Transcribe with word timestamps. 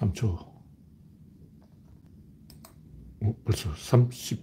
3초. 0.00 0.38
어, 3.22 3.34
벌써 3.44 3.70
31초가 3.72 4.40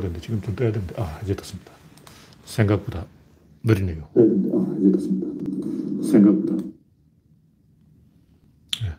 됐는데 0.00 0.20
지금 0.20 0.40
좀 0.42 0.56
떠야 0.56 0.72
되는데, 0.72 1.00
아, 1.00 1.20
이제 1.22 1.36
떴습니다. 1.36 1.70
생각보다 2.44 3.06
느리네요. 3.62 4.08
아, 4.16 4.20
이제 4.80 4.90
떴습니다. 4.92 5.28
생각보다. 6.10 6.56
네. 8.82 8.96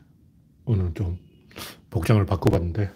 오늘은 0.66 0.94
좀 0.96 1.20
복장을 1.90 2.26
바꿔봤는데, 2.26 2.90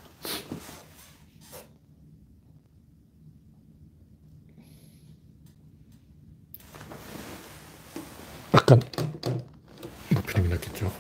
약간 8.53 8.79
높이는 10.11 10.47
게 10.49 10.55
낫겠죠. 10.55 10.91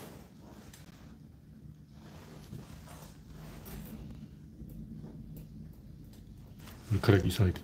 머리카락 7.05 7.25
이상하게. 7.25 7.61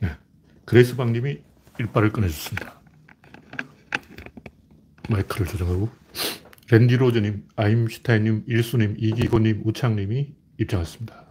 네. 0.00 0.16
그레이스 0.64 0.96
방님이 0.96 1.42
일발을 1.78 2.10
꺼내줬습니다. 2.10 2.80
마이크를 5.10 5.46
조정하고 5.46 5.90
랜디 6.70 6.96
로저님, 6.96 7.46
아임슈타인님, 7.56 8.44
일수님, 8.46 8.96
이기고님, 8.98 9.62
우창님이 9.64 10.34
입장했습니다. 10.58 11.23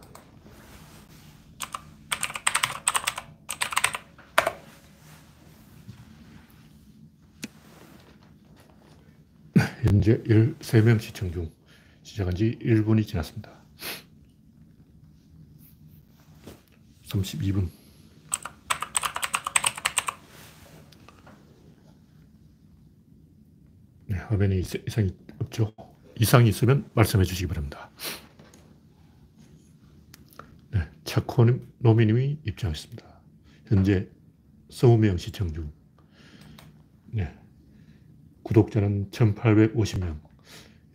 현재 10.04 10.22
13명 10.24 11.00
시청 11.00 11.32
중 11.32 11.50
시작한 12.02 12.34
지 12.34 12.58
1분이 12.60 13.06
지났습니다. 13.06 13.50
32분. 17.06 17.70
네, 24.08 24.18
화면에 24.18 24.58
이상이 24.58 25.16
없죠. 25.38 25.74
이상이 26.20 26.50
있으면 26.50 26.90
말씀해 26.92 27.24
주시기 27.24 27.46
바랍니다. 27.46 27.90
네, 30.70 30.86
차코님, 31.04 31.66
노미님이 31.78 32.40
입장했습니다. 32.44 33.06
현재 33.68 34.06
20명 34.68 35.18
시청 35.18 35.50
중. 35.54 35.72
네. 37.06 37.43
구독자는 38.44 39.10
1850명. 39.10 40.20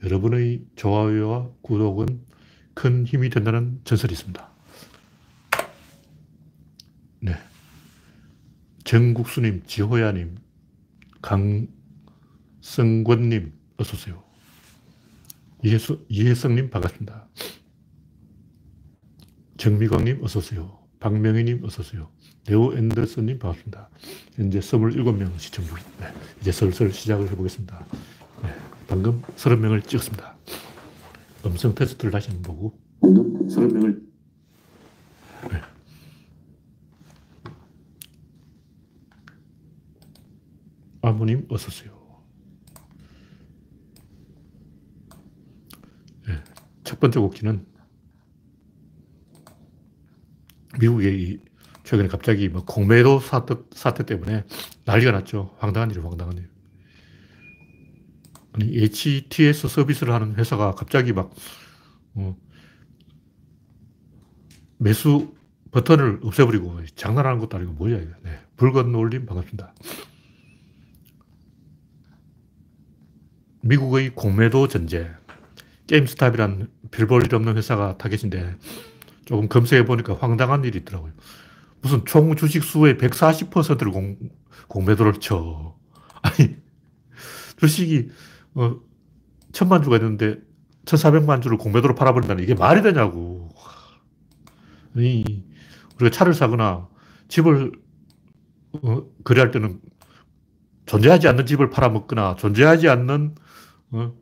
여러분의 0.03 0.63
좋아요와 0.77 1.49
구독은 1.61 2.25
큰 2.73 3.05
힘이 3.05 3.29
된다는 3.29 3.81
전설이 3.83 4.13
있습니다. 4.13 4.49
네. 7.19 7.33
정국수님, 8.85 9.63
지호야님, 9.67 10.37
강성권님, 12.61 13.51
어서오세요. 13.77 14.23
이혜성님, 15.61 16.69
반갑습니다. 16.69 17.27
정미광님, 19.57 20.23
어서오세요. 20.23 20.79
박명희님, 21.01 21.65
어서오세요. 21.65 22.09
네오 22.49 22.75
앤더슨님, 22.75 23.37
반갑습니다. 23.37 23.89
현재 24.33 24.57
27명 24.57 25.37
시청 25.37 25.63
중. 25.65 25.75
네, 25.99 26.07
이제 26.41 26.51
슬슬 26.51 26.91
시작을 26.91 27.29
해보겠습니다. 27.29 27.85
네, 28.41 28.49
방금 28.87 29.21
30명을 29.21 29.87
찍었습니다. 29.87 30.35
음성 31.45 31.75
테스트를 31.75 32.09
다시 32.09 32.31
한번 32.31 32.55
보고. 32.55 32.79
방금 33.01 33.47
30명을. 33.47 34.01
네. 35.51 35.61
아무님, 41.03 41.45
어서오세요. 41.49 42.23
네, 46.27 46.33
첫 46.83 46.99
번째 46.99 47.19
곡지는 47.19 47.63
미국의 50.79 51.47
최근에 51.89 52.07
갑자기 52.07 52.49
뭐 52.49 52.63
공매도 52.65 53.19
사태, 53.19 53.55
사태 53.71 54.05
때문에 54.05 54.43
난리가 54.85 55.11
났죠. 55.11 55.55
황당한 55.57 55.89
일이 55.89 55.99
황당한 55.99 56.37
일. 56.37 56.47
아니, 58.53 58.77
HTS 58.77 59.67
서비스를 59.67 60.13
하는 60.13 60.35
회사가 60.35 60.75
갑자기 60.75 61.13
막, 61.13 61.31
어, 62.13 62.37
매수 64.77 65.33
버튼을 65.71 66.19
없애버리고 66.21 66.79
장난하는 66.95 67.39
것도 67.39 67.57
아니고 67.57 67.73
뭐야, 67.73 67.97
이거. 67.97 68.11
네. 68.21 68.39
붉은 68.57 68.93
올림 68.93 69.25
반갑습니다. 69.25 69.73
미국의 73.63 74.13
공매도 74.13 74.67
전제. 74.67 75.09
게임스탑이란 75.87 76.69
별볼일 76.91 77.33
없는 77.33 77.57
회사가 77.57 77.97
타겟인데 77.97 78.57
조금 79.25 79.49
검색해 79.49 79.85
보니까 79.85 80.13
황당한 80.13 80.63
일이 80.63 80.77
있더라고요. 80.77 81.13
무슨 81.81 82.05
총 82.05 82.35
주식 82.35 82.63
수의 82.63 82.95
140%를 82.95 83.91
공, 83.91 84.17
공매도를 84.67 85.13
쳐. 85.19 85.75
아니, 86.21 86.55
주식이, 87.57 88.09
어, 88.55 88.75
천만 89.51 89.81
주가 89.83 89.97
있는데, 89.97 90.37
1,400만 90.85 91.41
주를 91.41 91.57
공매도로 91.57 91.95
팔아버린다는 91.95 92.43
이게 92.43 92.55
말이 92.55 92.81
되냐고. 92.81 93.49
아니, 94.95 95.23
우리가 95.95 96.09
차를 96.11 96.33
사거나 96.33 96.87
집을, 97.27 97.71
어, 98.81 99.03
거래할 99.23 99.51
때는 99.51 99.79
존재하지 100.85 101.27
않는 101.27 101.45
집을 101.45 101.69
팔아먹거나 101.69 102.35
존재하지 102.35 102.89
않는, 102.89 103.35
어, 103.91 104.13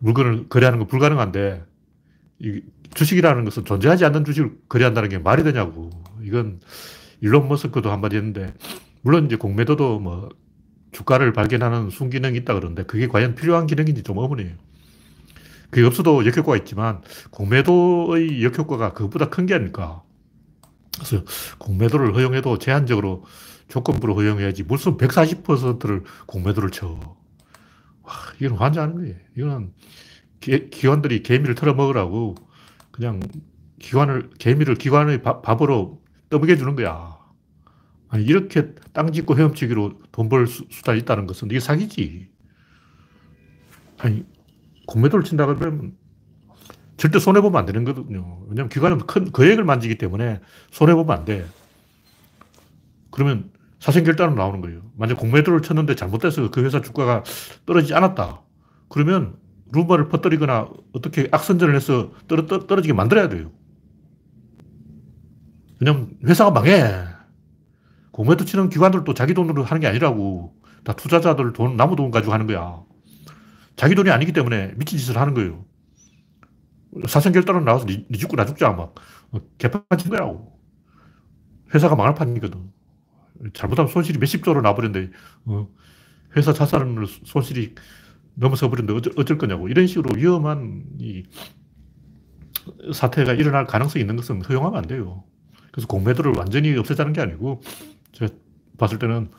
물건을 0.00 0.48
거래하는 0.48 0.80
건 0.80 0.88
불가능한데, 0.88 1.64
이 2.40 2.60
주식이라는 2.94 3.44
것은 3.44 3.64
존재하지 3.64 4.04
않는 4.04 4.24
주식을 4.24 4.58
거래한다는 4.68 5.08
게 5.08 5.18
말이 5.18 5.44
되냐고. 5.44 5.90
이건 6.24 6.60
일론 7.20 7.48
머스크도 7.48 7.90
한마디 7.90 8.16
했는데, 8.16 8.54
물론 9.02 9.26
이제 9.26 9.36
공매도도 9.36 10.00
뭐 10.00 10.28
주가를 10.92 11.32
발견하는 11.32 11.90
순기능이 11.90 12.36
있다 12.38 12.54
그러는데, 12.54 12.84
그게 12.84 13.06
과연 13.08 13.34
필요한 13.34 13.66
기능인지 13.66 14.02
좀 14.02 14.18
의문이에요. 14.18 14.54
그게 15.70 15.86
없어도 15.86 16.26
역효과가 16.26 16.56
있지만, 16.58 17.00
공매도의 17.30 18.44
역효과가 18.44 18.92
그것보다 18.92 19.30
큰 19.30 19.46
게 19.46 19.54
아닐까. 19.54 20.02
그래서 20.94 21.24
공매도를 21.58 22.14
허용해도 22.14 22.58
제한적으로 22.58 23.24
조건부로 23.68 24.14
허용해야지 24.14 24.64
무슨 24.64 24.98
140%를 24.98 26.02
공매도를 26.26 26.70
쳐. 26.70 27.00
와, 28.02 28.12
이건 28.40 28.58
환장하는 28.58 28.96
거예요. 28.96 29.14
이거는 29.38 29.72
기관들이 30.40 31.22
개미를 31.22 31.54
털어먹으라고 31.54 32.34
그냥 32.90 33.20
기관을, 33.80 34.30
개미를 34.38 34.74
기관의 34.74 35.22
밥, 35.22 35.40
밥으로 35.40 36.01
떠먹여 36.32 36.56
주는 36.56 36.74
거야. 36.74 37.18
아니, 38.08 38.24
이렇게 38.24 38.74
땅 38.92 39.12
짓고 39.12 39.36
헤엄치기로 39.36 40.00
돈 40.12 40.28
벌 40.28 40.46
수단이 40.46 41.00
있다는 41.00 41.26
것은 41.26 41.48
이게 41.50 41.60
사기지. 41.60 42.30
아니, 43.98 44.24
공매도를 44.86 45.24
친다 45.24 45.46
그러면 45.46 45.92
절대 46.96 47.18
손해보면 47.18 47.58
안 47.58 47.66
되는 47.66 47.84
거거든요. 47.84 48.42
왜냐면 48.48 48.68
기관은 48.68 48.98
큰 49.06 49.30
거액을 49.30 49.64
만지기 49.64 49.96
때문에 49.98 50.40
손해보면 50.70 51.18
안 51.18 51.24
돼. 51.24 51.46
그러면 53.10 53.50
사생결단은 53.80 54.34
나오는 54.34 54.60
거예요. 54.60 54.80
만약 54.96 55.16
공매도를 55.18 55.60
쳤는데 55.62 55.96
잘못돼서 55.96 56.50
그 56.50 56.64
회사 56.64 56.80
주가가 56.80 57.24
떨어지지 57.66 57.94
않았다. 57.94 58.40
그러면 58.88 59.36
루머를 59.72 60.08
퍼뜨리거나 60.08 60.68
어떻게 60.92 61.28
악선전을 61.30 61.74
해서 61.74 62.12
떨어, 62.28 62.46
떨어지게 62.46 62.92
만들어야 62.94 63.28
돼요. 63.28 63.50
왜냐면 65.82 66.16
회사가 66.24 66.52
망해. 66.52 67.04
공매도 68.12 68.44
치는 68.44 68.68
기관들도 68.68 69.14
자기 69.14 69.34
돈으로 69.34 69.64
하는 69.64 69.80
게 69.80 69.88
아니라고. 69.88 70.54
다 70.84 70.92
투자자들 70.92 71.52
돈, 71.52 71.76
남의 71.76 71.96
돈 71.96 72.12
가지고 72.12 72.32
하는 72.32 72.46
거야. 72.46 72.84
자기 73.74 73.96
돈이 73.96 74.08
아니기 74.10 74.32
때문에 74.32 74.74
미친 74.76 74.96
짓을 74.96 75.18
하는 75.18 75.34
거예요. 75.34 75.64
사생결단은 77.08 77.64
나와서 77.64 77.86
니, 77.86 78.06
니 78.08 78.16
죽고 78.16 78.36
나 78.36 78.44
죽자 78.44 78.70
막 78.70 78.94
어, 79.32 79.40
개판 79.58 79.82
친 79.98 80.10
거라고. 80.10 80.56
회사가 81.74 81.96
망할 81.96 82.14
판이거든. 82.14 82.70
잘못하면 83.52 83.90
손실이 83.90 84.18
몇십조로 84.20 84.60
나버렸는데 84.60 85.10
어, 85.46 85.68
회사 86.36 86.52
자산을 86.52 87.06
손실이 87.24 87.74
넘어서 88.34 88.70
버렸는데 88.70 88.96
어쩔, 88.96 89.12
어쩔 89.16 89.36
거냐고. 89.36 89.68
이런 89.68 89.88
식으로 89.88 90.14
위험한 90.16 90.84
이 91.00 91.24
사태가 92.92 93.32
일어날 93.32 93.66
가능성이 93.66 94.02
있는 94.02 94.14
것은 94.14 94.44
허용하면 94.44 94.78
안 94.78 94.86
돼요. 94.86 95.24
그래서 95.72 95.88
공매도를 95.88 96.34
완전히 96.36 96.76
없애자는 96.76 97.12
게 97.12 97.20
아니고 97.20 97.62
제가 98.12 98.32
봤을 98.78 98.98
때는 98.98 99.30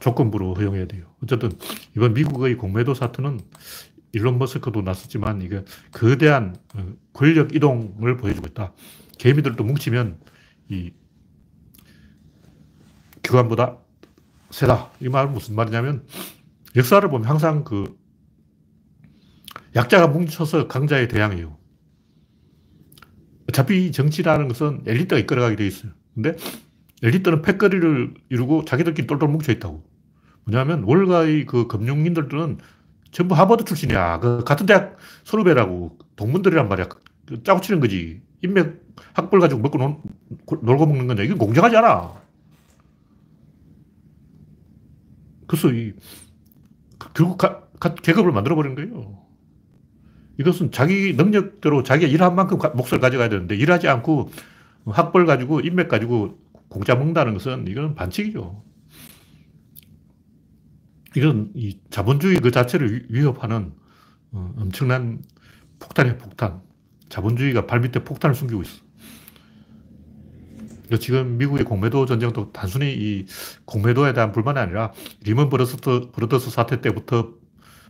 조건부로 0.00 0.54
허용해야 0.54 0.86
돼요. 0.86 1.04
어쨌든 1.22 1.52
이번 1.96 2.14
미국의 2.14 2.56
공매도 2.56 2.94
사태는 2.94 3.40
일론 4.12 4.38
머스크도 4.38 4.82
나섰지만 4.82 5.42
이게 5.42 5.64
거대한 5.92 6.56
어, 6.74 6.84
권력 7.12 7.54
이동을 7.54 8.16
보여주고 8.16 8.48
있다. 8.48 8.72
개미들도 9.18 9.62
뭉치면 9.62 10.18
이 10.68 10.92
기관보다 13.22 13.76
세다. 14.50 14.90
이 15.00 15.08
말은 15.08 15.32
무슨 15.32 15.54
말이냐면 15.54 16.04
역사를 16.74 17.08
보면 17.08 17.28
항상 17.28 17.62
그 17.62 17.96
약자가 19.76 20.08
뭉쳐서 20.08 20.66
강자에 20.66 21.06
대항해요. 21.06 21.56
어차피 23.50 23.90
정치라는 23.90 24.48
것은 24.48 24.82
엘리트가 24.86 25.18
이끌어가게 25.18 25.56
돼 25.56 25.66
있어요. 25.66 25.92
근데 26.14 26.36
엘리트는 27.02 27.42
패거리를 27.42 28.14
이루고 28.28 28.64
자기들끼리 28.64 29.06
똘똘 29.06 29.28
뭉쳐 29.28 29.52
있다고. 29.52 29.82
뭐냐면 30.44 30.84
월가의 30.84 31.46
그 31.46 31.66
금융인들은 31.66 32.58
전부 33.10 33.34
하버드 33.34 33.64
출신이야. 33.64 34.20
그 34.20 34.44
같은 34.44 34.66
대학 34.66 34.96
선후배라고 35.24 35.98
동문들이란 36.16 36.68
말이야. 36.68 36.88
그 37.26 37.42
짜고 37.42 37.60
치는 37.60 37.80
거지. 37.80 38.22
인맥 38.42 38.80
학벌 39.14 39.40
가지고 39.40 39.60
먹고 39.60 39.78
논, 39.78 40.00
놀고 40.62 40.86
먹는 40.86 41.08
건데 41.08 41.24
이건 41.24 41.38
공정하지 41.38 41.76
않아. 41.76 42.20
그래서 45.48 45.68
이 45.72 45.92
결국 47.14 47.36
가, 47.36 47.62
가, 47.80 47.94
계급을 47.94 48.30
만들어 48.30 48.54
버린 48.54 48.76
거예요. 48.76 49.18
이것은 50.40 50.72
자기 50.72 51.12
능력대로 51.12 51.82
자기가 51.82 52.10
일한 52.10 52.34
만큼 52.34 52.56
몫을 52.74 52.98
가져가야 52.98 53.28
되는데 53.28 53.54
일하지 53.56 53.88
않고 53.88 54.30
학벌 54.86 55.26
가지고 55.26 55.60
인맥 55.60 55.88
가지고 55.88 56.38
공짜 56.68 56.94
먹는다는 56.94 57.34
것은 57.34 57.66
이건 57.68 57.94
반칙이죠. 57.94 58.64
이건 61.14 61.50
이 61.54 61.78
자본주의 61.90 62.38
그 62.40 62.50
자체를 62.50 63.08
위협하는 63.10 63.74
어, 64.32 64.54
엄청난 64.56 65.20
폭탄이에요, 65.78 66.16
폭탄. 66.16 66.62
자본주의가 67.10 67.66
발밑에 67.66 68.04
폭탄을 68.04 68.34
숨기고 68.34 68.62
있어. 68.62 68.80
지금 71.00 71.36
미국의 71.36 71.64
공매도 71.64 72.06
전쟁도 72.06 72.52
단순히 72.52 72.94
이 72.94 73.26
공매도에 73.66 74.14
대한 74.14 74.32
불만이 74.32 74.58
아니라 74.58 74.92
리먼 75.22 75.50
브러더스, 75.50 76.50
사태 76.50 76.80
때부터 76.80 77.34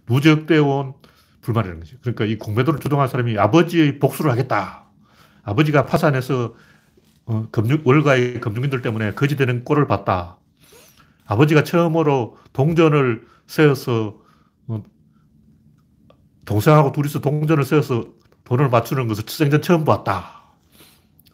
누적되어 0.09 0.65
온 0.65 0.95
불만이라는 1.43 1.81
거죠. 1.81 1.97
그러니까 2.01 2.25
이 2.25 2.37
공매도를 2.39 2.81
주동한 2.81 3.09
사람이 3.09 3.39
아버지의 3.39 3.99
복수를 3.99 4.31
하겠다. 4.31 4.85
아버지가 5.43 5.87
파산해서 5.87 6.55
어, 7.27 7.49
금융, 7.51 7.81
월가의 7.85 8.41
금융인들 8.41 8.83
때문에 8.83 9.13
거지되는 9.15 9.65
꼴을 9.65 9.87
봤다. 9.87 10.39
아버지가 11.27 11.65
처음으로 11.65 12.37
동전을 12.53 13.27
세워서 13.47 14.19
어, 14.69 14.83
동생하고 16.45 16.93
둘이서 16.93 17.21
동전을 17.21 17.65
세워서 17.65 18.09
돈을 18.45 18.69
맞추는 18.69 19.07
것을 19.09 19.25
생전 19.27 19.63
처음 19.63 19.85
봤다. 19.85 20.41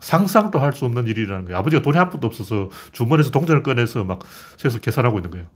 상상도 0.00 0.58
할 0.58 0.72
수 0.72 0.84
없는 0.84 1.06
일이라는 1.06 1.46
거예요. 1.46 1.58
아버지가 1.58 1.82
돈이 1.82 1.96
한 1.96 2.10
푼도 2.10 2.26
없어서 2.26 2.70
주머니에서 2.92 3.30
동전을 3.30 3.62
꺼내서 3.62 4.04
막 4.04 4.20
세서 4.58 4.78
계산하고 4.80 5.18
있는 5.18 5.30
거예요. 5.30 5.46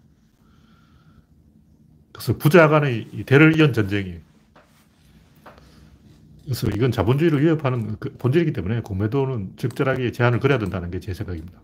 그래서 2.13 2.37
부자 2.39 2.69
간의 2.69 3.25
대를 3.27 3.59
이은 3.61 3.73
전쟁이에요. 3.73 4.21
그래서 6.51 6.67
이건 6.75 6.91
자본주의를 6.91 7.41
위협하는 7.43 7.95
그 8.01 8.13
본질이기 8.17 8.53
때문에 8.53 8.81
공매도는 8.81 9.53
적절하게 9.57 10.11
제한을 10.11 10.41
걸어야 10.41 10.59
된다는 10.59 10.91
게 10.91 10.99
제 10.99 11.15
생각입니다. 11.15 11.63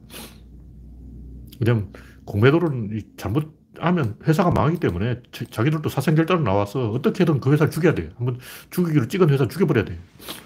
왜냐면 1.59 1.93
공매도를 2.25 3.03
잘못하면 3.17 4.17
회사가 4.25 4.53
망하기 4.53 4.79
때문에 4.79 5.23
자기들도 5.51 5.89
사생결단으로 5.89 6.45
나와서 6.45 6.91
어떻게든 6.91 7.41
그 7.41 7.53
회사를 7.53 7.73
죽여야 7.73 7.95
돼요. 7.95 8.11
한번 8.17 8.39
죽이기로 8.71 9.09
찍은 9.09 9.29
회사 9.31 9.49
죽여버려야 9.49 9.87
돼요. 9.87 9.99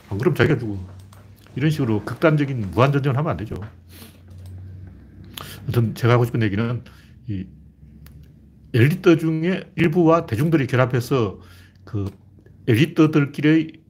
안 0.09 0.17
그러면 0.17 0.35
자기가 0.35 0.57
죽어. 0.59 0.79
이런 1.55 1.71
식으로 1.71 2.03
극단적인 2.07 2.71
무한전쟁을 2.71 3.19
하면 3.19 3.31
안 3.31 3.37
되죠. 3.37 3.57
아무튼 5.65 5.95
제가 5.95 6.15
하고 6.15 6.25
싶은 6.25 6.41
얘기는 6.43 6.83
이 7.29 7.45
엘리트 8.73 9.19
중에 9.19 9.71
일부와 9.77 10.25
대중들이 10.25 10.67
결합해서 10.67 11.41
그 11.85 12.11
엘리트들끼리 12.67 13.81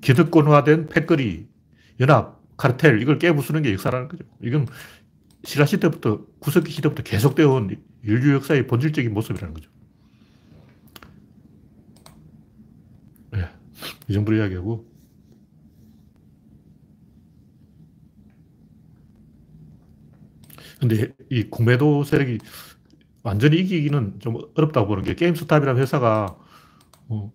기득권화된 0.00 0.88
패거리, 0.88 1.48
연합, 2.00 2.40
카르텔, 2.56 3.00
이걸 3.02 3.18
깨부수는 3.18 3.62
게 3.62 3.72
역사라는 3.72 4.08
거죠. 4.08 4.24
이건 4.42 4.66
신라 5.44 5.66
시대부터, 5.66 6.26
구석기 6.40 6.70
시대부터 6.70 7.02
계속되어 7.02 7.50
온 7.50 7.76
인류 8.02 8.34
역사의 8.34 8.66
본질적인 8.66 9.12
모습이라는 9.12 9.54
거죠. 9.54 9.70
네, 13.32 13.48
이 14.08 14.12
정도로 14.12 14.36
이야기하고. 14.38 14.90
근데 20.80 21.12
이 21.28 21.44
공매도 21.44 22.04
세력이 22.04 22.38
완전히 23.22 23.58
이기기는 23.58 24.20
좀 24.20 24.38
어렵다고 24.54 24.86
보는 24.88 25.04
게 25.04 25.14
게임 25.14 25.34
스탑이라는 25.34 25.80
회사가 25.80 26.38
어, 27.08 27.32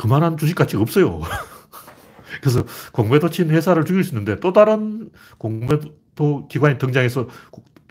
그만한 0.00 0.38
주식 0.38 0.54
가치가 0.54 0.80
없어요. 0.80 1.20
그래서 2.40 2.64
공매도 2.92 3.28
친 3.28 3.50
회사를 3.50 3.84
죽일 3.84 4.02
수 4.02 4.10
있는데 4.10 4.40
또 4.40 4.50
다른 4.54 5.10
공매도 5.36 6.48
기관이 6.48 6.78
등장해서 6.78 7.28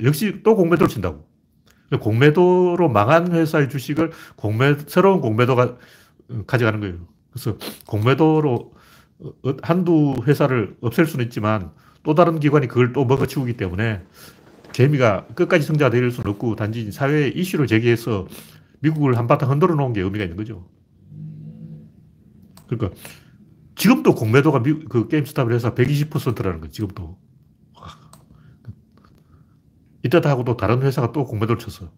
역시 0.03 0.41
또 0.43 0.55
공매도를 0.55 0.87
친다고. 0.89 1.29
공매도로 2.01 2.89
망한 2.89 3.31
회사의 3.31 3.69
주식을 3.69 4.11
공매, 4.35 4.75
새로운 4.87 5.21
공매도가 5.21 5.77
가져가는 6.47 6.79
거예요. 6.79 6.95
그래서 7.31 7.57
공매도로 7.85 8.73
어, 9.19 9.31
한두 9.61 10.15
회사를 10.25 10.77
없앨 10.81 11.05
수는 11.05 11.25
있지만 11.25 11.71
또 12.01 12.15
다른 12.15 12.39
기관이 12.39 12.67
그걸 12.67 12.91
또 12.91 13.05
먹어치우기 13.05 13.53
때문에 13.53 14.01
재미가 14.71 15.27
끝까지 15.35 15.63
성장될 15.63 16.09
수는 16.09 16.31
없고 16.31 16.55
단지 16.55 16.91
사회에 16.91 17.27
이슈를 17.27 17.67
제기해서 17.67 18.27
미국을 18.79 19.17
한바탕 19.17 19.51
흔들어 19.51 19.75
놓은 19.75 19.93
게 19.93 20.01
의미가 20.01 20.23
있는 20.23 20.37
거죠. 20.37 20.65
그러니까 22.69 22.97
지금도 23.75 24.15
공매도가 24.15 24.61
미, 24.61 24.85
그 24.85 25.07
게임스탑을 25.07 25.53
해서 25.53 25.73
120%라는 25.73 26.61
거 26.61 26.67
지금도. 26.69 27.17
이때다 30.03 30.29
하고 30.29 30.45
또 30.45 30.55
다른 30.55 30.81
회사가 30.81 31.11
또 31.11 31.25
공매도를 31.25 31.59
쳤어. 31.59 31.91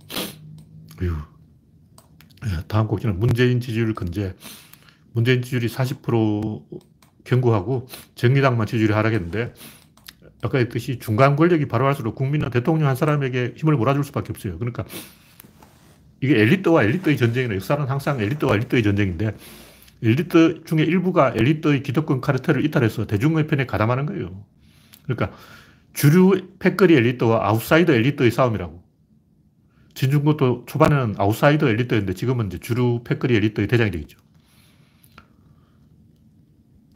어휴. 1.01 1.15
예, 2.45 2.63
다음 2.67 2.87
곡지는 2.87 3.19
문재인 3.19 3.59
지지율 3.59 3.93
근제. 3.93 4.35
문재인 5.13 5.41
지지율이 5.41 5.67
40% 5.67 6.63
경고하고 7.23 7.87
정의당만 8.15 8.65
지지율이 8.65 8.93
하락했는데 8.93 9.53
아까 10.41 10.57
했듯이 10.57 10.97
중간 10.99 11.35
권력이 11.35 11.67
발휘할수록 11.67 12.15
국민은 12.15 12.49
대통령 12.49 12.87
한 12.87 12.95
사람에게 12.95 13.53
힘을 13.57 13.75
몰아줄 13.75 14.03
수밖에 14.03 14.31
없어요. 14.31 14.57
그러니까 14.57 14.85
이게 16.21 16.39
엘리트와 16.39 16.83
엘리트의 16.83 17.17
전쟁이나 17.17 17.55
역사는 17.55 17.87
항상 17.87 18.19
엘리트와 18.19 18.55
엘리트의 18.55 18.83
전쟁인데 18.83 19.35
엘리트 20.03 20.63
중에 20.65 20.83
일부가 20.83 21.33
엘리트의 21.35 21.83
기득권 21.83 22.21
카르텔을 22.21 22.65
이탈해서 22.65 23.05
대중의 23.05 23.47
편에 23.47 23.65
가담하는 23.65 24.05
거예요. 24.05 24.43
그러니까 25.03 25.35
주류 25.93 26.47
패거리 26.59 26.95
엘리트와 26.95 27.47
아웃사이더 27.47 27.93
엘리트의 27.93 28.31
싸움이라고. 28.31 28.83
진중권도 29.93 30.65
초반에는 30.67 31.15
아웃사이더 31.17 31.69
엘리트였는데 31.69 32.13
지금은 32.13 32.47
이제 32.47 32.57
주류 32.57 33.01
패거리 33.03 33.35
엘리트의 33.35 33.67
대장이 33.67 33.91
되겠죠. 33.91 34.17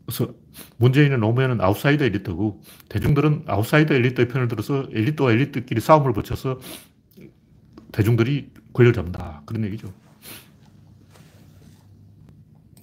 그래서 0.05 0.33
문재인은 0.77 1.19
노무현은 1.19 1.61
아웃사이더 1.61 2.05
엘리트고 2.05 2.61
대중들은 2.89 3.43
아웃사이더 3.47 3.93
엘리트의 3.93 4.27
편을 4.29 4.47
들어서 4.47 4.87
엘리트와 4.91 5.31
엘리트끼리 5.31 5.81
싸움을 5.81 6.13
붙여서 6.13 6.59
대중들이 7.91 8.51
권력을 8.73 8.93
잡는다. 8.93 9.41
그런 9.45 9.63
얘기죠. 9.65 9.93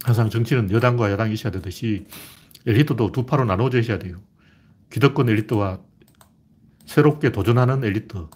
항상 0.04 0.30
정치는 0.30 0.70
여당과 0.70 1.12
야당이 1.12 1.34
있어야 1.34 1.52
되듯이 1.52 2.06
엘리트도 2.66 3.12
두 3.12 3.24
파로 3.24 3.44
나눠져 3.44 3.78
있어야 3.80 3.98
돼요. 3.98 4.20
기득권 4.90 5.28
엘리트와 5.28 5.80
새롭게 6.86 7.32
도전하는 7.32 7.84
엘리트. 7.84 8.26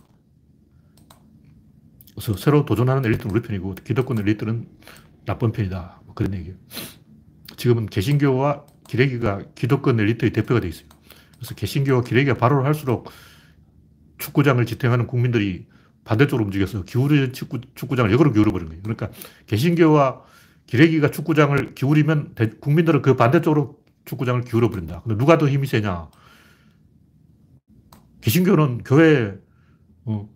그래서 2.14 2.36
새로 2.36 2.64
도전하는 2.64 3.04
엘리트는 3.04 3.34
우리 3.34 3.42
편이고 3.42 3.74
기득권 3.84 4.18
엘리트는 4.20 4.66
나쁜 5.26 5.52
편이다. 5.52 6.00
뭐 6.06 6.14
그런 6.14 6.34
얘기예요. 6.34 6.56
지금은 7.56 7.86
개신교와 7.86 8.64
기레기가 8.88 9.42
기득권 9.54 10.00
엘리트의 10.00 10.32
대표가 10.32 10.60
돼 10.60 10.68
있어요. 10.68 10.86
그래서 11.36 11.54
개신교와 11.54 12.02
기레기가 12.02 12.36
발언을 12.36 12.64
할수록 12.64 13.10
축구장을 14.18 14.64
지탱하는 14.64 15.06
국민들이 15.06 15.66
반대쪽으로 16.04 16.44
움직여서 16.46 16.84
기울어진 16.84 17.32
축구, 17.32 17.60
축구장을 17.74 18.10
역으로 18.12 18.32
기울어버린 18.32 18.68
거예요. 18.68 18.82
그러니까 18.82 19.10
개신교와 19.46 20.22
기레기가 20.66 21.10
축구장을 21.10 21.74
기울이면 21.74 22.34
국민들은 22.60 23.02
그 23.02 23.16
반대쪽으로 23.16 23.78
축구장을 24.04 24.40
기울여 24.42 24.70
버린다. 24.70 25.02
근데 25.02 25.16
누가 25.16 25.38
더 25.38 25.48
힘이 25.48 25.66
세냐? 25.66 26.10
개신교는 28.20 28.78
교회 28.84 29.36
어, 30.04 30.28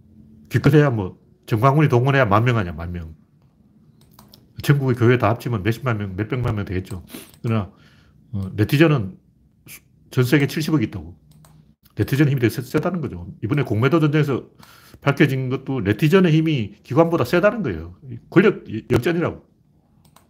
기껏해야 0.49 0.91
뭐 0.91 1.19
정광훈이 1.47 1.89
동원해야 1.89 2.25
만 2.27 2.45
명 2.45 2.57
아니야 2.57 2.73
만 2.73 2.93
명. 2.93 3.15
전국의 4.63 4.95
교회 4.97 5.19
다 5.19 5.29
합치면 5.31 5.63
몇십만 5.63 5.99
명, 5.99 6.17
몇백만 6.17 6.55
명 6.55 6.65
되겠죠. 6.65 7.05
그러나 7.43 7.73
어, 8.33 8.51
네티즌은 8.55 9.17
전 10.11 10.25
세계 10.25 10.47
70억 10.47 10.83
있다고. 10.85 11.17
네티즌 11.97 12.29
힘이 12.29 12.41
되게 12.41 12.51
세 12.63 12.81
다는 12.81 13.01
거죠. 13.01 13.27
이번에 13.43 13.63
공매도 13.63 14.01
전쟁에서 14.01 14.49
밝혀진 15.01 15.49
것도 15.49 15.81
네티즌의 15.81 16.33
힘이 16.33 16.75
기관보다 16.83 17.25
세다는 17.25 17.63
거예요. 17.63 17.97
권력 18.31 18.65
역전이라고. 18.91 19.50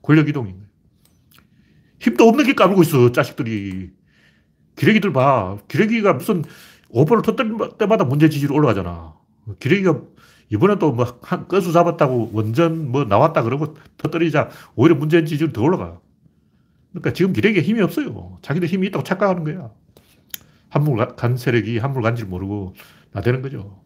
권력 0.03 0.29
이동인 0.29 0.55
거예요. 0.55 0.67
힘도 1.99 2.29
없는 2.29 2.47
게 2.47 2.55
까불고 2.55 2.83
있어, 2.83 3.13
자식들이. 3.13 3.91
기레기들 4.77 5.13
봐. 5.13 5.59
기레기가 5.69 6.15
무슨 6.15 6.45
오버를 6.89 7.23
터뜨릴 7.23 7.57
때마다 7.79 8.05
문제 8.05 8.29
지지로 8.29 8.55
올라가잖아. 8.55 9.15
기레기가 9.59 10.01
이번에 10.49 10.79
또뭐 10.79 11.19
한 11.23 11.47
건수 11.47 11.73
잡았다고 11.73 12.31
원전 12.33 12.91
뭐 12.91 13.05
나왔다 13.05 13.43
그러고 13.43 13.75
터뜨리자 13.99 14.51
오히려 14.75 14.97
문제 14.97 15.23
지지율 15.25 15.53
더 15.53 15.63
올라가. 15.63 16.01
그러니까 16.91 17.13
지금 17.13 17.33
기레기에 17.33 17.63
힘이 17.63 17.83
없어요. 17.83 18.39
자기들 18.43 18.69
힘이 18.69 18.89
있다고 18.89 19.05
착각하는 19.05 19.45
거야. 19.45 19.71
한물 20.69 21.07
간 21.15 21.37
세력이 21.37 21.79
한물 21.79 22.03
간지를 22.03 22.29
모르고 22.29 22.75
나대는 23.13 23.43
거죠. 23.43 23.81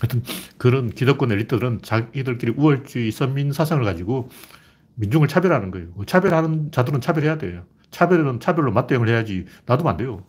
하여튼 0.00 0.22
그런 0.58 0.90
기득권 0.90 1.32
엘리트들은 1.32 1.82
자기들끼리 1.82 2.54
우월주의 2.56 3.10
선민 3.10 3.52
사상을 3.52 3.82
가지고 3.84 4.28
민중을 4.96 5.28
차별하는 5.28 5.70
거예요. 5.70 5.88
차별하는 6.06 6.70
자들은 6.72 7.00
차별해야 7.00 7.38
돼요. 7.38 7.64
차별은 7.90 8.40
차별로 8.40 8.72
맞대응을 8.72 9.08
해야지 9.08 9.46
놔두면 9.66 9.90
안 9.90 9.96
돼요. 9.96 10.24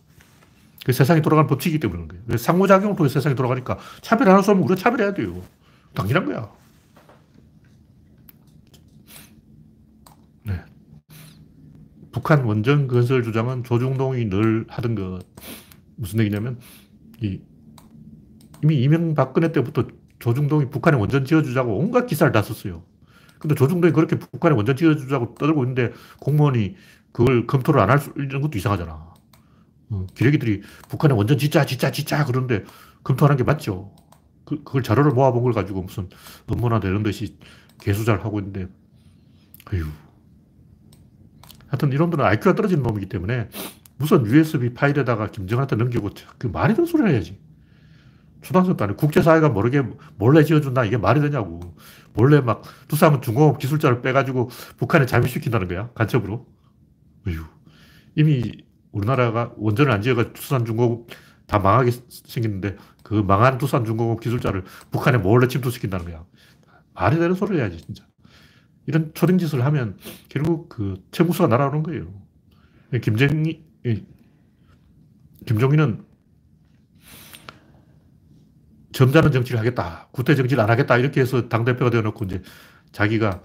그 0.85 0.93
세상이 0.93 1.21
돌아가는 1.23 1.47
법칙이기 1.47 1.79
때문에 1.79 2.05
그런 2.05 2.23
거예요. 2.25 2.37
상호작용을 2.37 2.95
통해 2.95 3.09
세상이 3.09 3.35
돌아가니까 3.35 3.79
차별하는 4.01 4.43
사람은 4.43 4.63
우리가 4.65 4.79
차별해야 4.79 5.13
돼요. 5.15 5.41
당연한 5.95 6.25
거야. 6.25 6.51
네. 10.43 10.61
북한 12.11 12.43
원전 12.43 12.87
건설 12.87 13.23
주장은 13.23 13.63
조중동이 13.63 14.29
늘 14.29 14.65
하던 14.69 14.93
것. 14.93 15.21
무슨 15.95 16.19
얘기냐면, 16.19 16.59
이, 17.21 17.39
이미 18.65 18.81
이명박근혜 18.81 19.51
때부터 19.51 19.85
조중동이 20.19 20.69
북한에 20.71 20.97
원전 20.97 21.23
지어주자고 21.25 21.77
온갖 21.77 22.07
기사를 22.07 22.31
다 22.31 22.41
썼어요. 22.41 22.83
근데 23.39 23.53
조중동이 23.53 23.93
그렇게 23.93 24.17
북한에 24.17 24.55
원전 24.55 24.75
지어주자고 24.75 25.35
떠들고 25.35 25.63
있는데 25.63 25.93
공무원이 26.19 26.75
그걸 27.11 27.45
검토를 27.47 27.79
안 27.81 27.89
할 27.91 27.99
수 27.99 28.11
있는 28.17 28.41
것도 28.41 28.57
이상하잖아. 28.57 29.13
어, 29.91 30.07
기레기들이 30.15 30.63
북한에 30.89 31.13
원전 31.13 31.37
짓자, 31.37 31.65
짓자, 31.65 31.91
짓자 31.91 32.25
그러는데 32.25 32.63
검토하는 33.03 33.37
게 33.37 33.43
맞죠. 33.43 33.93
그, 34.45 34.63
그걸 34.63 34.81
자료를 34.83 35.11
모아본 35.11 35.43
걸 35.43 35.53
가지고 35.53 35.83
무슨 35.83 36.09
업무나 36.47 36.79
되는 36.79 37.03
듯이 37.03 37.37
개수잘 37.81 38.23
하고 38.23 38.39
있는데, 38.39 38.67
어휴. 39.73 39.85
하여튼 41.67 41.91
이놈들은 41.93 42.23
IQ가 42.25 42.55
떨어진 42.55 42.81
놈이기 42.83 43.07
때문에 43.09 43.49
무슨 43.97 44.25
USB 44.25 44.73
파일에다가 44.73 45.31
김정한테 45.31 45.75
넘기고 45.75 46.09
그 46.37 46.47
말이 46.47 46.73
되는 46.73 46.85
소리를 46.85 47.11
해야지. 47.11 47.39
초등학생도 48.45 48.83
아니고 48.83 48.97
국제사회가 48.97 49.49
모르게 49.49 49.83
몰래 50.17 50.43
지어준다. 50.43 50.85
이게 50.85 50.97
말이 50.97 51.19
되냐고. 51.19 51.75
몰래 52.13 52.41
막 52.41 52.61
두산 52.87 53.21
중공업 53.21 53.57
기술자를 53.57 54.01
빼가지고 54.01 54.49
북한에 54.77 55.05
잠입시킨다는 55.07 55.67
거야. 55.67 55.89
간첩으로. 55.95 56.45
어휴. 57.27 57.43
이미 58.15 58.63
우리나라가 58.91 59.51
원전을 59.57 59.91
안 59.91 60.01
지어가 60.01 60.31
두산 60.31 60.63
중공업 60.63 61.07
다 61.47 61.59
망하게 61.59 61.91
생겼는데 62.09 62.77
그 63.03 63.15
망한 63.15 63.57
두산 63.57 63.83
중공업 63.83 64.21
기술자를 64.21 64.63
북한에 64.91 65.17
몰래 65.17 65.47
침투시킨다는 65.47 66.05
거야. 66.05 66.23
말이 66.93 67.17
되는 67.17 67.35
소리를 67.35 67.59
해야지, 67.59 67.83
진짜. 67.83 68.05
이런 68.85 69.11
초딩짓을 69.13 69.65
하면 69.65 69.97
결국 70.29 70.69
그 70.69 71.03
최무수가 71.11 71.47
날아오는 71.47 71.83
거예요. 71.83 72.13
김정희, 73.01 73.65
김종인은 75.45 76.04
점잖은 78.95 79.31
정치를 79.33 79.59
하겠다. 79.59 80.07
구태 80.11 80.35
정치를 80.35 80.63
안 80.63 80.69
하겠다. 80.69 80.97
이렇게 80.97 81.19
해서 81.21 81.49
당대표가 81.49 81.91
되어놓고 81.91 82.25
이제 82.25 82.41
자기가 82.93 83.41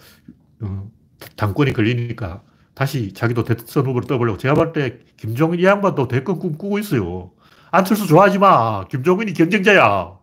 어, 0.61 0.91
당권이 1.37 1.73
걸리니까 1.73 2.43
다시 2.75 3.13
자기도 3.13 3.43
대선 3.45 3.85
후보로 3.85 4.07
떠보려고. 4.07 4.39
제가 4.39 4.55
볼때 4.55 5.01
김종인 5.17 5.59
이 5.61 5.65
양반도 5.65 6.07
대권 6.09 6.39
꿈꾸고 6.39 6.79
있어요. 6.79 7.33
안철수 7.73 8.07
좋아하지 8.07 8.39
마. 8.39 8.85
김종인이 8.87 9.33
경쟁자야. 9.33 10.17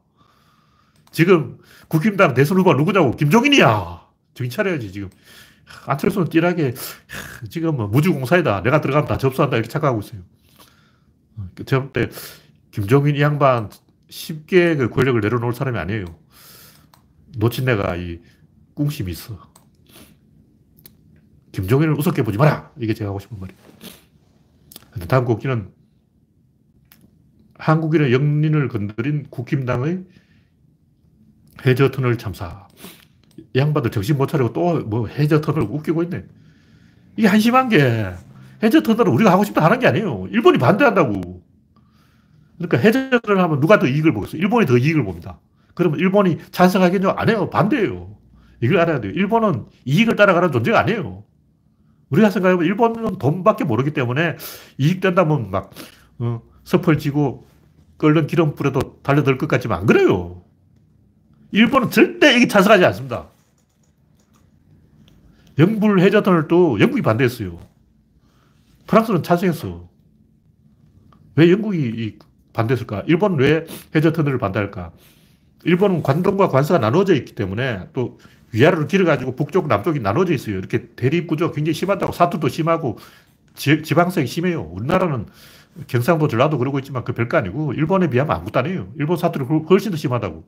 지금 1.11 1.57
국힘당 1.89 2.33
대선 2.33 2.57
후보 2.57 2.73
누구냐고. 2.73 3.11
김종인이야. 3.11 4.01
정신 4.33 4.49
차려야지, 4.49 4.91
지금. 4.93 5.09
안철수는 5.85 6.29
띠하게 6.29 6.73
지금 7.49 7.75
뭐 7.75 7.87
무주공사이다. 7.87 8.63
내가 8.63 8.79
들어가면 8.79 9.07
다 9.09 9.17
접수한다. 9.17 9.57
이렇게 9.57 9.69
착각하고 9.69 9.99
있어요. 9.99 10.21
제가 11.65 11.81
볼 11.83 11.91
때 11.91 12.09
김종인 12.71 13.15
이 13.17 13.21
양반 13.21 13.69
쉽게 14.09 14.75
그 14.75 14.89
권력을 14.89 15.19
내려놓을 15.19 15.53
사람이 15.53 15.77
아니에요. 15.77 16.05
노친내가 17.37 17.95
이 17.97 18.19
꿍심이 18.75 19.11
있어. 19.11 19.37
김종인을 21.51 21.93
우습게 21.97 22.23
보지 22.23 22.37
마라! 22.37 22.71
이게 22.77 22.93
제가 22.93 23.09
하고 23.09 23.19
싶은 23.19 23.39
말이에요. 23.39 23.59
다음 25.07 25.25
곡기는 25.25 25.71
한국인의 27.55 28.13
영린을 28.13 28.67
건드린 28.67 29.25
국힘당의 29.29 30.05
해저 31.65 31.89
터널 31.91 32.17
참사. 32.17 32.67
이 33.37 33.45
양반들 33.55 33.91
정신 33.91 34.17
못 34.17 34.27
차리고 34.27 34.53
또 34.53 34.81
뭐 34.83 35.07
해저 35.07 35.41
터널 35.41 35.63
웃기고 35.63 36.03
있네. 36.03 36.25
이게 37.17 37.27
한심한 37.27 37.69
게 37.69 38.13
해저 38.61 38.81
터널은 38.81 39.11
우리가 39.13 39.31
하고 39.31 39.43
싶다 39.43 39.63
하는 39.63 39.79
게 39.79 39.87
아니에요. 39.87 40.27
일본이 40.31 40.57
반대한다고. 40.59 41.36
그러니까 42.57 42.77
해저를 42.77 43.39
하면 43.39 43.59
누가 43.59 43.79
더 43.79 43.87
이익을 43.87 44.13
보겠어? 44.13 44.37
일본이 44.37 44.65
더 44.65 44.77
이익을 44.77 45.03
봅니다. 45.03 45.39
그러면 45.73 45.99
일본이 45.99 46.37
찬성하겠냐? 46.51 47.13
안 47.17 47.29
해요. 47.29 47.49
반대예요. 47.49 48.15
이걸 48.61 48.79
알아야 48.79 48.99
돼요. 48.99 49.11
일본은 49.13 49.65
이익을 49.85 50.15
따라가는 50.15 50.51
존재가 50.51 50.79
아니에요. 50.79 51.23
우리가 52.09 52.29
생각해보면 52.29 52.67
일본은 52.67 53.17
돈밖에 53.19 53.63
모르기 53.63 53.91
때문에 53.91 54.37
이익 54.77 55.01
된다면 55.01 55.51
막, 55.51 55.71
어, 56.19 56.41
섭을 56.63 56.97
지고 56.97 57.45
끓는 57.97 58.27
기름 58.27 58.55
뿌려도 58.55 59.01
달려들 59.03 59.37
것 59.37 59.47
같지만 59.47 59.81
안 59.81 59.85
그래요. 59.85 60.41
일본은 61.51 61.91
절대 61.91 62.35
이게 62.35 62.47
찬성하지 62.47 62.85
않습니다. 62.85 63.27
영불 65.59 65.99
해저터널도 65.99 66.79
영국이 66.79 67.01
반대했어요. 67.01 67.59
프랑스는 68.87 69.23
찬성했어. 69.23 69.87
왜 71.35 71.51
영국이 71.51 72.17
반대했을까? 72.57 73.03
일본은 73.07 73.37
왜 73.39 73.65
해저 73.95 74.11
터널을 74.11 74.39
반대할까? 74.39 74.91
일본은 75.63 76.01
관동과 76.01 76.49
관서가 76.49 76.79
나눠져 76.79 77.13
있기 77.15 77.35
때문에 77.35 77.89
또 77.93 78.19
위아래로 78.53 78.87
길어가지고 78.87 79.35
북쪽, 79.35 79.67
남쪽이 79.67 79.99
나눠져 79.99 80.33
있어요. 80.33 80.57
이렇게 80.57 80.89
대립구조 80.95 81.51
굉장히 81.51 81.73
심하다고 81.73 82.13
사투도 82.13 82.47
심하고 82.49 82.97
지, 83.55 83.81
방성이 83.93 84.27
심해요. 84.27 84.61
우리나라는 84.61 85.27
경상도, 85.87 86.27
전라도 86.27 86.57
그러고 86.57 86.79
있지만 86.79 87.03
그 87.03 87.13
별거 87.13 87.37
아니고 87.37 87.73
일본에 87.73 88.09
비하면 88.09 88.35
아무것도 88.35 88.59
아니에요. 88.59 88.93
일본 88.97 89.17
사투리 89.17 89.45
훨씬 89.69 89.91
더 89.91 89.97
심하다고. 89.97 90.43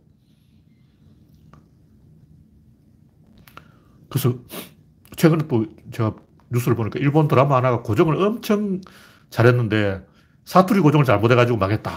그래서 4.09 4.39
최근에 5.15 5.47
또 5.47 5.67
제가 5.91 6.15
뉴스를 6.49 6.75
보니까 6.75 6.97
일본 6.99 7.27
드라마 7.27 7.57
하나가 7.57 7.83
고정을 7.83 8.15
엄청 8.15 8.81
잘했는데 9.29 10.08
사투리 10.49 10.79
고정을 10.79 11.05
잘못해가지고 11.05 11.59
망했다. 11.59 11.91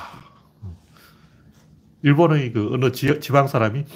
일본의 2.03 2.53
그 2.53 2.69
어느 2.75 2.93
지, 2.93 3.19
지방 3.19 3.47
사람이 3.47 3.87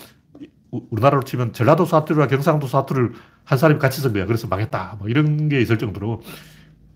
우리나라로 0.71 1.25
치면 1.25 1.53
전라도 1.53 1.85
사투리와 1.85 2.27
경상도 2.27 2.67
사투리를 2.67 3.13
한 3.45 3.59
사람이 3.59 3.79
같이 3.79 4.01
쓴 4.01 4.15
거야. 4.15 4.25
그래서 4.25 4.49
망했다. 4.49 4.97
뭐 4.99 5.09
이런 5.11 5.51
게 5.51 5.61
있을 5.61 5.77
정도로 5.77 6.23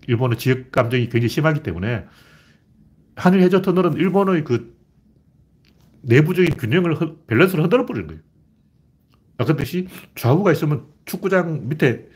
일본의 0.07 0.39
지역 0.39 0.71
감정이 0.71 1.03
굉장히 1.09 1.29
심하기 1.29 1.61
때문에 1.61 2.07
한일 3.15 3.41
해저 3.41 3.61
터널은 3.61 3.93
일본의 3.93 4.43
그 4.43 4.75
내부적인 6.01 6.57
균형을, 6.57 6.97
밸런스를 7.27 7.63
흔들어 7.63 7.85
버리는 7.85 8.07
거예요. 8.07 8.21
아까 9.37 9.55
듯이 9.55 9.87
좌우가 10.15 10.51
있으면 10.53 10.87
축구장 11.05 11.69
밑에 11.69 12.09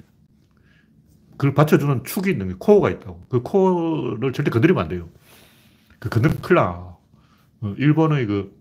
그걸 1.37 1.53
받쳐주는 1.53 2.03
축이 2.03 2.31
있는 2.31 2.47
거예요. 2.47 2.57
코어가 2.57 2.89
있다고. 2.89 3.21
그 3.29 3.43
코어를 3.43 4.33
절대 4.33 4.49
건드리면 4.49 4.81
안 4.81 4.89
돼요. 4.89 5.07
그 6.05 6.09
건드리면 6.09 6.41
큰일 6.41 6.55
나. 6.55 6.95
어, 7.61 7.75
일본의 7.77 8.27
그 8.27 8.55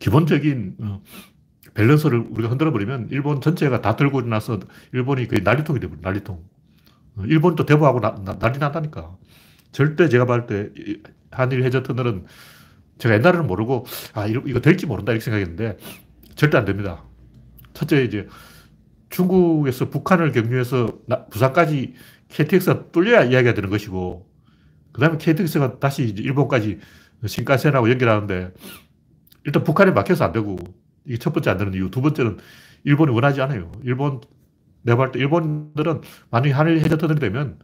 기본적인 0.00 0.76
어, 0.80 1.02
밸런스를 1.74 2.18
우리가 2.30 2.50
흔들어 2.50 2.72
버리면 2.72 3.08
일본 3.10 3.40
전체가 3.40 3.80
다 3.80 3.94
들고 3.94 4.22
나서 4.22 4.58
일본이 4.92 5.28
거의 5.28 5.42
난리통이 5.42 5.78
되버려 5.78 6.00
난리통. 6.02 6.44
어, 7.16 7.24
일본이 7.26 7.54
또 7.54 7.64
데모하고 7.64 8.00
난리 8.00 8.58
난다니까. 8.58 9.16
절대 9.70 10.08
제가 10.08 10.26
봤을 10.26 10.46
때 10.46 10.70
한일 11.30 11.64
해저 11.64 11.82
터널은 11.82 12.26
제가 12.98 13.14
옛날에는 13.14 13.46
모르고 13.46 13.86
아 14.14 14.26
이거, 14.26 14.60
될지 14.60 14.86
모른다 14.86 15.12
이렇게 15.12 15.24
생각했는데 15.24 15.78
절대 16.34 16.58
안 16.58 16.64
됩니다. 16.64 17.04
첫째 17.72 18.02
이제 18.02 18.28
중국에서 19.10 19.90
북한을 19.90 20.32
경유해서 20.32 20.98
나, 21.06 21.26
부산까지 21.26 21.94
KTX가 22.28 22.90
뚫려야 22.90 23.24
이야기가 23.24 23.54
되는 23.54 23.70
것이고 23.70 24.33
그 24.94 25.00
다음에 25.00 25.18
KTX가 25.18 25.80
다시 25.80 26.04
일본까지 26.04 26.78
신칸센하고 27.26 27.90
연결하는데 27.90 28.52
일단 29.44 29.64
북한에 29.64 29.90
막혀서 29.90 30.24
안 30.24 30.32
되고 30.32 30.56
이게 31.04 31.18
첫 31.18 31.32
번째 31.32 31.50
안 31.50 31.58
되는 31.58 31.74
이유. 31.74 31.90
두 31.90 32.00
번째는 32.00 32.38
일본이 32.84 33.12
원하지 33.12 33.42
않아요. 33.42 33.72
일본, 33.82 34.20
내가 34.82 34.96
볼 34.96 35.12
때 35.12 35.18
일본들은 35.18 36.00
만약에 36.30 36.52
한일 36.52 36.78
해저터널이 36.80 37.18
되면 37.20 37.58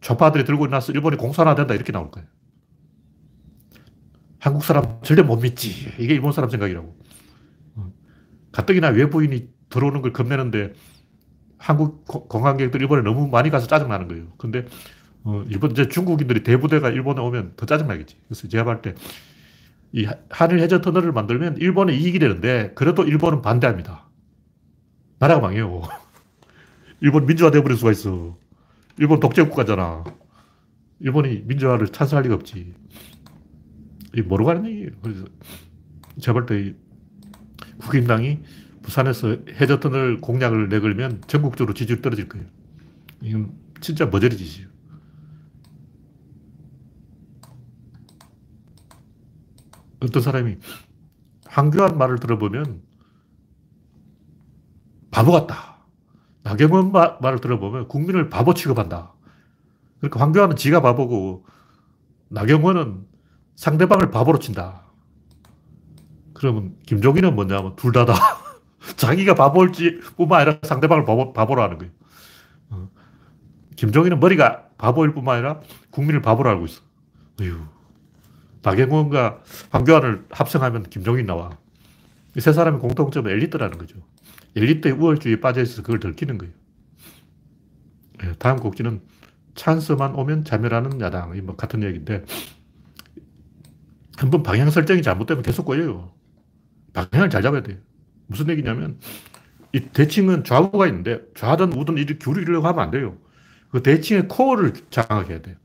좌파들이 0.00 0.44
들고 0.44 0.66
나서 0.68 0.92
일본이 0.92 1.16
공산화 1.18 1.54
된다 1.54 1.74
이렇게 1.74 1.92
나올 1.92 2.10
거예요. 2.10 2.26
한국 4.38 4.64
사람 4.64 5.00
절대 5.02 5.22
못 5.22 5.36
믿지. 5.40 5.70
이게 5.98 6.14
일본 6.14 6.32
사람 6.32 6.50
생각이라고. 6.50 6.96
어. 7.76 7.92
가뜩이나 8.52 8.88
외부인이 8.88 9.48
들어오는 9.70 10.02
걸 10.02 10.12
겁내는데 10.12 10.72
한국 11.58 12.06
관광객들 12.28 12.80
일본에 12.80 13.02
너무 13.02 13.28
많이 13.28 13.50
가서 13.50 13.66
짜증나는 13.66 14.08
거예요. 14.08 14.32
근데 14.38 14.66
어, 15.24 15.42
일본 15.48 15.70
이제 15.72 15.88
중국인들이 15.88 16.42
대부대가 16.42 16.90
일본에 16.90 17.20
오면 17.22 17.54
더 17.56 17.66
짜증나겠지. 17.66 18.16
그래서 18.28 18.48
제가 18.48 18.64
볼 18.64 18.82
때 18.82 18.94
이 19.96 20.08
한일 20.28 20.58
해저 20.58 20.80
터널을 20.80 21.12
만들면 21.12 21.58
일본에 21.58 21.94
이익이 21.94 22.18
되는데 22.18 22.72
그래도 22.74 23.04
일본은 23.04 23.42
반대합니다. 23.42 24.10
나라가 25.20 25.40
망해요. 25.40 25.82
일본 27.00 27.26
민주화 27.26 27.52
돼버릴 27.52 27.76
수가 27.78 27.92
있어. 27.92 28.36
일본 28.98 29.20
독재 29.20 29.44
국가잖아. 29.44 30.02
일본이 30.98 31.42
민주화를 31.46 31.88
찬성할 31.88 32.24
리가 32.24 32.34
없지. 32.34 32.74
이 34.16 34.22
모르고 34.22 34.50
하는 34.50 34.66
얘기예요. 34.66 34.90
그래서 35.00 35.26
제가 36.20 36.32
볼 36.40 36.46
때 36.46 36.74
국힘당이 37.78 38.40
부산에서 38.82 39.38
해저 39.60 39.78
터널 39.78 40.20
공약을 40.20 40.70
내걸면 40.70 41.22
전국적으로 41.28 41.72
지지율 41.74 42.02
떨어질 42.02 42.28
거예요. 42.28 42.46
이건 43.22 43.52
진짜 43.80 44.06
머저리 44.06 44.36
짓이에요. 44.36 44.68
어떤 50.04 50.22
사람이 50.22 50.58
황교안 51.46 51.98
말을 51.98 52.18
들어보면 52.18 52.82
바보 55.10 55.32
같다. 55.32 55.74
나경원 56.42 56.92
마, 56.92 57.16
말을 57.20 57.40
들어보면 57.40 57.88
국민을 57.88 58.28
바보 58.28 58.52
취급한다. 58.54 59.14
그러니까 59.98 60.20
황교안은 60.20 60.56
지가 60.56 60.82
바보고 60.82 61.46
나경원은 62.28 63.06
상대방을 63.56 64.10
바보로 64.10 64.38
친다. 64.38 64.82
그러면 66.34 66.76
김종인은 66.86 67.34
뭐냐면 67.34 67.76
둘 67.76 67.92
다다. 67.92 68.14
자기가 68.96 69.34
바보일지 69.34 70.00
뿐만 70.16 70.40
아니라 70.40 70.58
상대방을 70.62 71.04
바보, 71.04 71.32
바보로 71.32 71.62
하는 71.62 71.78
거예요. 71.78 71.92
어. 72.70 72.90
김종인은 73.76 74.20
머리가 74.20 74.68
바보일 74.76 75.14
뿐만 75.14 75.36
아니라 75.36 75.60
국민을 75.90 76.20
바보로 76.20 76.50
알고 76.50 76.66
있어. 76.66 76.82
어휴. 77.40 77.73
박영원과 78.64 79.42
황교안을 79.70 80.26
합성하면 80.30 80.84
김종인 80.84 81.26
나와. 81.26 81.58
이 82.36 82.40
세 82.40 82.52
사람의 82.52 82.80
공통점은 82.80 83.30
엘리트라는 83.30 83.78
거죠. 83.78 83.96
엘리트의 84.56 84.94
우월주의에 84.94 85.40
빠져있어서 85.40 85.82
그걸 85.82 86.00
들키는 86.00 86.38
거예요. 86.38 86.52
네, 88.18 88.32
다음 88.38 88.58
곡지는 88.58 89.02
찬스만 89.54 90.14
오면 90.16 90.44
자멸하는 90.44 91.00
야당. 91.00 91.32
뭐 91.44 91.54
같은 91.54 91.82
얘기인데, 91.84 92.24
한번 94.16 94.42
방향 94.42 94.70
설정이 94.70 95.02
잘못되면 95.02 95.42
계속 95.42 95.64
꼬여요. 95.66 96.12
방향을 96.92 97.30
잘 97.30 97.42
잡아야 97.42 97.62
돼요. 97.62 97.78
무슨 98.26 98.48
얘기냐면, 98.48 98.98
이 99.72 99.80
대칭은 99.80 100.44
좌우가 100.44 100.86
있는데, 100.88 101.20
좌든 101.36 101.72
우든 101.72 101.98
이렇게 101.98 102.18
기울이려고 102.18 102.66
하면 102.66 102.82
안 102.84 102.90
돼요. 102.90 103.16
그 103.70 103.82
대칭의 103.82 104.28
코어를 104.28 104.72
장악해야 104.90 105.42
돼요. 105.42 105.56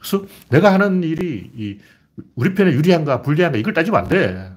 그래서 0.00 0.24
내가 0.48 0.72
하는 0.72 1.02
일이 1.04 1.50
이 1.54 1.78
우리 2.34 2.54
편에 2.54 2.72
유리한가 2.72 3.22
불리한가 3.22 3.58
이걸 3.58 3.72
따지면 3.74 4.00
안 4.00 4.08
돼. 4.08 4.52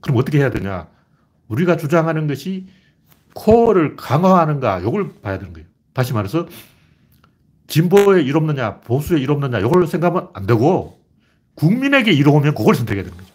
그럼 0.00 0.16
어떻게 0.16 0.38
해야 0.38 0.50
되냐? 0.50 0.88
우리가 1.48 1.76
주장하는 1.76 2.26
것이 2.26 2.66
코어를 3.34 3.96
강화하는가 3.96 4.80
이걸 4.80 5.12
봐야 5.20 5.38
되는 5.38 5.52
거예요. 5.52 5.68
다시 5.92 6.14
말해서 6.14 6.48
진보에 7.66 8.22
일 8.22 8.36
없느냐 8.36 8.80
보수에 8.80 9.20
일 9.20 9.30
없느냐 9.30 9.58
이걸 9.58 9.86
생각하면 9.86 10.30
안 10.32 10.46
되고 10.46 11.00
국민에게 11.54 12.12
이로우면 12.12 12.54
그걸 12.54 12.74
선택해야 12.74 13.04
되는 13.04 13.16
거죠. 13.16 13.30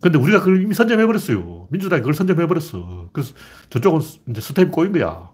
근데 0.00 0.18
우리가 0.18 0.40
그걸 0.40 0.62
이미 0.62 0.74
선점해버렸어요. 0.74 1.68
민주당이 1.70 2.02
그걸 2.02 2.14
선점해버렸어. 2.14 3.10
그래서 3.12 3.34
저쪽은 3.70 4.00
이제 4.28 4.40
스텝이 4.40 4.70
꼬인 4.70 4.92
거야. 4.92 5.30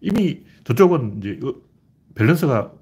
이미 0.00 0.44
저쪽은 0.64 1.18
이제 1.18 1.38
밸런스가 2.14 2.72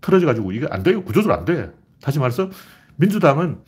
틀어져가지고 0.00 0.52
이게 0.52 0.66
안 0.70 0.82
돼요. 0.82 1.02
구조적으로 1.04 1.38
안 1.38 1.44
돼. 1.44 1.72
다시 2.00 2.18
말해서 2.18 2.50
민주당은 2.96 3.62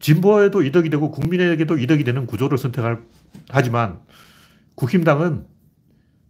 진보에도 0.00 0.62
이득이 0.62 0.90
되고 0.90 1.10
국민에게도 1.10 1.78
이득이 1.78 2.04
되는 2.04 2.26
구조를 2.26 2.58
선택할, 2.58 3.02
하지만 3.50 4.00
국힘당은 4.74 5.46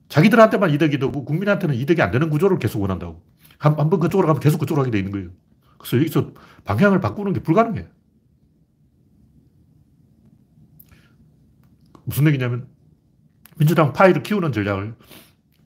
자기들한테만 0.08 0.70
이득이 0.70 0.98
되고 0.98 1.24
국민한테는 1.24 1.74
이득이 1.74 2.02
안 2.02 2.10
되는 2.10 2.28
구조를 2.28 2.58
계속 2.58 2.80
원한다고. 2.82 3.22
한, 3.58 3.78
한 3.78 3.88
번 3.88 4.00
그쪽으로 4.00 4.26
가면 4.26 4.40
계속 4.40 4.58
그쪽으로 4.58 4.82
하게 4.82 4.90
돼 4.90 4.98
있는 4.98 5.12
거예요. 5.12 5.30
그래서 5.78 5.96
여기서 5.96 6.32
방향을 6.64 7.00
바꾸는 7.00 7.32
게 7.32 7.40
불가능해. 7.40 7.86
무슨 12.04 12.26
얘기냐면 12.26 12.66
민주당 13.56 13.92
파이를 13.92 14.22
키우는 14.22 14.52
전략을 14.52 14.94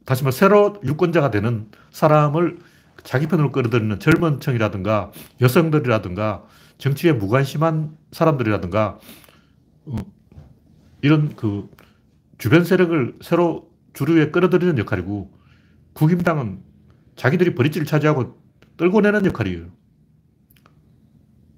다시 0.07 0.23
말해 0.23 0.35
새로 0.35 0.81
유권자가 0.85 1.31
되는 1.31 1.69
사람을 1.91 2.59
자기 3.03 3.27
편으로 3.27 3.53
끌어들이는 3.53 3.99
젊은 4.01 4.41
층이라든가 4.41 5.13
여성들이라든가 5.41 6.45
정치에 6.79 7.13
무관심한 7.13 7.97
사람들이라든가 8.13 8.99
어, 9.87 9.97
이런 11.03 11.35
그 11.37 11.69
주변 12.39 12.65
세력을 12.65 13.19
새로 13.21 13.71
주류에 13.93 14.31
끌어들이는 14.31 14.79
역할이고 14.79 15.33
국힘당은 15.93 16.61
자기들이 17.17 17.55
버리지를 17.55 17.87
차지하고 17.87 18.39
떨고 18.77 19.01
내는 19.01 19.25
역할이에요. 19.25 19.67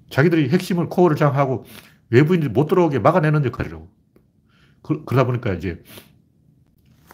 자기들이 0.09 0.49
핵심을 0.49 0.89
코어를 0.89 1.17
장하고 1.17 1.65
외부인들이 2.09 2.51
못 2.51 2.67
들어오게 2.67 2.99
막아내는 2.99 3.45
역할이라고. 3.45 3.89
그, 4.81 5.03
러다 5.07 5.25
보니까 5.25 5.53
이제 5.53 5.83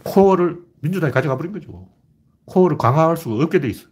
코어를 0.04 0.64
민주당이 0.86 1.12
가져가 1.12 1.36
버린 1.36 1.52
거죠. 1.52 1.90
코어를 2.46 2.78
강화할 2.78 3.18
수가 3.18 3.44
없게 3.44 3.60
돼 3.60 3.68
있어. 3.70 3.88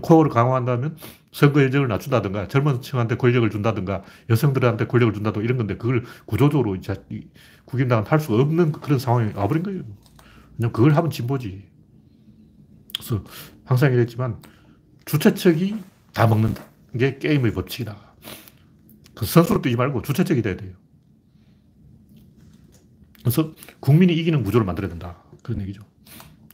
코어를 0.00 0.30
강화한다면 0.30 0.96
선거 1.30 1.62
여정을 1.62 1.86
낮춘다든가 1.88 2.48
젊은 2.48 2.82
층한테 2.82 3.16
권력을 3.16 3.48
준다든가 3.48 4.02
여성들한테 4.28 4.86
권력을 4.86 5.14
준다든가 5.14 5.44
이런 5.44 5.58
건데 5.58 5.76
그걸 5.76 6.04
구조적으로 6.26 6.74
이제 6.74 6.94
국임당은 7.66 8.06
할 8.06 8.18
수가 8.18 8.42
없는 8.42 8.72
그런 8.72 8.98
상황이 8.98 9.32
와버린 9.32 9.62
거예요. 9.62 9.82
왜냐면 10.58 10.72
그걸 10.72 10.94
하면 10.96 11.10
진보지. 11.10 11.68
그래서 12.94 13.24
항상 13.64 13.90
얘기했지만 13.90 14.40
주최측이 15.04 15.76
다 16.12 16.26
먹는다. 16.26 16.64
이게 16.94 17.18
게임의 17.18 17.52
법칙이다. 17.52 17.96
그 19.14 19.24
선수로 19.24 19.62
뛰지 19.62 19.76
말고 19.76 20.02
주최측이 20.02 20.42
돼야 20.42 20.56
돼요. 20.56 20.72
그래서 23.20 23.52
국민이 23.78 24.14
이기는 24.14 24.42
구조를 24.42 24.66
만들어야 24.66 24.88
된다. 24.90 25.22
그런 25.42 25.60
얘기죠. 25.62 25.91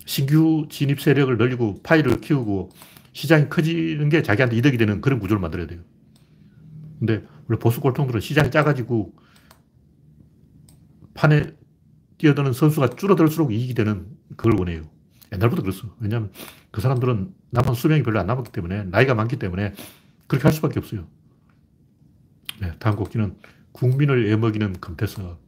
신규 0.08 0.66
진입 0.70 1.02
세력을 1.02 1.36
늘리고 1.36 1.82
파이를 1.82 2.22
키우고 2.22 2.70
시장이 3.12 3.50
커지는 3.50 4.08
게 4.08 4.22
자기한테 4.22 4.56
이득이 4.56 4.78
되는 4.78 5.02
그런 5.02 5.18
구조를 5.18 5.38
만들어야 5.38 5.66
돼요. 5.66 5.80
근데 6.98 7.26
원래 7.46 7.58
보수 7.58 7.82
꼴통들은 7.82 8.22
시장이 8.22 8.50
작아지고 8.50 9.14
판에 11.12 11.52
뛰어드는 12.16 12.54
선수가 12.54 12.96
줄어들수록 12.96 13.52
이익이 13.52 13.74
되는 13.74 14.06
그걸 14.30 14.58
원해요. 14.58 14.88
옛날부터 15.30 15.60
그랬어. 15.60 15.94
왜냐하면 16.00 16.32
그 16.70 16.80
사람들은 16.80 17.34
남은 17.50 17.74
수명이 17.74 18.02
별로 18.02 18.18
안 18.18 18.26
남았기 18.26 18.50
때문에 18.50 18.84
나이가 18.84 19.14
많기 19.14 19.36
때문에 19.36 19.74
그렇게 20.26 20.44
할 20.44 20.52
수밖에 20.54 20.78
없어요. 20.78 21.06
네, 22.62 22.72
다음 22.78 22.96
곡지는 22.96 23.36
국민을 23.72 24.32
애먹이는 24.32 24.80
금태서 24.80 25.38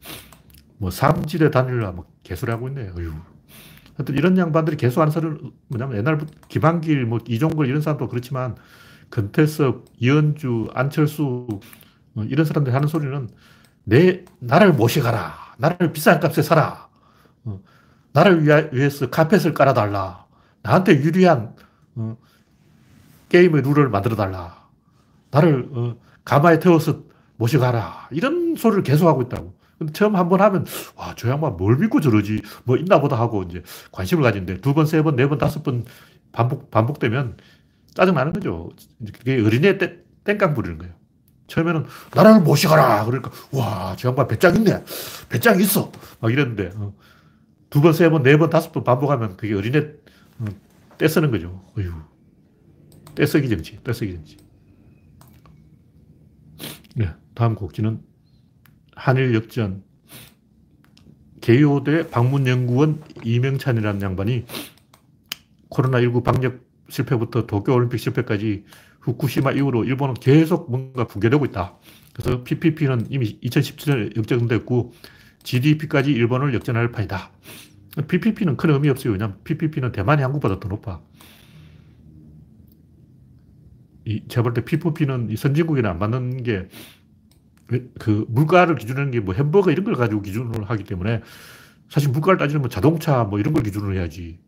뭐 0.77 0.91
삼지대 0.91 1.51
단일화 1.51 1.93
뭐 1.93 2.13
개소리 2.23 2.53
하고 2.53 2.69
있네. 2.69 2.91
어휴. 2.91 3.30
하여튼 4.01 4.17
이런 4.17 4.39
양반들이 4.39 4.79
개소하는 4.79 5.13
소리는 5.13 5.53
뭐냐면 5.69 5.99
옛날부터 5.99 6.33
김한길, 6.49 7.05
뭐 7.05 7.19
이종걸 7.29 7.69
이런 7.69 7.83
사람도 7.83 8.09
그렇지만 8.09 8.57
금태섭, 9.11 9.85
이현주, 9.99 10.69
안철수, 10.73 11.47
어, 12.15 12.23
이런 12.23 12.47
사람들이 12.47 12.73
하는 12.73 12.89
소리는 12.89 13.29
내, 13.85 14.25
나를 14.39 14.73
모셔가라. 14.73 15.35
나를 15.59 15.93
비싼 15.93 16.19
값에 16.19 16.41
사라. 16.41 16.89
어, 17.45 17.61
나를 18.13 18.73
위해서 18.73 19.11
카펫을 19.11 19.53
깔아달라. 19.53 20.25
나한테 20.63 20.95
유리한 20.95 21.55
어, 21.97 22.17
게임의 23.29 23.61
룰을 23.61 23.91
만들어달라. 23.91 24.67
나를 25.31 25.69
어, 25.73 25.97
가마에 26.25 26.59
태워서 26.59 27.03
모셔가라. 27.37 28.09
이런 28.13 28.57
소리를 28.57 28.83
계속하고 28.83 29.23
있다고. 29.23 29.60
근데 29.81 29.95
처음 29.95 30.15
한 30.15 30.29
번 30.29 30.43
하면, 30.43 30.67
와, 30.95 31.15
저 31.17 31.31
양반 31.31 31.57
뭘 31.57 31.79
믿고 31.79 32.03
저러지? 32.03 32.43
뭐 32.65 32.77
있나 32.77 33.01
보다 33.01 33.19
하고 33.19 33.43
이제 33.45 33.63
관심을 33.93 34.23
가지는데 34.23 34.61
두 34.61 34.75
번, 34.75 34.85
세 34.85 35.03
번, 35.03 35.17
네 35.17 35.27
번, 35.27 35.39
다섯 35.39 35.63
번 35.63 35.87
반복, 36.33 36.71
반복되면 36.71 37.39
짜증나는 37.95 38.35
거죠. 38.35 38.69
그게 39.19 39.41
어린애 39.43 39.79
때, 39.79 39.97
땡깡 40.25 40.53
부리는 40.53 40.77
거예요. 40.77 40.93
처음에는 41.47 41.87
나를 42.15 42.41
모시거라. 42.43 43.07
그러니까, 43.07 43.31
와, 43.53 43.97
저 43.99 44.09
양반 44.09 44.29
배짱 44.29 44.55
있네. 44.57 44.85
배짱 45.31 45.59
있어. 45.61 45.91
막 46.21 46.31
이랬는데, 46.31 46.73
어. 46.77 46.93
두 47.71 47.81
번, 47.81 47.95
세 47.95 48.11
번, 48.11 48.23
네 48.23 48.37
번, 48.37 48.51
다섯 48.51 48.73
번 48.73 48.85
반복하면 48.85 49.39
그게 49.39 49.55
어린애 49.55 49.79
어, 50.41 50.45
떼쓰는 50.99 51.31
거죠. 51.31 51.65
어휴. 51.79 51.91
떼쓰기 53.15 53.49
정치, 53.49 53.83
떼쓰기 53.83 54.13
정치. 54.15 54.37
네, 56.97 57.09
다음 57.35 57.55
곡지는 57.55 58.03
한일 59.01 59.35
역전. 59.35 59.83
개요대 61.41 62.11
방문연구원 62.11 63.03
이명찬이라는 63.25 64.03
양반이 64.03 64.45
코로나19 65.71 66.23
방역 66.23 66.61
실패부터 66.91 67.47
도쿄올림픽 67.47 67.99
실패까지 67.99 68.65
후쿠시마 69.01 69.53
이후로 69.53 69.85
일본은 69.85 70.13
계속 70.15 70.71
뭔가 70.71 71.07
붕괴되고 71.07 71.47
있다. 71.47 71.79
그래서 72.13 72.45
PPP는 72.45 73.07
이미 73.09 73.41
2017년에 73.41 74.19
역전됐고 74.19 74.93
GDP까지 75.45 76.11
일본을 76.13 76.53
역전할 76.53 76.93
판이다. 76.93 77.31
PPP는 78.07 78.59
큰 78.59 78.69
의미 78.69 78.91
없어요. 78.91 79.15
왜냐하면 79.15 79.39
PPP는 79.45 79.93
대만이 79.93 80.21
한국보다 80.21 80.61
더 80.61 80.69
높아. 80.69 81.01
이, 84.05 84.23
제가 84.29 84.43
볼 84.43 84.53
때 84.53 84.63
PPP는 84.63 85.35
선진국에는 85.37 85.89
안 85.89 85.99
맞는 85.99 86.43
게, 86.43 86.69
그, 87.99 88.27
물가를 88.29 88.75
기준으로 88.77 89.01
하는 89.01 89.13
게 89.13 89.21
뭐 89.21 89.35
햄버거 89.35 89.71
이런 89.71 89.85
걸 89.85 89.95
가지고 89.95 90.23
기준으로 90.23 90.65
하기 90.65 90.85
때문에 90.85 91.23
사실 91.89 92.11
물가를 92.11 92.39
따지면 92.39 92.63
뭐 92.63 92.69
자동차 92.69 93.25
뭐 93.25 93.39
이런 93.39 93.53
걸 93.55 93.63
기준으로 93.63 93.95
해야지. 93.95 94.39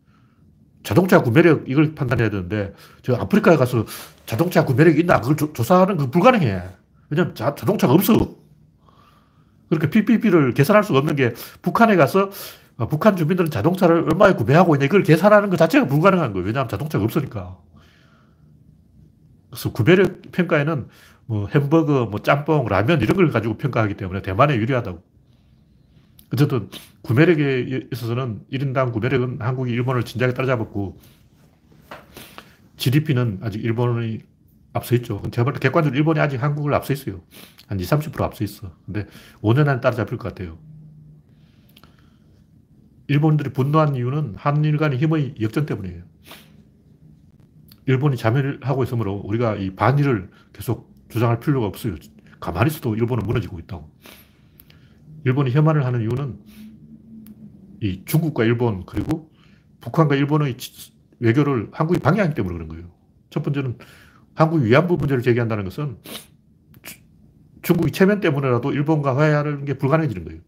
자동차 0.83 1.21
구매력 1.21 1.69
이걸 1.69 1.95
판단해야 1.95 2.29
되는데 2.29 2.73
저 3.01 3.15
아프리카에 3.15 3.55
가서 3.55 3.85
자동차 4.25 4.65
구매력이 4.65 5.01
있나 5.01 5.21
그걸 5.21 5.37
조, 5.37 5.63
사하는 5.63 5.97
그 5.97 6.09
불가능해. 6.09 6.61
왜냐면 7.09 7.35
자, 7.35 7.55
자동차가 7.55 7.93
없어. 7.93 8.35
그렇게 9.69 9.89
PPP를 9.89 10.53
계산할 10.53 10.83
수가 10.83 10.99
없는 10.99 11.15
게 11.15 11.33
북한에 11.61 11.95
가서 11.95 12.29
어, 12.77 12.87
북한 12.87 13.15
주민들은 13.15 13.49
자동차를 13.51 14.03
얼마에 14.09 14.33
구매하고 14.33 14.75
있냐 14.75 14.85
이걸 14.85 15.03
계산하는 15.03 15.49
것 15.49 15.57
자체가 15.57 15.87
불가능한 15.87 16.33
거예요. 16.33 16.45
왜냐하면 16.45 16.69
자동차가 16.69 17.03
없으니까. 17.03 17.57
그래서 19.49 19.71
구매력 19.71 20.31
평가에는 20.31 20.87
뭐 21.25 21.47
햄버거, 21.47 22.05
뭐 22.05 22.21
짬뽕, 22.21 22.65
라면 22.65 23.01
이런 23.01 23.15
걸 23.15 23.29
가지고 23.29 23.57
평가하기 23.57 23.95
때문에 23.95 24.21
대만에 24.21 24.55
유리하다고. 24.55 25.01
어쨌든 26.33 26.69
구매력에 27.03 27.87
있어서는 27.91 28.41
1인당 28.51 28.91
구매력은 28.91 29.37
한국이 29.39 29.71
일본을 29.71 30.03
진작에 30.03 30.33
따라잡았고 30.33 30.97
GDP는 32.77 33.39
아직 33.41 33.63
일본이 33.63 34.19
앞서 34.73 34.95
있죠. 34.95 35.21
볼때 35.21 35.59
객관적으로 35.59 35.95
일본이 35.95 36.19
아직 36.19 36.41
한국을 36.41 36.73
앞서 36.73 36.91
있어요. 36.91 37.21
한 37.67 37.79
20, 37.79 37.99
30% 37.99 38.21
앞서 38.21 38.43
있어. 38.43 38.71
근데 38.85 39.05
5년 39.41 39.67
안에 39.67 39.79
따라잡힐 39.79 40.17
것 40.17 40.29
같아요. 40.29 40.57
일본들이 43.07 43.51
분노한 43.51 43.95
이유는 43.95 44.35
한일 44.37 44.77
간의 44.77 44.97
힘의 44.97 45.35
역전 45.39 45.65
때문이에요. 45.67 46.01
일본이 47.85 48.17
자멸을 48.17 48.61
하고 48.63 48.83
있으므로 48.83 49.15
우리가 49.15 49.55
이 49.57 49.75
반일을 49.75 50.31
계속 50.53 50.92
주장할 51.13 51.39
필요가 51.39 51.67
없어요. 51.67 51.95
가만히 52.39 52.71
있어도 52.71 52.95
일본은 52.95 53.23
무너지고 53.25 53.59
있다고. 53.59 53.87
일본이 55.25 55.51
혐한을 55.51 55.85
하는 55.85 56.01
이유는 56.01 56.39
이 57.81 58.01
중국과 58.05 58.45
일본 58.45 58.83
그리고 58.87 59.31
북한과 59.79 60.15
일본의 60.15 60.57
외교를 61.19 61.69
한국이 61.71 61.99
방해하기 61.99 62.33
때문에 62.33 62.55
그런 62.55 62.67
거예요. 62.67 62.91
첫 63.29 63.43
번째는 63.43 63.77
한국이 64.33 64.65
위안부 64.65 64.97
문제를 64.97 65.21
제기한다는 65.21 65.65
것은 65.65 65.97
중국이 67.61 67.91
체면 67.91 68.19
때문에라도 68.19 68.73
일본과 68.73 69.15
화해하는 69.15 69.65
게 69.65 69.75
불가능해지는 69.75 70.25
거예요. 70.25 70.41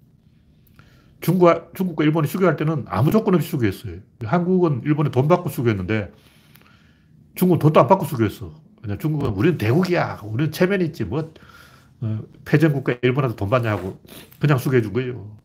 중국과, 1.22 1.70
중국과 1.76 2.04
일본이 2.04 2.28
수교할 2.28 2.56
때는 2.58 2.86
아무 2.88 3.12
조건 3.12 3.36
없이 3.36 3.50
수교했어요. 3.52 4.00
한국은 4.24 4.82
일본에 4.84 5.12
돈 5.12 5.28
받고 5.28 5.50
수교했는데 5.50 6.12
중국은 7.36 7.60
돈도 7.60 7.80
안 7.80 7.88
받고 7.88 8.06
수교했어. 8.06 8.65
중국은 9.00 9.32
우리는 9.32 9.58
대국이야. 9.58 10.22
우리는 10.24 10.52
체면이 10.52 10.86
있지. 10.86 11.06
뭐, 11.06 11.34
어, 12.02 12.20
패전국가 12.46 12.96
일본한테 13.02 13.36
돈 13.36 13.50
받냐고 13.50 14.00
그냥 14.40 14.58
수교해 14.58 14.82
준 14.82 14.94
거예요. 14.94 15.38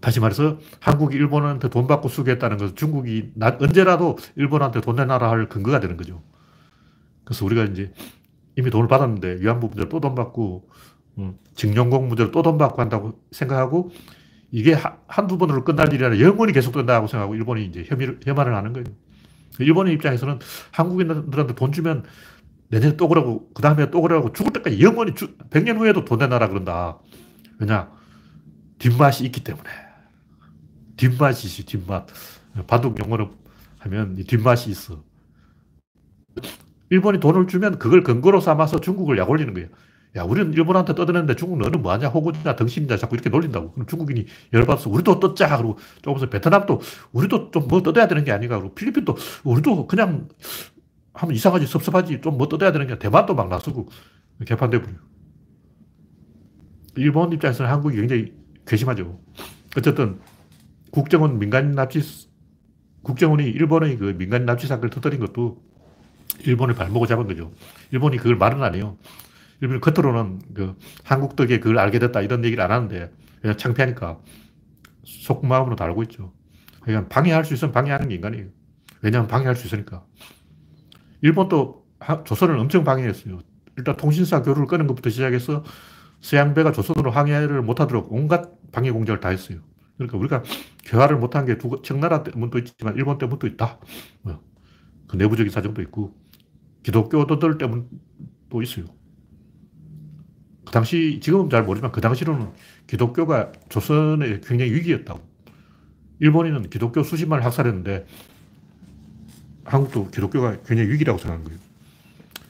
다시 0.00 0.20
말해서 0.20 0.58
한국이 0.80 1.16
일본한테 1.16 1.68
돈 1.68 1.86
받고 1.86 2.08
수교했다는 2.08 2.58
것은 2.58 2.76
중국이 2.76 3.32
나, 3.34 3.56
언제라도 3.60 4.18
일본한테 4.36 4.80
돈 4.80 4.96
내놔라 4.96 5.30
할 5.30 5.48
근거가 5.48 5.80
되는 5.80 5.96
거죠. 5.96 6.22
그래서 7.24 7.44
우리가 7.44 7.64
이제 7.64 7.92
이미 8.56 8.70
돈을 8.70 8.88
받았는데 8.88 9.40
위안부 9.40 9.68
문제로 9.68 9.88
또 9.88 10.00
돈 10.00 10.14
받고 10.14 10.68
음, 11.18 11.38
징용공 11.54 12.08
문제로 12.08 12.30
또 12.30 12.42
돈 12.42 12.58
받고 12.58 12.80
한다고 12.80 13.20
생각하고 13.32 13.90
이게 14.52 14.74
하, 14.74 14.96
한두 15.08 15.38
번으로 15.38 15.64
끝날 15.64 15.92
일이 15.92 16.04
아니라 16.04 16.26
영원히 16.26 16.52
계속 16.52 16.72
된다고 16.72 17.06
생각하고 17.08 17.34
일본이 17.34 17.64
이제 17.66 17.84
혐의, 17.86 18.16
혐한을 18.24 18.54
하는 18.54 18.72
거예요. 18.72 18.86
일본의 19.58 19.94
입장에서는 19.94 20.38
한국인들한테 20.72 21.54
돈 21.54 21.72
주면 21.72 22.04
내년에 22.68 22.96
또 22.96 23.08
그러고, 23.08 23.48
그 23.54 23.62
다음에 23.62 23.90
또 23.90 24.02
그러고, 24.02 24.32
죽을 24.32 24.52
때까지 24.52 24.80
영원히, 24.80 25.14
주, 25.14 25.36
100년 25.50 25.78
후에도 25.78 26.04
돈 26.04 26.18
내놔라 26.18 26.48
그런다. 26.48 26.98
왜냐? 27.58 27.90
뒷맛이 28.78 29.24
있기 29.26 29.44
때문에. 29.44 29.68
뒷맛이 30.96 31.46
있어, 31.46 31.62
뒷맛. 31.64 32.06
바둑 32.66 32.98
용어로 32.98 33.30
하면 33.78 34.16
이 34.18 34.24
뒷맛이 34.24 34.70
있어. 34.70 35.02
일본이 36.90 37.20
돈을 37.20 37.46
주면 37.46 37.78
그걸 37.78 38.02
근거로 38.02 38.40
삼아서 38.40 38.80
중국을 38.80 39.18
약 39.18 39.28
올리는 39.28 39.52
거예요. 39.52 39.68
야, 40.16 40.22
우리는 40.22 40.52
일본한테 40.52 40.94
떠드는데 40.94 41.34
중국 41.36 41.58
너는 41.58 41.82
뭐하냐, 41.82 42.08
호구냐, 42.08 42.56
덩신이냐, 42.56 42.96
자꾸 42.96 43.16
이렇게 43.16 43.28
놀린다고. 43.30 43.72
그럼 43.72 43.86
중국인이 43.86 44.26
열받아서 44.52 44.88
우리도 44.90 45.20
떴자. 45.20 45.48
그러고 45.56 45.78
조금 46.02 46.18
서 46.20 46.28
베트남도 46.30 46.80
우리도 47.12 47.50
좀 47.50 47.68
뭐 47.68 47.82
떠야 47.82 48.08
되는 48.08 48.24
게 48.24 48.32
아닌가. 48.32 48.58
그리고 48.58 48.74
필리핀도 48.74 49.16
우리도 49.44 49.86
그냥 49.86 50.28
하면 51.14 51.34
이상하지, 51.34 51.66
섭섭하지, 51.66 52.20
좀 52.22 52.38
뭐 52.38 52.48
떠야 52.48 52.72
되는 52.72 52.86
게 52.86 52.98
대만도 52.98 53.34
막 53.34 53.48
나서고 53.48 53.88
개판돼 54.46 54.80
버려요. 54.80 54.98
일본 56.96 57.32
입장에서는 57.32 57.70
한국이 57.70 57.96
굉장히 57.96 58.32
괘씸하죠. 58.66 59.20
어쨌든 59.76 60.20
국정원 60.92 61.38
민간 61.38 61.72
납치, 61.72 62.00
국정원이 63.02 63.44
일본의 63.44 63.98
그 63.98 64.16
민간 64.16 64.46
납치 64.46 64.66
사건을 64.66 64.90
터뜨린 64.90 65.20
것도 65.20 65.62
일본의 66.44 66.76
발목을 66.76 67.06
잡은 67.08 67.26
거죠. 67.26 67.52
일본이 67.90 68.16
그걸 68.16 68.36
말은 68.36 68.62
안 68.62 68.74
해요. 68.74 68.96
일본 69.60 69.80
겉으로는 69.80 70.40
그 70.54 70.76
한국 71.04 71.36
덕에 71.36 71.60
그걸 71.60 71.78
알게 71.78 71.98
됐다 71.98 72.20
이런 72.20 72.44
얘기를 72.44 72.62
안 72.62 72.70
하는데 72.70 73.10
그냥 73.40 73.56
창피하니까 73.56 74.20
속마음으로 75.04 75.76
다 75.76 75.84
알고 75.84 76.02
있죠. 76.04 76.32
그러니까 76.82 77.08
방해할 77.08 77.44
수 77.44 77.54
있으면 77.54 77.72
방해하는 77.72 78.08
게 78.08 78.14
인간이에요. 78.16 78.46
왜냐하면 79.02 79.28
방해할 79.28 79.56
수 79.56 79.66
있으니까. 79.66 80.04
일본도 81.22 81.86
조선을 82.24 82.58
엄청 82.58 82.84
방해했어요. 82.84 83.40
일단 83.76 83.96
통신사 83.96 84.42
교류를 84.42 84.66
끄는 84.66 84.86
것부터 84.86 85.10
시작해서 85.10 85.64
서양배가 86.20 86.72
조선으로 86.72 87.10
항해를 87.10 87.62
못하도록 87.62 88.12
온갖 88.12 88.50
방해 88.72 88.90
공작을 88.90 89.20
다 89.20 89.28
했어요. 89.28 89.58
그러니까 89.96 90.18
우리가 90.18 90.42
교화를 90.84 91.16
못한 91.16 91.46
게 91.46 91.58
두, 91.58 91.80
청나라 91.82 92.22
때문도 92.22 92.58
있지만 92.58 92.96
일본 92.96 93.18
때문도 93.18 93.46
있다. 93.46 93.78
뭐, 94.22 94.40
그 95.08 95.16
내부적인 95.16 95.50
사정도 95.50 95.82
있고 95.82 96.14
기독교도들 96.82 97.58
때문도 97.58 98.62
있어요. 98.62 98.86
그 100.66 100.72
당시, 100.72 101.20
지금은 101.22 101.48
잘 101.48 101.62
모르지만 101.62 101.92
그 101.92 102.00
당시로는 102.00 102.50
기독교가 102.86 103.52
조선의 103.68 104.40
굉장히 104.42 104.72
위기였다고. 104.72 105.20
일본인은 106.18 106.70
기독교 106.70 107.02
수십만을 107.02 107.44
학살했는데 107.44 108.06
한국도 109.64 110.10
기독교가 110.10 110.60
굉장히 110.62 110.90
위기라고 110.90 111.18
생각하는 111.18 111.44
거예요. 111.44 111.60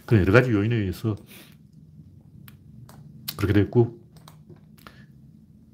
그 0.06 0.16
여러 0.16 0.32
가지 0.32 0.50
요인에 0.50 0.74
의해서 0.74 1.14
그렇게 3.36 3.52
됐고, 3.52 4.00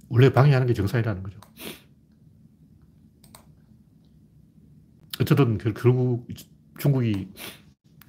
원래 0.09 0.33
방해하는 0.33 0.67
게 0.67 0.75
정상이라는 0.75 1.23
거죠. 1.23 1.39
어쨌든 5.21 5.59
결국 5.59 6.27
중국이 6.79 7.29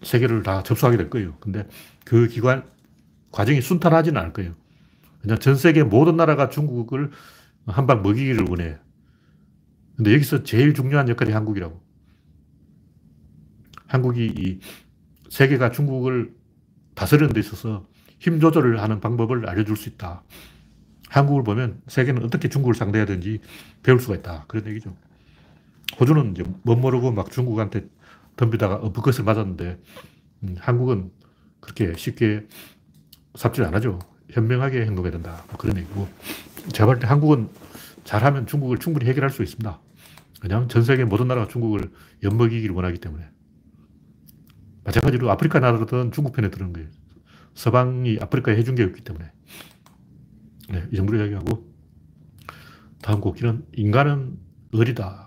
세계를 0.01 0.41
다 0.41 0.63
접수하게 0.63 0.97
될 0.97 1.09
거예요. 1.09 1.37
근데 1.39 1.67
그 2.03 2.27
기관, 2.27 2.72
과정이 3.33 3.61
순탄하지는 3.61 4.21
않을 4.21 4.31
거예요. 4.31 4.55
그냥 5.21 5.39
전 5.39 5.57
세계 5.57 5.83
모든 5.83 6.15
나라가 6.15 6.47
중국을 6.49 7.11
한 7.65 7.87
방 7.87 8.01
먹이기를 8.03 8.45
원해. 8.49 8.77
근데 9.97 10.13
여기서 10.13 10.43
제일 10.43 10.73
중요한 10.73 11.09
역할이 11.09 11.31
한국이라고. 11.31 11.81
한국이 13.87 14.25
이 14.25 14.59
세계가 15.29 15.71
중국을 15.71 16.33
다스리는 16.95 17.33
데 17.33 17.39
있어서 17.39 17.87
힘 18.19 18.39
조절을 18.39 18.81
하는 18.81 18.99
방법을 18.99 19.49
알려줄 19.49 19.75
수 19.77 19.89
있다. 19.89 20.23
한국을 21.09 21.43
보면 21.43 21.81
세계는 21.87 22.23
어떻게 22.23 22.49
중국을 22.49 22.75
상대해야 22.75 23.05
되는지 23.05 23.39
배울 23.81 23.99
수가 23.99 24.15
있다. 24.15 24.45
그런 24.47 24.67
얘기죠. 24.67 24.95
호주는 25.99 26.31
이제 26.31 26.43
못 26.63 26.75
모르고 26.75 27.11
막 27.11 27.31
중국한테 27.31 27.87
덤비다가 28.35 28.75
어부것을 28.75 29.23
맞았는데, 29.23 29.79
음, 30.43 30.55
한국은 30.59 31.11
그렇게 31.59 31.93
쉽게 31.95 32.47
삽질 33.35 33.63
안 33.63 33.73
하죠. 33.75 33.99
현명하게 34.29 34.85
행동해야 34.85 35.11
된다. 35.11 35.43
뭐 35.47 35.57
그런 35.57 35.77
얘기고. 35.77 36.07
제가 36.71 36.85
볼 36.85 36.99
때 36.99 37.07
한국은 37.07 37.49
잘하면 38.03 38.47
중국을 38.47 38.77
충분히 38.77 39.05
해결할 39.07 39.29
수 39.29 39.43
있습니다. 39.43 39.79
왜냐하면 40.43 40.69
전 40.69 40.83
세계 40.83 41.05
모든 41.05 41.27
나라가 41.27 41.47
중국을 41.47 41.91
엿먹이기를 42.23 42.75
원하기 42.75 42.99
때문에. 42.99 43.25
마찬가지로 44.83 45.31
아프리카 45.31 45.59
나라들은 45.59 46.11
중국 46.11 46.33
편에 46.33 46.49
드는 46.49 46.73
거예요. 46.73 46.89
서방이 47.53 48.17
아프리카에 48.21 48.57
해준 48.57 48.75
게 48.75 48.83
없기 48.83 49.03
때문에. 49.03 49.31
네, 50.69 50.83
이 50.91 50.95
정도로 50.95 51.19
이야기하고. 51.19 51.71
다음 53.01 53.21
곡기는 53.21 53.65
인간은 53.73 54.37
의리다. 54.71 55.22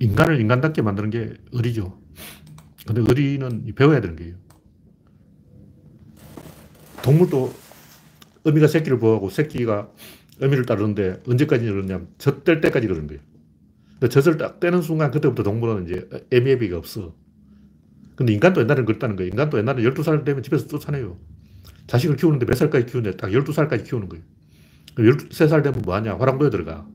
인간을 0.00 0.40
인간답게 0.40 0.82
만드는 0.82 1.10
게 1.10 1.34
의리죠. 1.52 2.00
근데 2.86 3.02
의리는 3.06 3.72
배워야 3.74 4.00
되는 4.00 4.16
거예요. 4.16 4.34
동물도 7.02 7.52
어미가 8.44 8.66
새끼를 8.66 8.98
보호하고 8.98 9.30
새끼가 9.30 9.90
어미를 10.40 10.66
따르는데 10.66 11.22
언제까지 11.26 11.66
그러냐면 11.66 12.08
젖될 12.18 12.60
때까지 12.60 12.86
그러는 12.86 13.06
거예요. 13.06 13.20
근데 13.98 14.08
젖을 14.08 14.36
딱 14.36 14.60
떼는 14.60 14.82
순간 14.82 15.10
그때부터 15.10 15.42
동물은 15.42 15.84
이제 15.84 16.08
애미애비가 16.30 16.78
없어. 16.78 17.14
근데 18.14 18.32
인간도 18.32 18.60
옛날에는 18.60 18.84
그랬다는 18.84 19.16
거예요. 19.16 19.30
인간도 19.30 19.58
옛날에 19.58 19.82
12살 19.82 20.24
되면 20.24 20.42
집에서 20.42 20.66
쫓아내요. 20.66 21.18
자식을 21.86 22.16
키우는데 22.16 22.46
몇 22.46 22.54
살까지 22.54 22.86
키우는데 22.86 23.16
딱 23.16 23.30
12살까지 23.30 23.84
키우는 23.84 24.08
거예요. 24.08 24.24
13살 24.96 25.62
되면 25.62 25.82
뭐하냐? 25.82 26.16
화랑도에 26.16 26.50
들어가. 26.50 26.86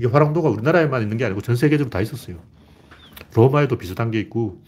이게 0.00 0.08
화랑도가 0.08 0.48
우리나라에만 0.48 1.02
있는 1.02 1.18
게 1.18 1.26
아니고 1.26 1.42
전 1.42 1.56
세계적으로 1.56 1.90
다 1.90 2.00
있었어요. 2.00 2.38
로마에도 3.34 3.76
비슷한 3.76 4.10
게 4.10 4.18
있고, 4.20 4.64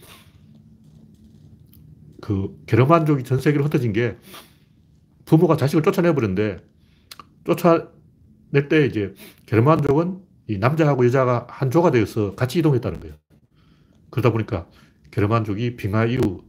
그 2.21 2.55
게르만족이 2.67 3.23
전 3.23 3.39
세계로 3.39 3.65
흩어진 3.65 3.93
게 3.93 4.15
부모가 5.25 5.57
자식을 5.57 5.81
쫓아내버렸는데, 5.81 6.57
쫓아낼 7.45 8.69
때 8.69 8.85
이제 8.85 9.15
게르만족은 9.47 10.19
이 10.49 10.59
남자하고 10.59 11.03
여자가 11.03 11.47
한 11.49 11.71
조가 11.71 11.89
되어서 11.89 12.35
같이 12.35 12.59
이동했다는 12.59 12.99
거예요. 12.99 13.15
그러다 14.11 14.31
보니까 14.31 14.67
게르만족이 15.09 15.77
빙하 15.77 16.05
이후 16.05 16.43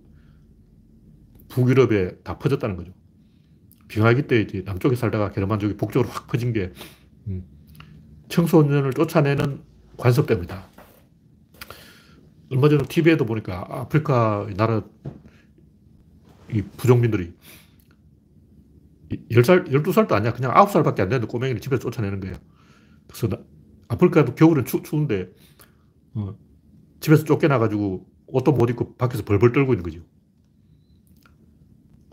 북유럽에 1.48 2.18
다 2.22 2.38
퍼졌다는 2.38 2.76
거죠. 2.76 2.92
빙하기 3.88 4.26
때 4.26 4.42
이제 4.42 4.62
남쪽에 4.62 4.94
살다가 4.94 5.30
게르만족이 5.30 5.78
북쪽으로 5.78 6.10
확 6.10 6.26
퍼진 6.26 6.52
게 6.52 6.72
음, 7.28 7.44
청소년을 8.34 8.92
쫓아내는 8.94 9.60
관습 9.96 10.26
때문이다. 10.26 10.66
얼마 12.50 12.68
전에 12.68 12.82
TV에도 12.88 13.24
보니까 13.24 13.64
아프리카 13.68 14.48
나라 14.56 14.82
이 16.52 16.62
부족민들이 16.76 17.32
10살, 19.30 19.70
12살도 19.70 20.12
아니야. 20.12 20.32
그냥 20.32 20.52
9살밖에 20.52 21.00
안 21.00 21.08
되는데 21.08 21.26
꼬맹이를 21.28 21.60
집에서 21.60 21.82
쫓아내는 21.82 22.18
거예요. 22.20 22.34
그래서 23.06 23.28
나, 23.28 23.38
아프리카도 23.88 24.34
겨울은 24.34 24.64
추, 24.64 24.82
추운데 24.82 25.30
어, 26.14 26.34
집에서 26.98 27.24
쫓겨나가지고 27.24 28.04
옷도 28.26 28.50
못 28.50 28.68
입고 28.68 28.96
밖에서 28.96 29.24
벌벌 29.24 29.52
떨고 29.52 29.74
있는 29.74 29.84
거죠. 29.84 30.00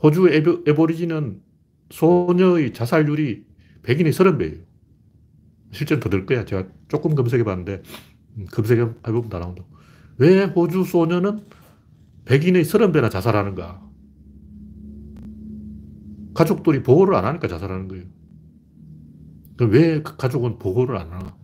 호주 0.04 0.30
에보, 0.30 0.64
에보리진은 0.68 1.42
소녀의 1.90 2.74
자살률이 2.74 3.44
백인의 3.82 4.14
30배예요. 4.14 4.71
실제는 5.72 6.00
더될 6.00 6.26
거야. 6.26 6.46
제가 6.46 6.68
조금 6.88 7.16
검색해 7.16 7.44
봤는데, 7.44 7.82
음, 8.38 8.46
검색해보면 8.52 9.30
다 9.30 9.40
나온다. 9.40 9.64
왜 10.18 10.44
호주 10.44 10.84
소녀는 10.84 11.46
백인의 12.26 12.64
30배나 12.64 13.10
자살하는가? 13.10 13.90
가족들이 16.34 16.84
보호를 16.84 17.16
안 17.16 17.26
하니까 17.26 17.48
자살하는 17.48 17.88
거예요. 17.88 18.06
왜그 19.60 20.18
가족은 20.18 20.58
보호를 20.60 20.98
안 20.98 21.12
하나? 21.12 21.36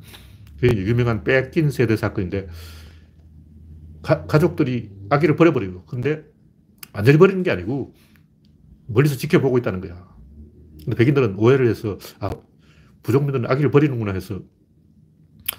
그게 0.59 0.75
유명한 0.75 1.23
뺏긴 1.23 1.69
세대 1.69 1.95
사건인데, 1.95 2.47
가, 4.01 4.25
가족들이 4.25 4.91
아기를 5.09 5.35
버려버리고, 5.35 5.85
근데 5.85 6.23
완전히 6.93 7.17
버리는 7.17 7.43
게 7.43 7.51
아니고, 7.51 7.93
멀리서 8.87 9.17
지켜보고 9.17 9.57
있다는 9.59 9.81
거야. 9.81 10.07
근데 10.83 10.95
백인들은 10.95 11.35
오해를 11.37 11.67
해서, 11.67 11.97
아, 12.19 12.31
부족민들은 13.07 13.49
아기를 13.49 13.71
버리는구나 13.71 14.11
해서 14.11 14.41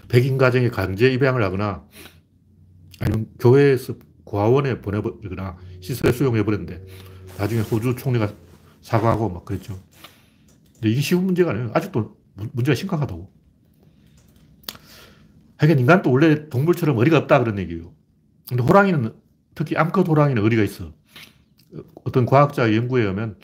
백인 0.08 0.36
가정에 0.36 0.68
강제 0.68 1.10
입양을 1.10 1.42
하거나 1.42 1.82
아니면 3.00 3.26
교회에서 3.40 3.94
고아원에 4.24 4.82
보내버리거나 4.82 5.56
시설에 5.80 6.12
수용해버렸는데 6.12 6.84
나중에 7.38 7.62
호주 7.62 7.96
총리가 7.96 8.34
사과하고 8.82 9.30
막 9.30 9.46
그랬죠. 9.46 9.80
근데 10.74 10.90
이게 10.90 11.00
쉬운 11.00 11.24
문제가 11.24 11.52
아니에요. 11.52 11.70
아직도 11.72 12.18
문제가 12.52 12.74
심각하다고. 12.74 13.32
하여간 15.56 15.78
인간도 15.78 16.12
원래 16.12 16.50
동물처럼 16.50 16.98
어리가 16.98 17.16
없다 17.16 17.38
그런 17.38 17.58
얘기예요. 17.58 17.94
근데 18.46 18.62
호랑이는 18.62 19.14
특히 19.54 19.74
암컷 19.74 20.06
호랑이는 20.06 20.42
어리가 20.42 20.62
있어. 20.64 20.92
어떤 22.04 22.26
과학자 22.26 22.74
연구에 22.74 23.02
의하면 23.02 23.38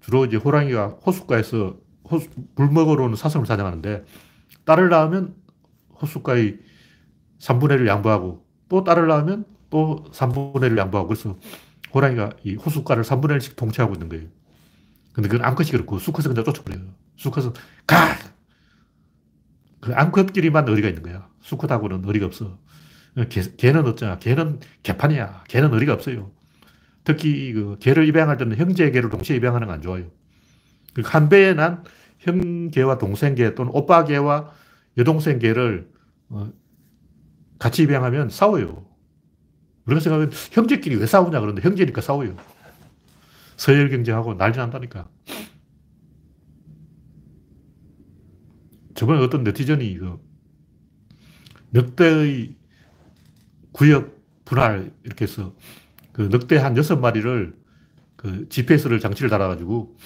주로 0.00 0.26
이제 0.26 0.36
호랑이가 0.36 0.98
호숫가에서 1.06 1.85
호수, 2.10 2.28
물 2.54 2.70
먹으러는 2.70 3.16
사슴을 3.16 3.46
사냥하는데 3.46 4.04
딸을 4.64 4.88
낳으면 4.88 5.34
호숫가의 6.00 6.58
3분의 7.38 7.78
1을 7.78 7.86
양보하고 7.86 8.44
또 8.68 8.84
딸을 8.84 9.06
낳으면 9.08 9.44
또 9.70 10.04
3분의 10.12 10.60
1을 10.70 10.78
양보하고 10.78 11.08
그래서 11.08 11.38
호랑이가 11.94 12.30
이 12.44 12.54
호숫가를 12.54 13.02
3분의 13.02 13.38
1씩 13.38 13.56
통치하고 13.56 13.94
있는 13.94 14.08
거예요. 14.08 14.26
근데 15.12 15.28
그건 15.28 15.46
암컷이 15.46 15.70
그렇고 15.70 15.98
수컷은 15.98 16.30
그냥 16.30 16.44
쫓아버려요. 16.44 16.82
수컷은 17.16 17.52
가! 17.86 17.96
그 19.80 19.94
암컷끼리만 19.94 20.68
의리가 20.68 20.88
있는 20.88 21.02
거야. 21.02 21.28
수컷하고는 21.40 22.04
의리가 22.04 22.26
없어. 22.26 22.58
개, 23.30 23.40
개는 23.56 23.86
어쩌냐. 23.86 24.18
개는 24.18 24.60
개판이야. 24.82 25.44
개는 25.48 25.72
의리가 25.72 25.94
없어요. 25.94 26.32
특히 27.04 27.52
그 27.52 27.78
개를 27.78 28.06
입양할 28.08 28.36
때는 28.36 28.56
형제 28.58 28.90
개를 28.90 29.08
동시에 29.08 29.36
입양하는 29.36 29.68
건 29.68 29.76
안 29.76 29.82
좋아요. 29.82 30.10
한 31.02 31.28
배에 31.28 31.54
난 31.54 31.84
형계와 32.18 32.98
동생계 32.98 33.54
또는 33.54 33.72
오빠계와 33.74 34.52
여동생계를 34.96 35.90
어, 36.30 36.52
같이 37.58 37.82
입양하면 37.82 38.30
싸워요. 38.30 38.86
우리가 39.86 40.00
생각하면 40.00 40.32
형제끼리 40.52 40.96
왜 40.96 41.06
싸우냐 41.06 41.40
그런데 41.40 41.62
형제니까 41.62 42.00
싸워요. 42.00 42.36
서열 43.56 43.88
경쟁하고 43.90 44.36
난리 44.36 44.56
난다니까. 44.56 45.08
저번에 48.94 49.22
어떤 49.22 49.44
네티즌이 49.44 49.98
그 49.98 50.18
늑대의 51.72 52.56
구역 53.72 54.16
분할 54.44 54.90
이렇게 55.04 55.24
해서 55.24 55.54
그 56.12 56.22
늑대 56.22 56.56
한 56.56 56.76
여섯 56.76 56.96
마리를 56.96 57.54
그 58.16 58.48
GPS를 58.48 59.00
장치를 59.00 59.28
달아가지고 59.28 59.96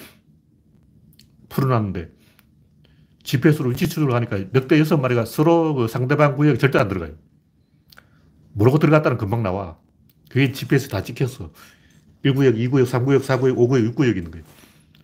풀어놨는데 1.51 2.09
GPS로 3.23 3.69
위치 3.69 3.87
추적을 3.87 4.13
하니까 4.15 4.37
늑대 4.51 4.79
여섯 4.79 4.97
마리가 4.97 5.25
서로 5.25 5.75
그 5.75 5.87
상대방 5.87 6.35
구역에 6.35 6.57
절대 6.57 6.79
안 6.79 6.87
들어가요. 6.87 7.13
모르고 8.53 8.79
들어갔다는 8.79 9.17
금방 9.17 9.43
나와. 9.43 9.77
그게 10.29 10.51
GPS 10.51 10.87
다 10.87 11.03
찍혔어. 11.03 11.51
1구역, 12.25 12.55
2구역, 12.55 12.85
3구역, 12.85 13.21
4구역, 13.21 13.55
5구역, 13.55 13.95
6구역 13.95 14.17
있는 14.17 14.31
거예요. 14.31 14.45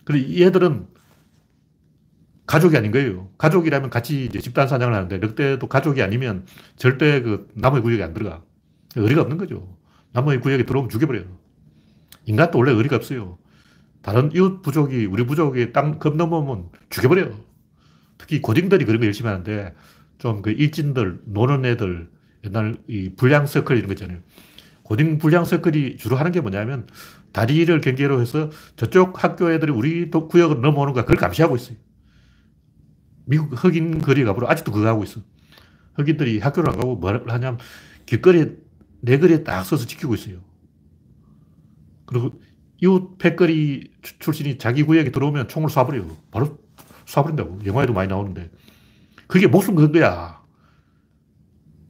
그래, 0.04 0.20
이 0.20 0.42
애들은 0.42 0.86
가족이 2.46 2.76
아닌 2.76 2.90
거예요. 2.92 3.30
가족이라면 3.36 3.90
같이 3.90 4.24
이제 4.24 4.40
집단 4.40 4.68
사냥을 4.68 4.94
하는데 4.94 5.18
늑대도 5.18 5.66
가족이 5.66 6.02
아니면 6.02 6.46
절대 6.76 7.20
그 7.20 7.48
남의 7.54 7.82
구역에 7.82 8.02
안 8.02 8.14
들어가. 8.14 8.42
의리가 8.96 9.22
없는 9.22 9.36
거죠. 9.36 9.76
남의 10.12 10.40
구역에 10.40 10.64
들어오면 10.64 10.88
죽여버려요. 10.88 11.24
인간도 12.24 12.58
원래 12.58 12.72
의리가 12.72 12.96
없어요. 12.96 13.38
다른 14.02 14.30
이웃 14.32 14.62
부족이 14.62 15.06
우리 15.06 15.26
부족이 15.26 15.72
땅 15.72 15.98
겁 15.98 16.16
넘으면 16.16 16.70
죽여버려요. 16.90 17.38
특히 18.18 18.40
고딩들이 18.42 18.84
그런 18.84 19.00
거 19.00 19.06
열심히 19.06 19.28
하는데 19.30 19.74
좀 20.18 20.42
그 20.42 20.50
일진들, 20.50 21.22
노는 21.26 21.64
애들, 21.64 22.10
옛날 22.44 22.78
이 22.88 23.10
불량 23.16 23.46
서클 23.46 23.76
이런 23.76 23.88
거 23.88 23.94
있잖아요. 23.94 24.18
고딩 24.82 25.18
불량 25.18 25.44
서클이 25.44 25.96
주로 25.98 26.16
하는 26.16 26.32
게 26.32 26.40
뭐냐면 26.40 26.86
다리를 27.32 27.80
경계로 27.80 28.20
해서 28.20 28.50
저쪽 28.76 29.22
학교 29.22 29.52
애들이 29.52 29.70
우리 29.72 30.10
구역을 30.10 30.60
넘어오는 30.60 30.94
거 30.94 31.02
그걸 31.02 31.16
감시하고 31.16 31.56
있어요. 31.56 31.76
미국 33.26 33.52
흑인 33.62 34.00
거리 34.00 34.24
가보러 34.24 34.48
아직도 34.48 34.72
그거 34.72 34.88
하고 34.88 35.04
있어. 35.04 35.20
흑인들이 35.94 36.38
학교를 36.40 36.70
안 36.70 36.76
가고 36.78 36.96
뭘 36.96 37.24
하냐면 37.28 37.58
길거리에 38.06 38.56
내 39.00 39.18
거리에 39.18 39.44
딱 39.44 39.62
서서 39.64 39.86
지키고 39.86 40.14
있어요. 40.14 40.38
그리고 42.06 42.40
이웃 42.80 43.18
패거리 43.18 43.90
출신이 44.20 44.58
자기 44.58 44.82
구역에 44.82 45.10
들어오면 45.10 45.48
총을 45.48 45.68
쏴버려요. 45.68 46.16
바로 46.30 46.58
쏴버린다고. 47.06 47.66
영화에도 47.66 47.92
많이 47.92 48.08
나오는데. 48.08 48.50
그게 49.26 49.46
목숨 49.46 49.74
건 49.74 49.92
거야. 49.92 50.40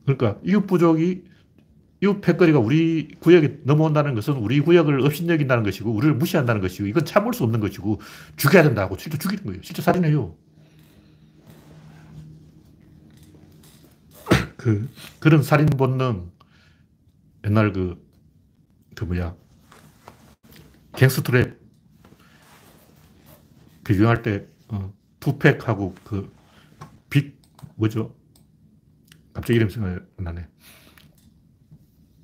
그러니까 0.04 0.40
이웃 0.42 0.66
부족이 0.66 1.24
이웃 2.00 2.20
패거리가 2.20 2.58
우리 2.58 3.08
구역에 3.18 3.60
넘어온다는 3.64 4.14
것은 4.14 4.34
우리 4.34 4.60
구역을 4.60 5.00
업신여긴다는 5.00 5.64
것이고 5.64 5.90
우리를 5.90 6.14
무시한다는 6.14 6.60
것이고 6.60 6.86
이건 6.86 7.04
참을 7.04 7.34
수 7.34 7.42
없는 7.44 7.60
것이고 7.60 8.00
죽여야 8.36 8.62
된다고 8.62 8.96
실제 8.96 9.18
죽이는 9.18 9.44
거예요. 9.44 9.60
실제 9.62 9.82
살인해요. 9.82 10.34
그, 14.56 14.88
그런 15.18 15.42
살인 15.42 15.66
본능 15.66 16.30
옛날 17.44 17.72
그, 17.72 18.04
그 18.94 19.04
뭐야 19.04 19.34
갱스트랩 20.98 21.56
그 23.84 23.94
유행할 23.94 24.22
때 24.22 24.46
어, 24.68 24.92
투팩하고 25.20 25.94
그 26.04 26.38
빅 27.10 27.40
뭐죠? 27.76 28.14
갑자기 29.32 29.56
이름 29.56 29.68
생각이 29.68 30.00
안 30.18 30.24
나네. 30.24 30.48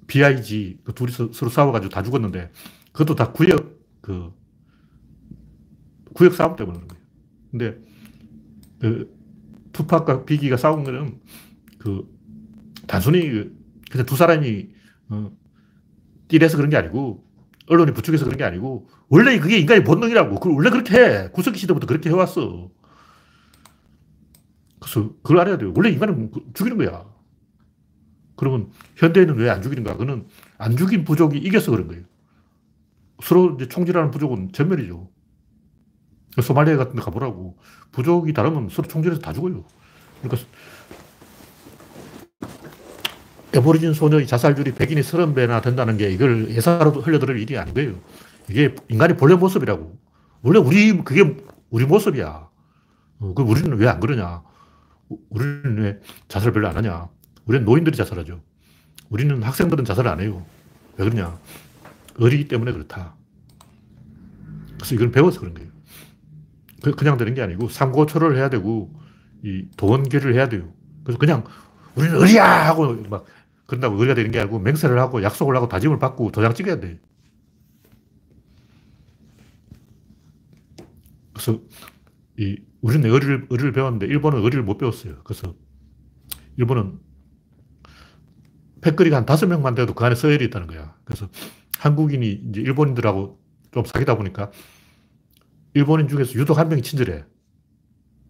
BIG 0.07 0.81
그 0.85 0.93
둘이 0.95 1.11
서로 1.13 1.51
싸워가지고 1.51 1.91
다 1.91 2.03
죽었는데 2.03 2.51
그것도 2.93 3.15
다 3.15 3.33
구역 3.33 3.81
그 4.01 4.33
구역 6.13 6.35
싸움 6.35 6.57
때문에 6.57 6.79
그런 6.79 6.89
거예요. 6.89 7.05
근데 7.51 7.79
그 8.79 9.17
투팍과 9.73 10.25
비기가 10.25 10.57
싸운 10.57 10.85
거는 10.85 11.21
그 11.79 12.07
단순히 12.87 13.29
그 13.29 13.57
그냥 13.91 14.07
두 14.07 14.17
사람이 14.17 14.69
어, 15.09 15.37
띠래서 16.29 16.57
그런 16.57 16.71
게 16.71 16.77
아니고 16.77 17.25
언론이 17.69 17.93
부추겨서 17.93 18.25
그런 18.25 18.37
게 18.37 18.45
아니고 18.45 18.89
원래 19.09 19.39
그게 19.39 19.59
인간의 19.59 19.85
본능이라고. 19.85 20.35
그걸 20.41 20.53
원래 20.55 20.71
그렇게 20.71 20.97
해. 20.99 21.29
구석기 21.31 21.59
시대부터 21.59 21.87
그렇게 21.87 22.11
해왔어. 22.11 22.71
그래서 24.81 25.11
그걸 25.23 25.41
알아야 25.41 25.57
돼요. 25.59 25.73
원래 25.75 25.91
인간은 25.91 26.31
죽이는 26.55 26.77
거야. 26.77 27.07
그러면 28.37 28.71
현대인은 28.97 29.37
왜 29.39 29.49
안 29.49 29.63
죽이는가? 29.63 29.97
그는 29.97 30.27
안 30.59 30.77
죽인 30.77 31.05
부족이 31.05 31.39
이겨서 31.39 31.71
그런 31.71 31.87
거예요. 31.89 32.03
서로 33.23 33.55
이제 33.55 33.69
총질하는 33.69 34.11
부족은 34.11 34.53
전멸이죠. 34.53 35.09
소말리아 36.43 36.77
같은 36.77 36.97
데 36.97 37.03
가보라고. 37.03 37.57
부족이 37.93 38.33
다르면 38.33 38.69
서로 38.71 38.89
총질해서 38.89 39.23
다 39.23 39.33
죽어요. 39.33 39.65
그러니까 40.21 40.47
에버리진 43.55 43.95
소녀의 43.95 44.27
자살률이 44.27 44.73
백인이 44.75 45.01
30배나 45.01 45.63
된다는 45.63 45.97
게 45.97 46.11
이걸 46.11 46.51
예사로 46.51 46.91
흘려들을 46.93 47.39
일이 47.39 47.57
거예요. 47.75 47.95
이게 48.51 48.75
인간의 48.89 49.17
본래 49.17 49.35
모습이라고. 49.37 49.97
원래 50.43 50.59
우리, 50.59 51.03
그게 51.05 51.37
우리 51.71 51.87
모습이야. 51.87 52.49
어, 53.21 53.35
그 53.35 53.43
우리는 53.43 53.77
왜 53.79 53.87
안 53.89 54.01
그러냐? 54.01 54.43
우리는 55.31 55.79
왜 55.79 56.01
자살 56.29 56.53
별로 56.53 56.69
안 56.69 56.77
하냐? 56.77 57.09
우리는 57.47 57.65
노인들이 57.65 57.97
자살하죠. 57.97 58.43
우리는 59.09 59.43
학생들은 59.43 59.85
자살 59.85 60.09
안 60.09 60.21
해요. 60.21 60.45
왜 60.97 61.05
그러냐? 61.05 61.39
어리기 62.19 62.49
때문에 62.49 62.73
그렇다. 62.73 63.15
그래서 64.77 64.95
이건 64.95 65.13
배워서 65.13 65.41
그런 65.41 65.55
거예요. 65.55 65.71
그, 66.83 66.93
그냥 66.93 67.17
되는 67.17 67.35
게 67.35 67.43
아니고 67.43 67.69
삼고초를 67.69 68.37
해야 68.37 68.51
되고 68.51 68.93
이 69.43 69.67
도원계를 69.77 70.35
해야 70.35 70.49
돼요. 70.49 70.73
그래서 71.05 71.19
그냥 71.19 71.45
우리는 71.95 72.19
어리야! 72.19 72.67
하고 72.67 72.95
막 73.09 73.25
그런다고 73.67 73.97
의리가 73.97 74.15
되는 74.15 74.31
게 74.31 74.41
아니고 74.41 74.59
맹세를 74.59 74.99
하고 74.99 75.23
약속을 75.23 75.57
하고 75.57 75.69
다짐을 75.69 75.99
받고 75.99 76.33
도장 76.33 76.55
찍어야 76.55 76.81
돼. 76.81 76.99
그래서 81.33 81.61
이 82.39 82.57
우리는 82.81 83.11
의리를, 83.11 83.47
의리를 83.51 83.73
배웠는데 83.73 84.07
일본은 84.07 84.43
의리를 84.43 84.63
못 84.63 84.79
배웠어요. 84.79 85.23
그래서 85.25 85.55
일본은 86.57 86.99
패거리가 88.83 89.17
한 89.17 89.27
다섯 89.27 89.47
명만 89.47 89.75
돼도 89.75 89.95
그 89.95 90.05
안에 90.05 90.15
서열이 90.15 90.45
있다는 90.47 90.67
거야. 90.67 90.95
그래서 91.05 91.29
한국인이 91.79 92.31
이제 92.49 92.61
일본인들하고 92.61 93.41
좀 93.73 93.85
사귀다 93.85 94.17
보니까 94.17 94.53
일본인 95.73 96.07
중에서 96.07 96.35
유독 96.35 96.59
한 96.59 96.69
명이 96.69 96.83
친절해. 96.83 97.25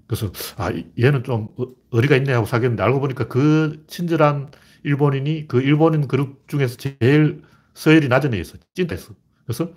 그래서 0.06 0.30
아 0.56 0.70
얘는 0.98 1.24
좀 1.24 1.48
의리가 1.90 2.16
있네 2.16 2.32
하고 2.32 2.46
사귀었는데 2.46 2.82
알고 2.82 3.00
보니까 3.00 3.26
그 3.26 3.84
친절한 3.88 4.50
일본인이 4.84 5.48
그 5.48 5.60
일본인 5.60 6.06
그룹 6.06 6.46
중에서 6.48 6.76
제일 6.76 7.42
서열이 7.74 8.08
낮은 8.08 8.34
애였어. 8.34 8.58
찐따였어. 8.74 9.14
그래서 9.44 9.70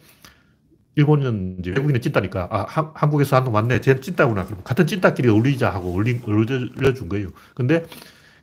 일본인 0.96 1.58
이제 1.60 1.72
외국인은 1.72 2.02
찐따니까 2.02 2.48
아 2.52 2.66
한, 2.68 2.92
한국에서 2.94 3.36
한놈 3.36 3.54
왔네. 3.54 3.82
쟤는 3.82 4.02
찐따구나. 4.02 4.46
그럼 4.46 4.62
같은 4.64 4.86
찐따끼리 4.86 5.30
어울리자 5.30 5.70
하고 5.70 5.94
어울려준 5.94 7.10
거예요. 7.10 7.30
근데 7.56 7.86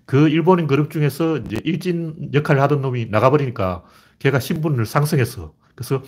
그 0.06 0.28
일본인 0.28 0.66
그룹 0.66 0.90
중에서 0.90 1.38
이제 1.38 1.60
일진 1.64 2.30
역할을 2.32 2.60
하던 2.62 2.82
놈이 2.82 3.06
나가버리니까 3.06 3.84
걔가 4.18 4.40
신분을 4.40 4.86
상승했어. 4.86 5.54
그래서 5.74 6.02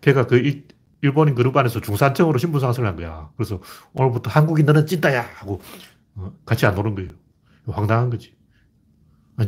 걔가 0.00 0.26
그 0.26 0.36
일, 0.36 0.66
일본인 1.02 1.34
그룹 1.34 1.56
안에서 1.56 1.80
중산층으로 1.80 2.38
신분 2.38 2.60
상승을 2.60 2.88
한 2.88 2.96
거야. 2.96 3.30
그래서 3.36 3.60
오늘부터 3.94 4.30
한국인 4.30 4.66
너는 4.66 4.86
찐따야 4.86 5.22
하고 5.36 5.60
어, 6.16 6.32
같이 6.44 6.66
안 6.66 6.74
노는 6.74 6.94
거예요. 6.94 7.10
황당한 7.66 8.10
거지. 8.10 8.37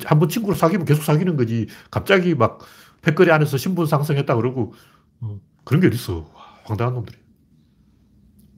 한번 0.04 0.28
친구를 0.28 0.56
사귀면 0.56 0.84
계속 0.84 1.02
사귀는 1.02 1.36
거지. 1.36 1.66
갑자기 1.90 2.34
막 2.34 2.60
패거리 3.02 3.30
안에서 3.32 3.56
신분 3.56 3.86
상승했다 3.86 4.36
그러고 4.36 4.74
어, 5.20 5.40
그런 5.64 5.80
게 5.80 5.88
어딨어. 5.88 6.30
황당한 6.64 6.94
놈들이. 6.94 7.18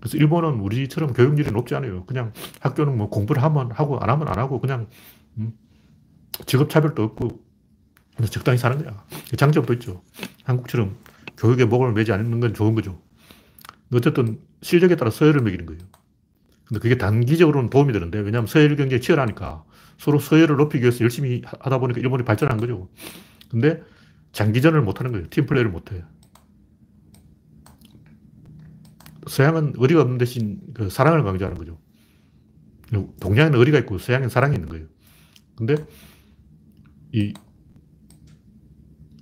그래서 0.00 0.18
일본은 0.18 0.60
우리처럼 0.60 1.12
교육률이 1.12 1.50
높지 1.52 1.74
않아요. 1.76 2.04
그냥 2.06 2.32
학교는 2.60 2.96
뭐 2.96 3.08
공부를 3.08 3.42
하면 3.42 3.70
하고 3.70 3.98
안 4.00 4.10
하면 4.10 4.28
안 4.28 4.38
하고 4.38 4.60
그냥 4.60 4.88
음, 5.38 5.52
직업 6.44 6.68
차별도 6.68 7.02
없고 7.02 7.40
적당히 8.30 8.58
사는 8.58 8.82
거야. 8.82 9.04
장점도 9.36 9.72
있죠. 9.74 10.02
한국처럼 10.44 10.96
교육에 11.38 11.64
목을 11.64 11.92
매지 11.92 12.12
않는 12.12 12.40
건 12.40 12.52
좋은 12.52 12.74
거죠. 12.74 13.00
어쨌든 13.94 14.40
실력에 14.60 14.96
따라 14.96 15.10
서열을 15.10 15.42
매기는 15.42 15.66
거예요. 15.66 15.80
근데 16.64 16.80
그게 16.80 16.98
단기적으로는 16.98 17.70
도움이 17.70 17.92
되는데 17.92 18.18
왜냐하면 18.18 18.46
서열 18.46 18.76
경쟁이 18.76 19.00
치열하니까 19.00 19.64
서로 20.02 20.18
서열을 20.18 20.56
높이기 20.56 20.82
위해서 20.82 21.00
열심히 21.02 21.42
하다 21.44 21.78
보니까 21.78 22.00
일본이 22.00 22.24
발전한 22.24 22.58
거죠. 22.58 22.88
근데 23.48 23.80
장기전을 24.32 24.82
못 24.82 24.98
하는 24.98 25.12
거예요. 25.12 25.28
팀 25.30 25.46
플레이를 25.46 25.70
못 25.70 25.92
해요. 25.92 26.02
서양은 29.28 29.74
의리가 29.76 30.02
없는 30.02 30.18
대신 30.18 30.58
그 30.74 30.90
사랑을 30.90 31.22
강조하는 31.22 31.56
거죠. 31.56 31.78
동양에는 33.20 33.56
의리가 33.56 33.78
있고 33.80 33.98
서양에는 33.98 34.28
사랑이 34.28 34.56
있는 34.56 34.68
거예요. 34.68 34.86
근데 35.54 35.76
이 37.12 37.32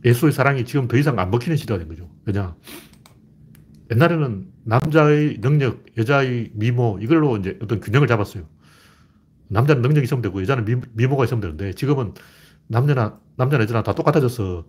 예수의 0.02 0.32
사랑이 0.32 0.64
지금 0.64 0.88
더 0.88 0.96
이상 0.96 1.18
안 1.18 1.30
먹히는 1.30 1.58
시대가 1.58 1.78
된 1.78 1.88
거죠. 1.88 2.10
왜냐? 2.24 2.56
옛날에는 3.90 4.50
남자의 4.64 5.42
능력, 5.42 5.84
여자의 5.98 6.52
미모, 6.54 7.00
이걸로 7.02 7.36
이제 7.36 7.58
어떤 7.60 7.80
균형을 7.80 8.08
잡았어요. 8.08 8.48
남자는 9.50 9.82
능력이 9.82 10.04
있으면 10.04 10.22
되고, 10.22 10.40
여자는 10.42 10.64
미, 10.94 11.06
모가 11.06 11.24
있으면 11.24 11.40
되는데, 11.40 11.72
지금은 11.74 12.14
남녀나, 12.68 13.20
남자나 13.36 13.62
여자나 13.64 13.82
다 13.82 13.94
똑같아져서 13.94 14.64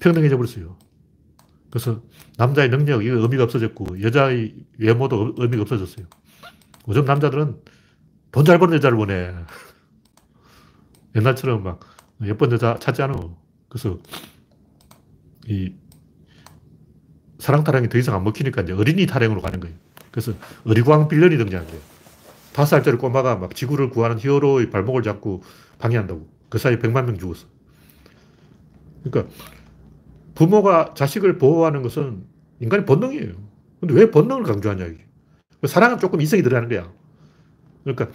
평등해져 0.00 0.36
버렸어요. 0.36 0.76
그래서 1.70 2.02
남자의 2.36 2.70
능력, 2.70 3.04
이거 3.04 3.16
의미가 3.16 3.44
없어졌고, 3.44 4.02
여자의 4.02 4.54
외모도 4.78 5.34
의미가 5.38 5.62
없어졌어요. 5.62 6.06
요즘 6.88 7.04
남자들은 7.04 7.56
돈 8.32 8.44
잘 8.44 8.58
버는 8.58 8.76
여자를 8.76 8.96
원해. 8.98 9.34
옛날처럼 11.16 11.62
막 11.62 11.80
예쁜 12.22 12.52
여자 12.52 12.78
찾지 12.78 13.02
않아. 13.02 13.14
그래서 13.68 13.98
이 15.46 15.72
사랑 17.38 17.64
타령이 17.64 17.88
더 17.88 17.98
이상 17.98 18.14
안 18.14 18.24
먹히니까 18.24 18.62
이제 18.62 18.72
어린이 18.72 19.06
타령으로 19.06 19.40
가는 19.40 19.58
거예요. 19.60 19.76
그래서 20.10 20.32
어리광 20.64 21.08
빌런이 21.08 21.36
등장한 21.38 21.66
거예요. 21.66 21.89
다섯 22.52 22.76
살짜리 22.76 22.96
꼬마가 22.96 23.36
막 23.36 23.54
지구를 23.54 23.90
구하는 23.90 24.18
히어로의 24.18 24.70
발목을 24.70 25.02
잡고 25.02 25.42
방해한다고. 25.78 26.28
그 26.48 26.58
사이에 26.58 26.78
백만 26.78 27.06
명 27.06 27.16
죽었어. 27.16 27.46
그러니까 29.04 29.32
부모가 30.34 30.94
자식을 30.94 31.38
보호하는 31.38 31.82
것은 31.82 32.24
인간의 32.60 32.86
본능이에요. 32.86 33.32
근데 33.80 33.94
왜 33.94 34.10
본능을 34.10 34.42
강조하냐, 34.42 34.84
이게. 34.86 35.06
사랑은 35.66 35.98
조금 35.98 36.20
이성이 36.20 36.42
들어가는 36.42 36.68
거야. 36.68 36.92
그러니까 37.84 38.08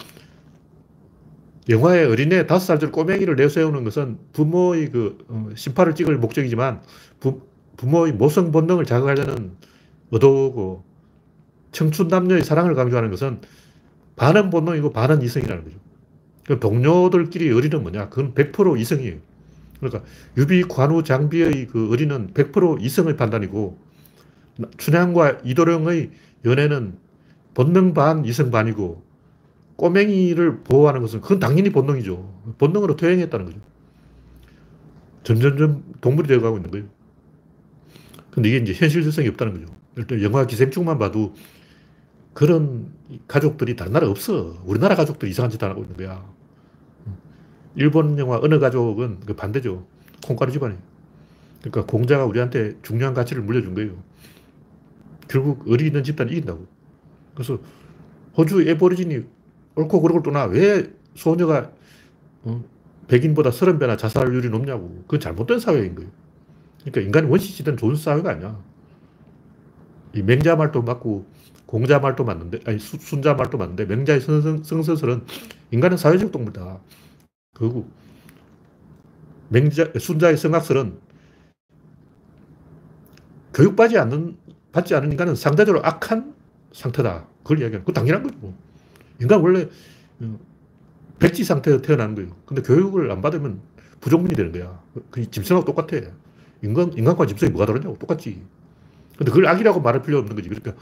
영화에 1.69 2.05
어린애 2.05 2.45
다섯 2.45 2.65
살짜리 2.65 2.91
꼬맹이를 2.91 3.35
내세우는 3.35 3.83
것은 3.83 4.19
부모의 4.33 4.91
그 4.91 5.17
어, 5.27 5.49
심파를 5.55 5.95
찍을 5.95 6.17
목적이지만 6.17 6.81
부, 7.19 7.41
부모의 7.77 8.13
모성 8.13 8.51
본능을 8.51 8.85
자극하려는 8.85 9.53
의도고 10.11 10.83
청춘 11.71 12.07
남녀의 12.07 12.43
사랑을 12.43 12.75
강조하는 12.75 13.09
것은 13.09 13.41
반은 14.15 14.49
본능이고 14.49 14.91
반은 14.91 15.21
이성이라는 15.21 15.63
거죠. 15.63 15.77
그 16.45 16.59
동료들끼리 16.59 17.51
어린은 17.51 17.81
뭐냐? 17.81 18.09
그건 18.09 18.33
100% 18.33 18.79
이성이에요. 18.79 19.17
그러니까 19.79 20.03
유비, 20.37 20.63
관우, 20.63 21.03
장비의 21.03 21.67
그 21.67 21.91
어린은 21.91 22.33
100% 22.33 22.81
이성의 22.81 23.17
판단이고 23.17 23.77
춘향과 24.77 25.39
이도령의 25.43 26.11
연애는 26.45 26.97
본능 27.53 27.93
반, 27.93 28.25
이성 28.25 28.51
반이고 28.51 29.03
꼬맹이를 29.75 30.63
보호하는 30.63 31.01
것은 31.01 31.21
그건 31.21 31.39
당연히 31.39 31.69
본능이죠. 31.71 32.55
본능으로 32.57 32.95
퇴행했다는 32.95 33.45
거죠. 33.45 33.59
점점점 35.23 35.83
동물이 36.01 36.27
되어가고 36.27 36.57
있는 36.57 36.71
거예요. 36.71 36.85
근데 38.31 38.49
이게 38.49 38.57
이제 38.57 38.73
현실성이 38.73 39.27
없다는 39.29 39.53
거죠. 39.53 39.73
일단 39.97 40.21
영화 40.21 40.45
기생충만 40.45 40.99
봐도 40.99 41.33
그런 42.35 42.91
가족들이 43.29 43.77
다른 43.77 43.93
나라에 43.93 44.09
없어. 44.09 44.61
우리나라 44.65 44.93
가족들이 44.93 45.31
이상한 45.31 45.49
짓 45.49 45.63
하고 45.63 45.83
있는 45.83 45.95
거야. 45.95 46.29
일본 47.75 48.19
영화 48.19 48.39
어느 48.43 48.59
가족은 48.59 49.21
그 49.21 49.35
반대죠. 49.35 49.87
콩가루 50.27 50.51
집안이에요. 50.51 50.81
그러니까 51.61 51.85
공자가 51.89 52.25
우리한테 52.25 52.75
중요한 52.81 53.13
가치를 53.13 53.41
물려준 53.41 53.73
거예요. 53.73 53.93
결국 55.29 55.65
어리 55.69 55.87
있는 55.87 56.03
집단이 56.03 56.33
이긴다고. 56.33 56.67
그래서 57.33 57.57
호주 58.37 58.67
에버리진이 58.67 59.23
옳고 59.75 60.01
그르고 60.01 60.21
떠나 60.21 60.43
왜 60.43 60.91
소녀가 61.15 61.71
어, 62.43 62.61
백인보다 63.07 63.51
서른 63.51 63.79
배나 63.79 63.95
자살률이 63.95 64.49
높냐고. 64.49 64.89
그건 65.03 65.21
잘못된 65.21 65.59
사회인 65.59 65.95
거예요. 65.95 66.11
그러니까 66.81 66.99
인간이 66.99 67.27
원시시대는 67.27 67.77
좋은 67.77 67.95
사회가 67.95 68.31
아니야. 68.31 68.59
이 70.13 70.21
맹자 70.21 70.57
말도 70.57 70.81
맞고 70.81 71.25
공자 71.75 71.99
말도 71.99 72.23
맞는데, 72.23 72.61
아니 72.63 72.79
순자 72.79 73.33
말도 73.33 73.57
맞는데 73.57 73.83
맹자의 73.83 74.21
성, 74.21 74.63
성서설은 74.63 75.25
인간은 75.71 75.97
사회적 75.97 76.31
동물이다. 76.31 76.79
그리고 77.53 77.85
맹자, 79.49 79.91
순자의 79.99 80.37
성악설은 80.37 80.97
교육받지 83.53 83.97
않는, 83.97 84.37
받지 84.71 84.95
않은 84.95 85.11
인간은 85.11 85.35
상대적으로 85.35 85.85
악한 85.85 86.33
상태다. 86.71 87.27
그걸 87.43 87.59
이야기하는, 87.59 87.83
그 87.83 87.91
당연한 87.91 88.23
거죠. 88.23 88.37
뭐. 88.39 88.57
인간 89.19 89.41
원래 89.41 89.67
어, 90.21 90.39
백지 91.19 91.43
상태에서 91.43 91.81
태어나는 91.81 92.15
거예요. 92.15 92.29
근데 92.45 92.61
교육을 92.61 93.11
안 93.11 93.21
받으면 93.21 93.59
부족민이 93.99 94.33
되는 94.33 94.53
거야. 94.53 94.81
그 95.11 95.29
짐승하고 95.29 95.65
똑같아. 95.65 95.99
인간, 96.63 96.93
인간과 96.93 97.25
짐승이 97.25 97.51
뭐가 97.51 97.65
다르냐고. 97.65 97.97
똑같지. 97.99 98.41
근데 99.17 99.31
그걸 99.31 99.47
악이라고 99.47 99.81
말할 99.81 100.01
필요 100.01 100.17
없는 100.19 100.35
거지. 100.35 100.49
그러니까 100.49 100.73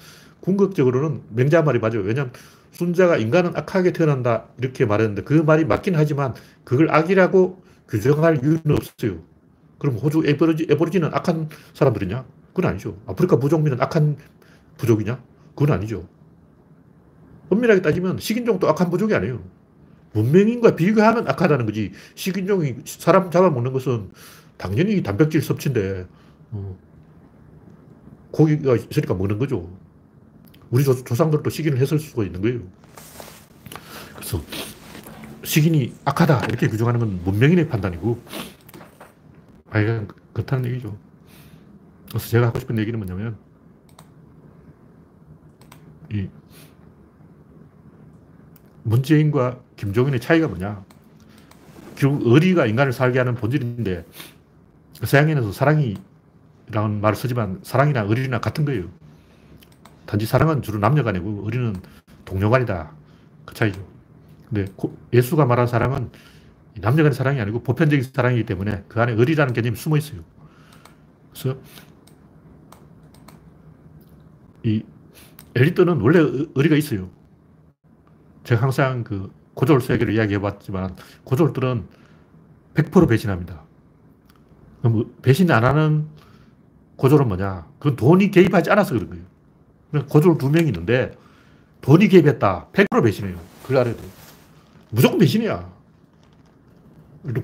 궁극적으로는 0.41 1.21
맹자 1.29 1.61
말이 1.61 1.79
맞아요. 1.79 1.99
왜냐하면 2.01 2.33
순자가 2.71 3.17
인간은 3.17 3.55
악하게 3.55 3.93
태어난다 3.93 4.47
이렇게 4.57 4.85
말했는데 4.85 5.23
그 5.23 5.33
말이 5.33 5.65
맞긴 5.65 5.95
하지만 5.95 6.33
그걸 6.63 6.89
악이라고 6.91 7.63
규정할 7.87 8.37
이유는 8.43 8.61
없어요. 8.71 9.19
그럼 9.77 9.95
호주 9.95 10.23
에버리지, 10.25 10.67
에버리지는 10.69 11.09
악한 11.13 11.49
사람들이냐? 11.73 12.25
그건 12.53 12.71
아니죠. 12.71 12.97
아프리카 13.05 13.37
부족민은 13.37 13.81
악한 13.81 14.17
부족이냐? 14.77 15.21
그건 15.55 15.75
아니죠. 15.75 16.07
엄밀하게 17.49 17.81
따지면 17.81 18.17
식인종도 18.17 18.67
악한 18.69 18.89
부족이 18.89 19.13
아니에요. 19.13 19.41
문명인과 20.13 20.75
비교하면 20.75 21.27
악하다는 21.27 21.65
거지. 21.65 21.91
식인종이 22.15 22.75
사람 22.85 23.29
잡아먹는 23.29 23.73
것은 23.73 24.11
당연히 24.57 25.01
단백질 25.03 25.41
섭취인데, 25.41 26.05
어, 26.51 26.77
고기가 28.33 28.75
있으니까 28.75 29.13
먹는 29.13 29.37
거죠. 29.37 29.69
우리 30.71 30.83
조, 30.83 31.03
조상들도 31.03 31.47
식인을 31.49 31.77
했을 31.77 31.99
수가 31.99 32.23
있는 32.23 32.41
거예요. 32.41 32.59
그래서 34.15 34.41
식인이 35.43 35.93
악하다 36.03 36.45
이렇게 36.47 36.67
규정하는 36.67 36.99
건 36.99 37.21
문명인의 37.23 37.69
판단이고, 37.69 38.19
그렇다는 40.33 40.69
얘기죠. 40.71 40.97
그래서 42.09 42.27
제가 42.27 42.47
하고 42.47 42.59
싶은 42.59 42.77
얘기는 42.79 42.97
뭐냐면, 42.97 43.37
이 46.11 46.27
문재인과 48.81 49.59
김종인의 49.75 50.19
차이가 50.19 50.47
뭐냐? 50.47 50.83
결국 51.95 52.25
의리가 52.25 52.65
인간을 52.65 52.93
살게 52.93 53.19
하는 53.19 53.35
본질인데 53.35 54.05
서양인에서 55.03 55.51
사랑이 55.51 55.97
라는 56.67 57.01
말을 57.01 57.15
쓰지만 57.15 57.59
사랑이나 57.63 58.01
의리나 58.01 58.39
같은 58.39 58.65
거예요. 58.65 58.89
단지 60.05 60.25
사랑은 60.25 60.61
주로 60.61 60.79
남녀가 60.79 61.09
아니고 61.09 61.41
의리는 61.45 61.75
동료간이다. 62.25 62.91
그 63.45 63.53
차이죠. 63.53 63.85
근데 64.49 64.71
예수가 65.11 65.45
말한 65.45 65.67
사랑은 65.67 66.11
남녀 66.81 67.03
간의 67.03 67.13
사랑이 67.13 67.39
아니고 67.39 67.63
보편적인 67.63 68.03
사랑이기 68.13 68.45
때문에 68.45 68.83
그 68.87 69.01
안에 69.01 69.13
의리라는 69.13 69.53
개념이 69.53 69.75
숨어 69.75 69.97
있어요. 69.97 70.21
그래서 71.31 71.57
이 74.63 74.83
엘리트는 75.55 75.99
원래 76.01 76.19
의리가 76.55 76.75
있어요. 76.75 77.09
제가 78.43 78.61
항상 78.61 79.03
그 79.03 79.31
고졸 79.53 79.81
세계를 79.81 80.13
이야기해 80.13 80.39
봤지만 80.39 80.95
고졸들은 81.23 81.87
100% 82.73 83.07
배신합니다. 83.07 83.63
그럼 84.81 85.13
배신 85.21 85.49
안 85.51 85.63
하는 85.63 86.07
고졸은 87.03 87.27
뭐냐? 87.27 87.67
그건 87.79 87.97
돈이 87.97 88.31
개입하지 88.31 88.71
않아서 88.71 88.93
그런 88.93 89.09
거예요. 89.09 90.05
고졸 90.07 90.37
두 90.37 90.49
명이 90.49 90.67
있는데 90.67 91.11
돈이 91.81 92.07
개입했다. 92.07 92.69
100% 92.71 93.03
배신해요. 93.03 93.37
그걸 93.63 93.77
알아야 93.79 93.93
돼요. 93.93 94.09
무조건 94.89 95.19
배신이야. 95.19 95.69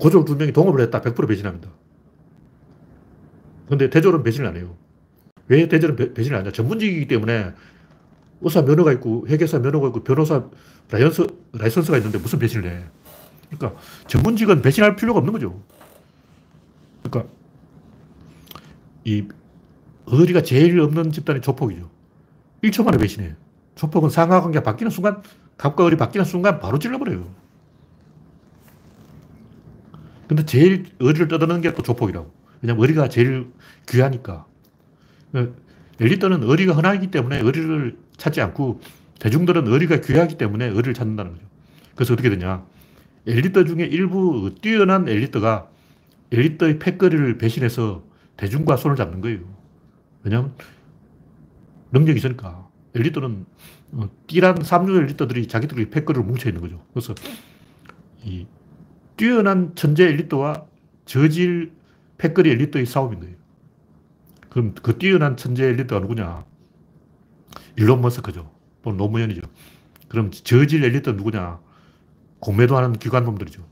고졸 0.00 0.24
두 0.24 0.36
명이 0.36 0.52
동업을 0.52 0.80
했다. 0.80 1.02
100% 1.02 1.28
배신합니다. 1.28 1.68
근데 3.68 3.90
대졸은 3.90 4.22
배신을 4.22 4.48
안 4.48 4.56
해요. 4.56 4.74
왜 5.48 5.68
대졸은 5.68 6.14
배 6.14 6.22
신을 6.22 6.38
안 6.38 6.40
하냐? 6.44 6.52
전문직이기 6.52 7.06
때문에 7.06 7.52
의사 8.40 8.62
면허가 8.62 8.92
있고 8.92 9.26
회계사 9.28 9.58
면허가 9.58 9.88
있고 9.88 10.02
변호사 10.02 10.42
라이선스, 10.90 11.26
라이선스가 11.52 11.98
있는데 11.98 12.16
무슨 12.16 12.38
배신을 12.38 12.70
해. 12.70 12.82
그러니까 13.50 13.78
전문직은 14.06 14.62
배신할 14.62 14.96
필요가 14.96 15.18
없는 15.18 15.34
거죠. 15.34 15.62
그러니까 17.02 17.30
이 19.04 19.26
의리가 20.06 20.42
제일 20.42 20.80
없는 20.80 21.12
집단이 21.12 21.40
조폭이죠. 21.40 21.90
1초 22.62 22.84
만에 22.84 22.98
배신해 22.98 23.34
조폭은 23.74 24.10
상하관계 24.10 24.62
바뀌는 24.62 24.90
순간, 24.90 25.22
갑과 25.56 25.86
을이 25.86 25.96
바뀌는 25.96 26.24
순간 26.24 26.58
바로 26.58 26.78
찔러버려요. 26.78 27.26
근데 30.28 30.44
제일 30.44 30.86
의리를 30.98 31.28
떠드는 31.28 31.60
게 31.60 31.72
또 31.74 31.82
조폭이라고. 31.82 32.30
왜냐면 32.62 32.82
의리가 32.82 33.08
제일 33.08 33.48
귀하니까. 33.88 34.46
엘리트는 36.00 36.42
의리가 36.42 36.74
흔하기 36.74 37.10
때문에 37.10 37.40
의리를 37.40 37.96
찾지 38.16 38.40
않고 38.40 38.80
대중들은 39.18 39.66
의리가 39.66 40.00
귀하기 40.00 40.38
때문에 40.38 40.66
의리를 40.66 40.94
찾는다는 40.94 41.32
거죠. 41.32 41.44
그래서 41.94 42.12
어떻게 42.14 42.30
되냐. 42.30 42.64
엘리트 43.26 43.64
중에 43.64 43.84
일부 43.84 44.54
뛰어난 44.60 45.08
엘리트가 45.08 45.68
엘리트의 46.32 46.78
패거리를 46.78 47.38
배신해서 47.38 48.02
대중과 48.36 48.76
손을 48.76 48.96
잡는 48.96 49.20
거예요. 49.20 49.40
왜냐하면 50.22 50.54
능력이 51.92 52.18
있으니까. 52.18 52.68
엘리트는 52.94 53.46
어, 53.92 54.10
띠란 54.26 54.62
삼류 54.62 54.96
엘리트들이 54.96 55.48
자기들의 55.48 55.90
패거리를 55.90 56.24
뭉쳐 56.24 56.48
있는 56.48 56.60
거죠. 56.60 56.84
그래서 56.92 57.14
이 58.24 58.46
뛰어난 59.16 59.74
천재 59.74 60.06
엘리트와 60.08 60.66
저질 61.04 61.72
패거리 62.18 62.50
엘리트의 62.50 62.86
싸움인 62.86 63.20
거예요. 63.20 63.36
그럼 64.48 64.74
그 64.74 64.98
뛰어난 64.98 65.36
천재 65.36 65.66
엘리트가 65.66 66.00
누구냐? 66.00 66.44
일론 67.76 68.00
머스크죠. 68.00 68.50
또는 68.82 68.98
노무현이죠. 68.98 69.42
그럼 70.08 70.30
저질 70.30 70.84
엘리트 70.84 71.10
누구냐? 71.10 71.60
공매도 72.40 72.76
하는 72.76 72.92
기관놈들이죠. 72.92 73.64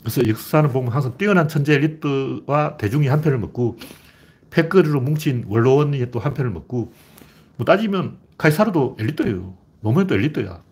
그래서 0.00 0.28
역사는 0.28 0.70
보면 0.70 0.92
항상 0.92 1.16
뛰어난 1.16 1.48
천재 1.48 1.74
엘리트와 1.74 2.76
대중이 2.76 3.08
한 3.08 3.22
편을 3.22 3.38
먹고 3.38 3.78
패거리로 4.54 5.00
뭉친 5.00 5.46
원로원이 5.48 6.10
또 6.12 6.20
한 6.20 6.32
편을 6.32 6.50
먹고 6.52 6.92
뭐 7.56 7.64
따지면 7.64 8.18
카이사르도 8.38 8.96
엘리트예요. 9.00 9.56
노무현도 9.80 10.14
엘리트야. 10.14 10.62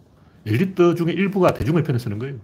엘리트 0.47 0.95
중에 0.95 1.13
일부가 1.13 1.53
대중의 1.55 1.83
편에 1.83 1.99
서는 1.99 2.19
거예요. 2.19 2.37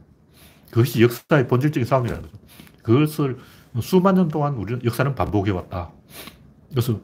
그것이 0.70 1.02
역사의 1.02 1.46
본질적인 1.48 1.86
싸움이라는 1.86 2.22
거죠. 2.22 2.38
그것을 2.82 3.38
수만 3.80 4.16
년 4.16 4.28
동안 4.28 4.54
우리 4.54 4.78
역사는 4.84 5.14
반복해 5.14 5.50
왔다. 5.52 5.92
그래서 6.70 7.00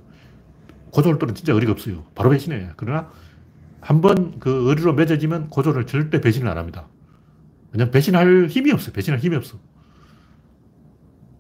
고졸들은 0.91 1.35
진짜 1.35 1.53
의리가 1.53 1.73
없어요. 1.73 2.05
바로 2.15 2.31
배신해. 2.31 2.71
그러나 2.77 3.11
한 3.81 4.01
번그 4.01 4.69
의리로 4.69 4.95
맺어지면 4.95 5.51
고졸을 5.51 5.87
절대 5.87 6.21
배신을 6.21 6.49
안 6.49 6.59
합니다. 6.59 6.89
왜냐면 7.73 7.91
배신할 7.91 8.47
힘이 8.49 8.73
없어요. 8.73 8.93
배신할 8.93 9.21
힘이 9.21 9.37
없어. 9.37 9.59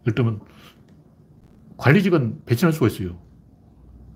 예를 0.02 0.14
들면 0.14 0.40
관리직은 1.84 2.46
배신할 2.46 2.72
수가 2.72 2.86
있어요. 2.86 3.18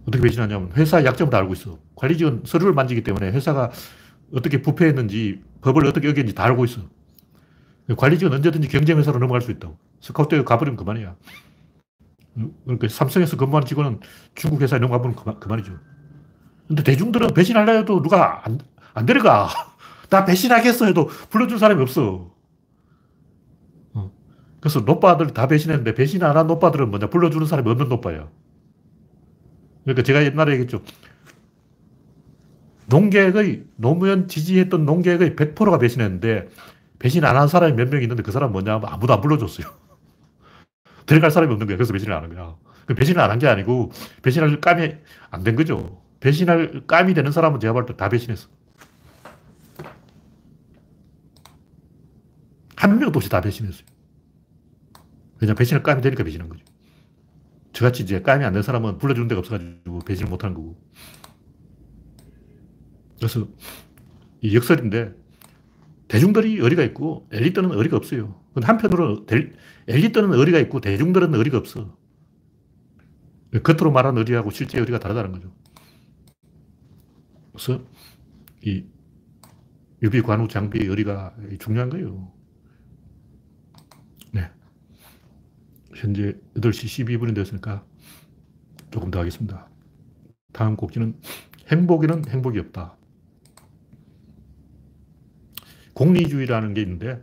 어떻게 0.07 0.23
배신하냐면 0.23 0.73
회사 0.75 1.05
약점을 1.05 1.31
다 1.31 1.37
알고 1.37 1.53
있어. 1.53 1.79
관리직은 1.97 2.45
서류를 2.47 2.73
만지기 2.73 3.03
때문에 3.03 3.31
회사가 3.31 3.71
어떻게 4.33 4.63
부패했는지 4.63 5.43
법을 5.61 5.87
어떻게 5.87 6.09
어겼는지 6.09 6.35
다 6.35 6.45
알고 6.45 6.65
있어. 6.65 6.81
관리직은 7.95 8.33
언제든지 8.33 8.69
경쟁회사로 8.69 9.19
넘어갈 9.19 9.43
수 9.43 9.51
있다고. 9.51 9.77
스카우트에 10.01 10.45
가버리면 10.45 10.79
그만이야. 10.79 11.15
그러니까 12.65 12.89
삼성에서 12.89 13.37
근무하는 13.37 13.67
직원은 13.67 14.01
중국 14.35 14.63
회사에 14.63 14.79
넘어가면 14.79 15.15
그만, 15.15 15.39
그만이죠. 15.39 15.73
근데 16.69 16.83
대중들은 16.83 17.35
배신하려 17.35 17.73
해도 17.75 18.01
누가 18.01 18.47
안, 18.47 18.59
안 18.95 19.05
데려가. 19.05 19.51
나 20.09 20.25
배신하겠어 20.25 20.87
해도 20.87 21.09
불러준 21.29 21.59
사람이 21.59 21.83
없어. 21.83 22.31
어. 24.59 24.61
그래서 24.61 24.81
노빠들 24.81 25.29
다 25.35 25.47
배신했는데 25.47 25.95
배신 25.95 26.23
안 26.25 26.37
한 26.37 26.47
노빠들은 26.47 26.91
뭐냐. 26.91 27.09
불러주는 27.11 27.47
사람이 27.47 27.71
없는 27.71 27.89
노빠야. 27.89 28.29
그러니까 29.85 30.03
제가 30.03 30.25
옛날에 30.25 30.53
얘기했죠. 30.55 30.83
농객의, 32.89 33.65
노무현 33.77 34.29
지지했던 34.29 34.85
농객의 34.87 35.37
100%가 35.37 35.79
배신했는데 35.79 36.49
배신 36.99 37.25
안 37.25 37.37
한 37.37 37.49
사람이 37.49 37.75
몇 37.75 37.91
명 37.91 38.03
있는데 38.03 38.23
그 38.23 38.33
사람 38.33 38.53
뭐냐? 38.53 38.81
아무도 38.85 39.13
안 39.15 39.21
불러줬어요. 39.21 39.67
데려갈 41.07 41.31
사람이 41.31 41.53
없는 41.53 41.67
거야. 41.67 41.77
그래서 41.77 41.93
배신을 41.93 42.13
안 42.15 42.25
한 42.25 42.35
거야. 42.35 42.57
그 42.87 42.95
배신을 42.95 43.21
안 43.23 43.31
한 43.31 43.39
게 43.39 43.47
아니고 43.49 43.93
배신할 44.23 44.61
감이 44.61 44.95
안 45.31 45.45
된 45.45 45.57
거죠. 45.57 46.03
배신할 46.21 46.83
감이 46.87 47.15
되는 47.15 47.31
사람은 47.33 47.61
제가 47.61 47.73
볼 47.75 47.87
때 47.87 47.95
다 47.97 48.09
배신했어. 48.09 48.49
한 52.77 52.99
명도 52.99 53.17
없이 53.19 53.29
다 53.29 53.41
배신했어요. 53.41 53.88
그냥 55.39 55.55
배신할 55.57 55.83
감이 55.83 56.03
되니까 56.03 56.25
배신한 56.25 56.49
거죠. 56.49 56.65
저같이 57.73 58.03
이제 58.03 58.23
감이 58.23 58.45
안 58.45 58.53
된 58.53 58.63
사람은 58.63 58.99
불러주는 58.99 59.29
데가 59.29 59.41
없어가지고 59.41 60.01
배신을 60.01 60.31
못 60.31 60.45
하는 60.45 60.55
거고. 60.55 60.77
그래서 63.19 63.49
이 64.43 64.55
역설인데 64.55 65.15
대중들이 66.09 66.59
의리가 66.59 66.83
있고 66.85 67.29
엘리트는 67.33 67.73
의리가 67.73 67.97
없어요. 67.97 68.41
근데 68.55 68.67
한편으로 68.67 69.27
엘리트는 69.89 70.33
의리가 70.35 70.59
있고 70.61 70.81
대중들은 70.81 71.35
의리가 71.35 71.59
없어. 71.59 71.97
겉으로 73.63 73.91
말하는 73.93 74.19
의리하고 74.19 74.51
실제 74.51 74.79
의리가 74.79 74.99
다르다는 74.99 75.33
거죠. 75.33 75.53
그래서 77.53 77.83
이 78.65 78.85
유비, 80.03 80.23
관우, 80.23 80.49
장비 80.49 80.81
의리가 80.85 81.35
중요한 81.59 81.91
거예요. 81.91 82.33
현재 85.95 86.35
8시 86.55 87.07
12분이 87.07 87.35
되었으니까 87.35 87.85
조금 88.91 89.11
더 89.11 89.21
하겠습니다. 89.21 89.69
다음 90.53 90.77
곡지는 90.77 91.15
행복에는 91.71 92.29
행복이 92.29 92.59
없다. 92.59 92.97
공리주의라는 95.95 96.75
게 96.75 96.83
있는데 96.83 97.21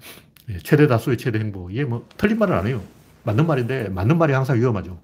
예, 0.50 0.60
최대 0.60 0.88
다수의 0.88 1.18
최대 1.18 1.40
행복. 1.40 1.72
이게 1.72 1.86
뭐 1.86 2.08
틀린 2.18 2.38
말은 2.38 2.56
아니에요. 2.56 2.84
맞는 3.24 3.48
말인데 3.48 3.90
맞는 3.90 4.18
말이 4.18 4.34
항상 4.34 4.58
위험하죠. 4.58 5.02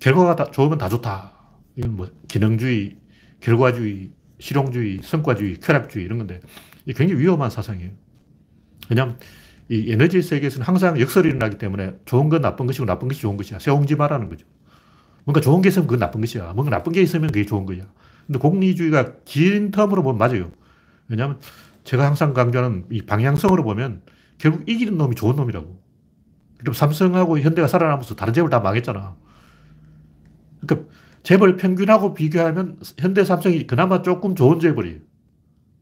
결과가 0.00 0.36
다 0.36 0.50
좋으면 0.50 0.78
다 0.78 0.88
좋다. 0.88 1.32
이건 1.76 1.96
뭐 1.96 2.10
기능주의, 2.28 2.96
결과주의, 3.40 4.10
실용주의, 4.38 5.00
성과주의, 5.02 5.58
쾌락주의 5.60 6.04
이런 6.04 6.18
건데 6.18 6.40
굉장히 6.86 7.20
위험한 7.20 7.50
사상이에요. 7.50 7.90
왜냐하면 8.88 9.18
이 9.68 9.92
에너지 9.92 10.22
세계에서는 10.22 10.66
항상 10.66 11.00
역설이 11.00 11.28
일어나기 11.28 11.58
때문에 11.58 11.94
좋은 12.04 12.28
건 12.28 12.42
나쁜 12.42 12.66
것이고 12.66 12.84
나쁜 12.84 13.08
것이 13.08 13.20
좋은 13.20 13.36
것이야. 13.36 13.58
세옹지 13.58 13.96
말하는 13.96 14.28
거죠. 14.28 14.46
뭔가 15.24 15.40
좋은 15.40 15.60
게 15.60 15.68
있으면 15.68 15.86
그건 15.86 15.98
나쁜 15.98 16.20
것이야. 16.20 16.52
뭔가 16.52 16.70
나쁜 16.70 16.92
게 16.92 17.02
있으면 17.02 17.28
그게 17.28 17.44
좋은 17.44 17.66
거야. 17.66 17.80
근데 18.26 18.38
공리주의가 18.38 19.14
긴 19.24 19.70
텀으로 19.72 20.02
보면 20.02 20.18
맞아요. 20.18 20.52
왜냐하면 21.08 21.40
제가 21.84 22.04
항상 22.04 22.32
강조하는 22.32 22.86
이 22.90 23.02
방향성으로 23.02 23.64
보면 23.64 24.02
결국 24.38 24.68
이기는 24.68 24.96
놈이 24.96 25.16
좋은 25.16 25.36
놈이라고. 25.36 25.80
그럼 26.58 26.74
삼성하고 26.74 27.40
현대가 27.40 27.68
살아남아서 27.68 28.14
다른 28.14 28.32
재벌 28.32 28.50
다 28.50 28.60
망했잖아. 28.60 29.16
그러니까 30.60 30.88
재벌 31.22 31.56
평균하고 31.56 32.14
비교하면 32.14 32.78
현대 32.98 33.24
삼성이 33.24 33.66
그나마 33.66 34.02
조금 34.02 34.34
좋은 34.34 34.60
재벌이에요. 34.60 34.98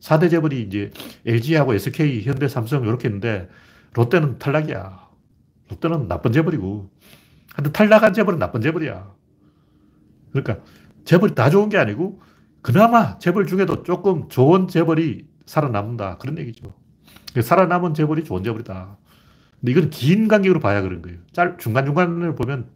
4대 0.01 0.31
재벌이 0.31 0.63
이제 0.63 0.91
LG하고 1.27 1.75
SK, 1.75 2.23
현대, 2.23 2.49
삼성 2.49 2.83
이렇게 2.85 3.09
있는데 3.09 3.49
롯데는 3.95 4.39
탈락이야. 4.39 5.09
롯데는 5.71 6.09
나쁜 6.09 6.33
재벌이고. 6.33 6.91
근데 7.55 7.73
탈락한 7.73 8.13
재벌은 8.13 8.39
나쁜 8.39 8.61
재벌이야. 8.61 9.13
그러니까 10.33 10.65
재벌이 11.05 11.35
다 11.35 11.51
좋은 11.51 11.69
게 11.69 11.79
아니고 11.79 12.21
그나마 12.61 13.19
재벌 13.19 13.47
중에도 13.47 13.83
조금 13.83 14.29
좋은 14.29 14.69
재벌이 14.69 15.27
살아남는다. 15.47 16.19
그런 16.19 16.39
얘기죠. 16.39 16.75
살아남은 17.41 17.95
재벌이 17.95 18.25
좋은 18.25 18.43
재벌이다. 18.43 18.97
근데 19.61 19.73
이건 19.73 19.91
긴 19.91 20.29
간격으로 20.29 20.61
봐야 20.61 20.83
그런 20.83 21.03
거예요. 21.03 21.19
짤, 21.33 21.57
중간중간을 21.59 22.35
보면 22.35 22.69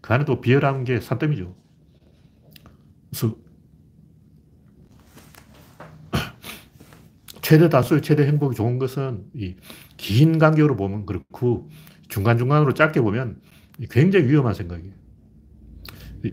그 0.00 0.12
안에 0.12 0.24
또 0.24 0.40
비열한 0.40 0.84
게 0.84 1.00
산더미죠. 1.00 1.54
그래서 3.10 3.36
최대 7.52 7.68
다수의 7.68 8.00
최대 8.00 8.26
행복이 8.26 8.56
좋은 8.56 8.78
것은 8.78 9.26
이 9.34 9.56
긴 9.98 10.38
간격으로 10.38 10.74
보면 10.74 11.04
그렇고 11.04 11.68
중간중간으로 12.08 12.72
짧게 12.72 13.02
보면 13.02 13.42
굉장히 13.90 14.26
위험한 14.26 14.54
생각이에요. 14.54 14.94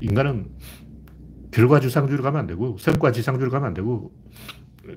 인간은 0.01 0.49
결과 1.51 1.82
지상주의로 1.82 2.24
가면 2.24 2.39
안 2.39 2.47
되고 2.47 2.78
성과 2.80 3.11
지상주의로 3.11 3.51
가면 3.51 3.67
안 3.67 3.74
되고 3.74 4.13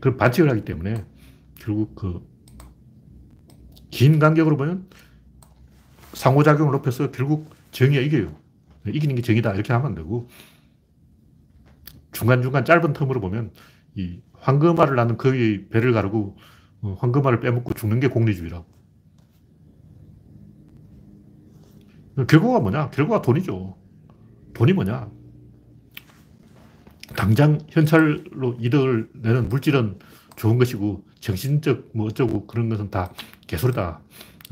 그 0.00 0.16
반칙을 0.16 0.48
하기 0.50 0.64
때문에 0.64 1.04
결국 1.58 1.96
그 1.96 2.20
긴 3.90 4.18
간격으로 4.18 4.56
보면 4.56 4.88
상호작용을 6.14 6.72
높여서 6.72 7.10
결국 7.10 7.50
정의가 7.72 8.00
이겨요. 8.00 8.34
이기는 8.86 9.16
게 9.16 9.22
정의다. 9.22 9.52
이렇게 9.54 9.72
하면 9.72 9.88
안 9.88 9.94
되고 9.94 10.28
중간중간 12.12 12.64
짧은 12.64 12.92
텀으로 12.94 13.20
보면 13.20 13.50
이 13.96 14.20
황금알을 14.42 14.96
낳는 14.96 15.16
거위의 15.16 15.68
배를 15.70 15.92
가르고 15.92 16.36
어, 16.82 16.96
황금알을 17.00 17.40
빼먹고 17.40 17.74
죽는 17.74 18.00
게 18.00 18.08
공리주의라고. 18.08 18.66
결과가 22.28 22.60
뭐냐? 22.60 22.90
결과가 22.90 23.22
돈이죠. 23.22 23.76
돈이 24.54 24.72
뭐냐? 24.74 25.10
당장 27.16 27.58
현찰로 27.68 28.56
이득을 28.58 29.10
내는 29.14 29.48
물질은 29.48 29.98
좋은 30.36 30.58
것이고 30.58 31.04
정신적 31.20 31.90
뭐 31.94 32.06
어쩌고 32.06 32.46
그런 32.46 32.68
것은 32.68 32.90
다 32.90 33.12
개소리다. 33.46 34.00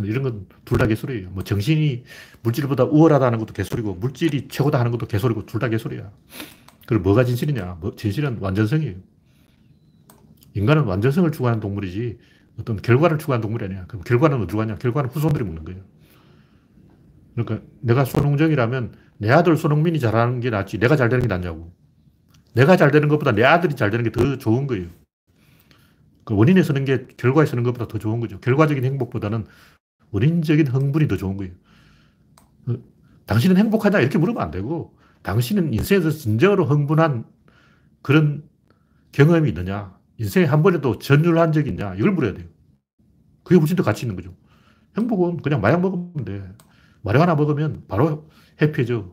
이런 0.03 0.23
건 0.23 0.47
둘 0.65 0.79
다 0.79 0.87
개소리예요. 0.87 1.31
뭐 1.31 1.43
정신이 1.45 2.05
물질보다 2.43 2.85
우월하다는 2.85 3.39
것도 3.41 3.53
개소리고 3.55 3.95
물질이 3.97 4.49
최고다 4.49 4.79
하는 4.79 4.93
것도 4.93 5.07
개소리고 5.07 5.47
둘 5.47 5.61
다 5.61 5.69
개소리야. 5.69 6.11
그럼 6.87 7.03
뭐가 7.03 7.25
진실이냐? 7.25 7.79
뭐 7.81 7.95
진실은 7.97 8.39
완전성이에요. 8.41 8.97
인간은 10.55 10.85
완전성을 10.85 11.31
추구하는 11.33 11.61
동물이지 11.61 12.19
어떤 12.61 12.77
결과를 12.77 13.19
추구하는 13.19 13.41
동물이 13.43 13.65
아니야. 13.67 13.87
그럼 13.87 14.03
결과는 14.05 14.43
어디로 14.43 14.59
가냐? 14.59 14.77
결과는 14.77 15.11
후손들이 15.11 15.45
먹는 15.45 15.65
거예요. 15.65 15.83
그러니까 17.35 17.67
내가 17.81 18.05
손흥정이라면 18.05 18.95
내 19.19 19.31
아들 19.31 19.57
손흥민이 19.57 20.01
잘하는 20.01 20.41
게 20.41 20.51
낫지 20.51 20.79
내가 20.79 20.97
잘 20.97 21.09
되는 21.09 21.23
게 21.23 21.29
낫냐고. 21.29 21.73
내가 22.55 22.77
잘 22.77 22.91
되는 22.91 23.09
것보다 23.09 23.33
내 23.33 23.45
아들이 23.45 23.75
잘 23.77 23.91
되는 23.91 24.05
게 24.05 24.11
더 24.11 24.37
좋은 24.39 24.67
거예요. 24.67 24.89
그 26.25 26.35
원인에 26.35 26.63
서는 26.63 26.85
게 26.85 27.07
결과에 27.17 27.47
서는 27.47 27.65
것보다 27.65 27.89
더 27.89 27.99
좋은 27.99 28.21
거죠. 28.21 28.41
결과적인 28.41 28.85
행복보다는 28.85 29.47
원인적인 30.11 30.67
흥분이 30.67 31.09
더 31.09 31.17
좋은 31.17 31.37
거예요. 31.37 31.53
어, 32.67 32.77
당신은 33.27 33.57
행복하냐? 33.57 34.01
이렇게 34.01 34.19
물으면 34.19 34.43
안 34.43 34.51
되고, 34.51 34.97
당신은 35.23 35.73
인생에서 35.75 36.11
진정으로 36.11 36.67
흥분한 36.67 37.25
그런 38.03 38.45
경험이 39.13 39.51
있느냐? 39.51 39.97
인생에 40.21 40.45
한 40.45 40.63
번에도 40.63 40.99
전율한 40.99 41.53
적이 41.53 41.71
있냐? 41.71 41.95
이걸 41.95 42.13
물어야 42.13 42.35
돼요. 42.35 42.47
그게 43.43 43.59
훨씬 43.59 43.75
더 43.75 43.83
가치 43.83 44.05
있는 44.05 44.17
거죠. 44.17 44.37
행복은 44.99 45.39
그냥 45.39 45.63
마약 45.63 45.81
먹으면 45.81 46.25
돼. 46.27 46.47
마약 47.01 47.23
하나 47.23 47.35
먹으면 47.35 47.85
바로 47.89 48.29
해피해져. 48.61 49.11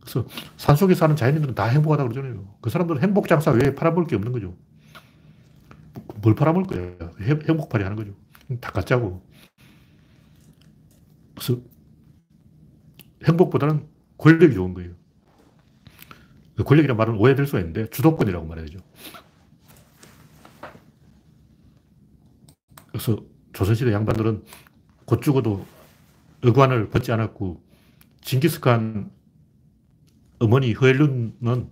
그래서 0.00 0.26
산속에 0.58 0.94
사는 0.94 1.16
자연인들은 1.16 1.54
다 1.54 1.64
행복하다고 1.64 2.10
그러잖아요. 2.10 2.54
그 2.60 2.68
사람들은 2.68 3.02
행복 3.02 3.28
장사 3.28 3.50
외에 3.50 3.74
팔아볼 3.74 4.06
게 4.06 4.14
없는 4.14 4.32
거죠. 4.32 4.58
뭘 6.20 6.34
팔아볼 6.34 6.64
거예요? 6.64 6.96
행복팔이 7.22 7.82
하는 7.82 7.96
거죠. 7.96 8.12
다 8.60 8.72
가짜고. 8.72 9.24
그래서 11.34 11.62
행복보다는 13.24 13.88
권력이 14.18 14.52
좋은 14.52 14.74
거예요. 14.74 14.92
그 16.56 16.64
권력이란 16.64 16.98
말은 16.98 17.16
오해될 17.16 17.46
수가 17.46 17.60
있는데 17.60 17.88
주도권이라고 17.88 18.46
말해야죠. 18.46 18.80
그래서 22.90 23.22
조선시대 23.52 23.92
양반들은 23.92 24.44
곧 25.04 25.22
죽어도 25.22 25.66
의관을 26.42 26.88
벗지 26.88 27.12
않았고 27.12 27.62
징기스칸 28.22 29.10
어머니 30.40 30.72
허엘룬은 30.72 31.70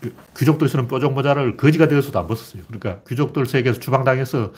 그 0.00 0.14
귀족들 0.36 0.68
쓰는 0.68 0.88
뾰족 0.88 1.14
모자를 1.14 1.56
거지가 1.56 1.88
되어서도 1.88 2.18
안 2.18 2.26
벗었어요. 2.26 2.62
그러니까 2.66 3.02
귀족들 3.04 3.46
세계에서 3.46 3.80
추방당해서 3.80 4.52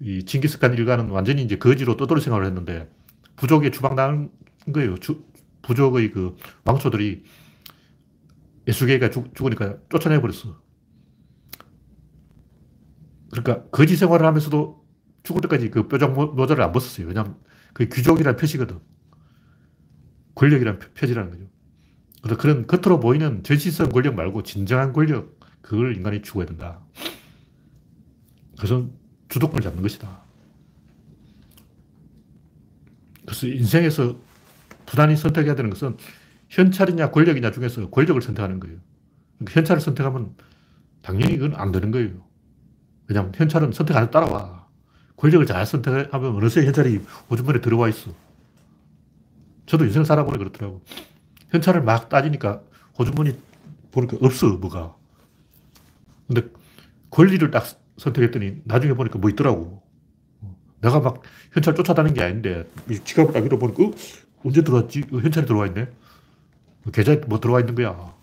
이 0.00 0.24
징기스칸 0.24 0.74
일가는 0.74 1.08
완전히 1.08 1.42
이제 1.42 1.56
거지로 1.56 1.96
떠돌이 1.96 2.20
생활을 2.20 2.46
했는데 2.46 2.88
부족에 3.36 3.70
추방당한 3.70 4.30
거예요. 4.72 4.98
주, 4.98 5.24
부족의 5.62 6.12
그 6.12 6.36
왕초들이 6.64 7.24
예수계가 8.68 9.10
죽 9.10 9.32
으니까 9.40 9.78
쫓아내버렸어. 9.88 10.60
그러니까 13.30 13.68
거지 13.70 13.96
생활을 13.96 14.26
하면서도 14.26 14.85
죽을 15.26 15.40
때까지 15.42 15.70
그 15.70 15.88
뾰족 15.88 16.14
모자를 16.14 16.62
안 16.62 16.72
벗었어요. 16.72 17.08
왜냐하면 17.08 17.36
그 17.74 17.88
귀족이라는 17.88 18.38
표시거든. 18.38 18.78
권력이라는 20.36 20.78
표지라는 20.94 21.30
거죠. 21.30 21.44
그래서 22.22 22.40
그런 22.40 22.66
겉으로 22.66 23.00
보이는 23.00 23.42
전시성 23.42 23.88
권력 23.88 24.14
말고 24.14 24.44
진정한 24.44 24.92
권력, 24.92 25.38
그걸 25.62 25.96
인간이 25.96 26.22
추구해야 26.22 26.46
된다. 26.46 26.80
그것은 28.52 28.92
주도권을 29.28 29.62
잡는 29.62 29.82
것이다. 29.82 30.22
그래서 33.26 33.46
인생에서 33.48 34.16
부단히 34.86 35.16
선택해야 35.16 35.56
되는 35.56 35.70
것은 35.70 35.96
현찰이냐 36.48 37.10
권력이냐 37.10 37.50
중에서 37.50 37.90
권력을 37.90 38.22
선택하는 38.22 38.60
거예요. 38.60 38.78
그러니까 39.38 39.58
현찰을 39.58 39.80
선택하면 39.80 40.36
당연히 41.02 41.36
그건 41.36 41.58
안 41.58 41.72
되는 41.72 41.90
거예요. 41.90 42.24
왜냐하면 43.08 43.32
현찰은 43.34 43.72
선택 43.72 43.96
안 43.96 44.10
따라와. 44.10 44.65
권력을 45.16 45.46
잘 45.46 45.64
선택하면 45.64 46.36
어느새 46.36 46.64
현찰이 46.64 47.00
오줌번에 47.30 47.60
들어와 47.60 47.88
있어. 47.88 48.10
저도 49.66 49.84
인생을 49.84 50.04
살아보니 50.04 50.38
그렇더라고. 50.38 50.82
현찰을 51.50 51.82
막 51.82 52.08
따지니까 52.08 52.62
호주머니 52.98 53.38
보니까 53.90 54.18
없어, 54.20 54.48
뭐가. 54.56 54.94
근데 56.26 56.48
권리를 57.10 57.50
딱 57.50 57.64
선택했더니 57.96 58.62
나중에 58.64 58.94
보니까 58.94 59.18
뭐 59.18 59.30
있더라고. 59.30 59.82
내가 60.80 61.00
막 61.00 61.22
현찰 61.52 61.74
쫓아다니는 61.74 62.14
게 62.14 62.22
아닌데, 62.22 62.68
지갑을 63.04 63.32
딱 63.32 63.44
잃어보니까, 63.44 63.84
어? 63.84 63.90
언제 64.44 64.62
들어왔지? 64.62 65.04
어, 65.12 65.18
현찰이 65.18 65.46
들어와 65.46 65.66
있네? 65.66 65.88
계좌에 66.92 67.16
뭐 67.26 67.40
들어와 67.40 67.60
있는 67.60 67.74
거야. 67.74 68.14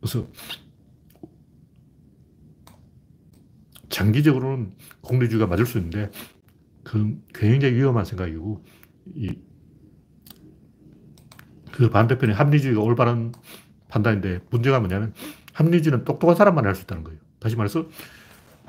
그래서 0.00 0.26
장기적으로는 3.90 4.74
공리주의가 5.02 5.46
맞을 5.46 5.66
수 5.66 5.78
있는데, 5.78 6.10
그 6.84 7.18
굉장히 7.34 7.74
위험한 7.74 8.04
생각이고, 8.04 8.64
이, 9.16 9.38
그 11.72 11.90
반대편에 11.90 12.32
합리주의가 12.32 12.80
올바른 12.80 13.32
판단인데, 13.88 14.40
문제가 14.50 14.80
뭐냐면, 14.80 15.12
합리주의는 15.52 16.04
똑똑한 16.04 16.36
사람만 16.36 16.64
할 16.66 16.74
수 16.74 16.82
있다는 16.82 17.04
거예요. 17.04 17.20
다시 17.38 17.56
말해서, 17.56 17.88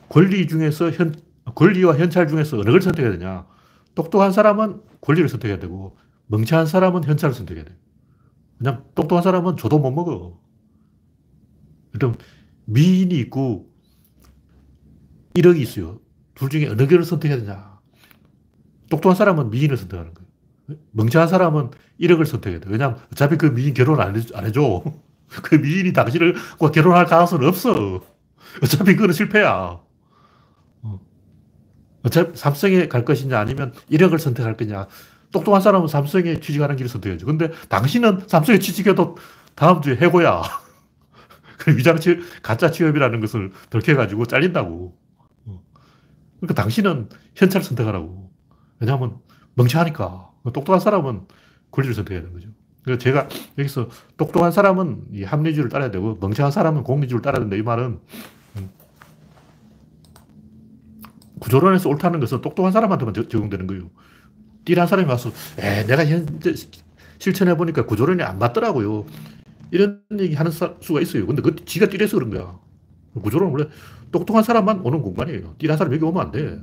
권리 0.10 0.48
중에서 0.48 0.92
현, 0.92 1.16
권리와 1.56 1.98
현찰 1.98 2.28
중에서 2.28 2.60
어느 2.60 2.70
걸 2.72 2.82
선택해야 2.82 3.14
되냐. 3.18 3.48
똑똑한 3.96 4.32
사람은 4.32 4.82
권리를 5.02 5.30
선택해야 5.30 5.60
되고, 5.60 5.98
멍청한 6.28 6.66
사람은 6.66 7.04
현찰을 7.04 7.34
선택해야 7.34 7.66
돼요. 7.66 7.76
그냥 8.58 8.86
똑똑한 8.96 9.24
사람은 9.24 9.58
줘도 9.58 9.80
못 9.80 9.92
먹어. 9.92 10.40
그럼 11.92 12.16
미인이 12.66 13.14
있고 13.20 13.71
1억이 15.34 15.58
있어요. 15.60 16.00
둘 16.36 16.50
중에 16.50 16.68
어느 16.68 16.88
개를 16.88 17.04
선택해야 17.04 17.40
되냐. 17.40 17.80
똑똑한 18.90 19.16
사람은 19.16 19.50
미인을 19.50 19.78
선택하는 19.78 20.14
거예요. 20.14 20.32
멍청한 20.92 21.28
사람은 21.28 21.72
1억을 22.00 22.26
선택해야 22.26 22.60
돼. 22.60 22.70
왜냐하면 22.70 23.00
어차피 23.12 23.38
그 23.38 23.48
미인 23.48 23.74
결혼 23.74 24.00
안, 24.00 24.16
해줘. 24.16 24.84
그 25.44 25.56
미인이 25.56 25.94
당신을 25.94 26.36
결혼할 26.74 27.06
가능성은 27.06 27.48
없어. 27.48 28.02
어차피 28.62 28.96
그거는 28.96 29.14
실패야. 29.14 29.80
어. 30.82 31.00
어차피 32.04 32.38
삼성에 32.38 32.88
갈 32.88 33.06
것이냐 33.06 33.40
아니면 33.40 33.74
1억을 33.92 34.20
선택할 34.20 34.58
거냐. 34.58 34.88
똑똑한 35.32 35.62
사람은 35.62 35.88
삼성에 35.88 36.40
취직하는 36.42 36.76
길을 36.76 36.90
선택해야죠. 36.90 37.26
근데 37.26 37.52
당신은 37.70 38.24
삼성에 38.28 38.60
취직해도 38.60 39.18
다음 39.56 39.82
주에 39.82 39.96
해고야. 39.96 40.42
그 41.58 41.78
위장 41.78 41.98
취업, 41.98 42.18
가짜 42.42 42.72
취업이라는 42.72 43.22
것을 43.22 43.52
덜켜가지고 43.70 44.26
잘린다고. 44.26 45.01
어. 46.42 46.46
그러니까 46.46 46.62
당신은 46.62 47.10
현찰 47.36 47.64
선택하라고. 47.64 48.32
왜냐하면 48.80 49.18
멍청하니까. 49.56 50.30
똑똑한 50.54 50.80
사람은 50.80 51.22
권리를 51.70 51.94
선택해야 51.94 52.22
되는 52.22 52.34
거죠. 52.34 52.50
그래서 52.84 53.00
제가 53.00 53.30
여기서 53.60 53.90
똑똑한 54.18 54.52
사람은 54.52 55.04
이 55.14 55.24
합리주의를 55.24 55.70
따라야 55.70 55.92
되고 55.92 56.18
멍청한 56.20 56.52
사람은 56.52 56.84
공리주의를 56.84 57.22
따라야 57.22 57.42
된다. 57.42 57.56
이 57.56 57.62
말은 57.62 58.00
음, 58.58 58.70
구조론에서 61.40 61.90
옳다는 61.90 62.20
것은 62.20 62.42
똑똑한 62.42 62.72
사람한테만 62.72 63.14
적용되는 63.14 63.68
거예요. 63.68 63.92
띠란 64.66 64.88
사람이 64.88 65.08
와서 65.08 65.32
에, 65.60 65.86
내가 65.86 66.06
현재 66.06 66.56
실천해 67.20 67.56
보니까 67.56 67.86
구조론이 67.86 68.24
안 68.24 68.40
맞더라고요. 68.40 69.06
이런 69.70 70.02
얘기 70.20 70.34
하는 70.34 70.52
수가 70.52 71.02
있어요. 71.02 71.28
근데 71.28 71.44
그 71.44 71.56
지가 71.64 71.88
띠래서 71.88 72.18
그런 72.18 72.32
거야. 72.32 72.60
구조론은 73.22 73.54
원래 73.54 73.70
똑똑한 74.12 74.44
사람만 74.44 74.82
오는 74.82 75.02
공간이에요. 75.02 75.56
띠란 75.58 75.78
사람 75.78 75.94
여기 75.94 76.04
오면 76.04 76.22
안 76.22 76.32
돼. 76.32 76.60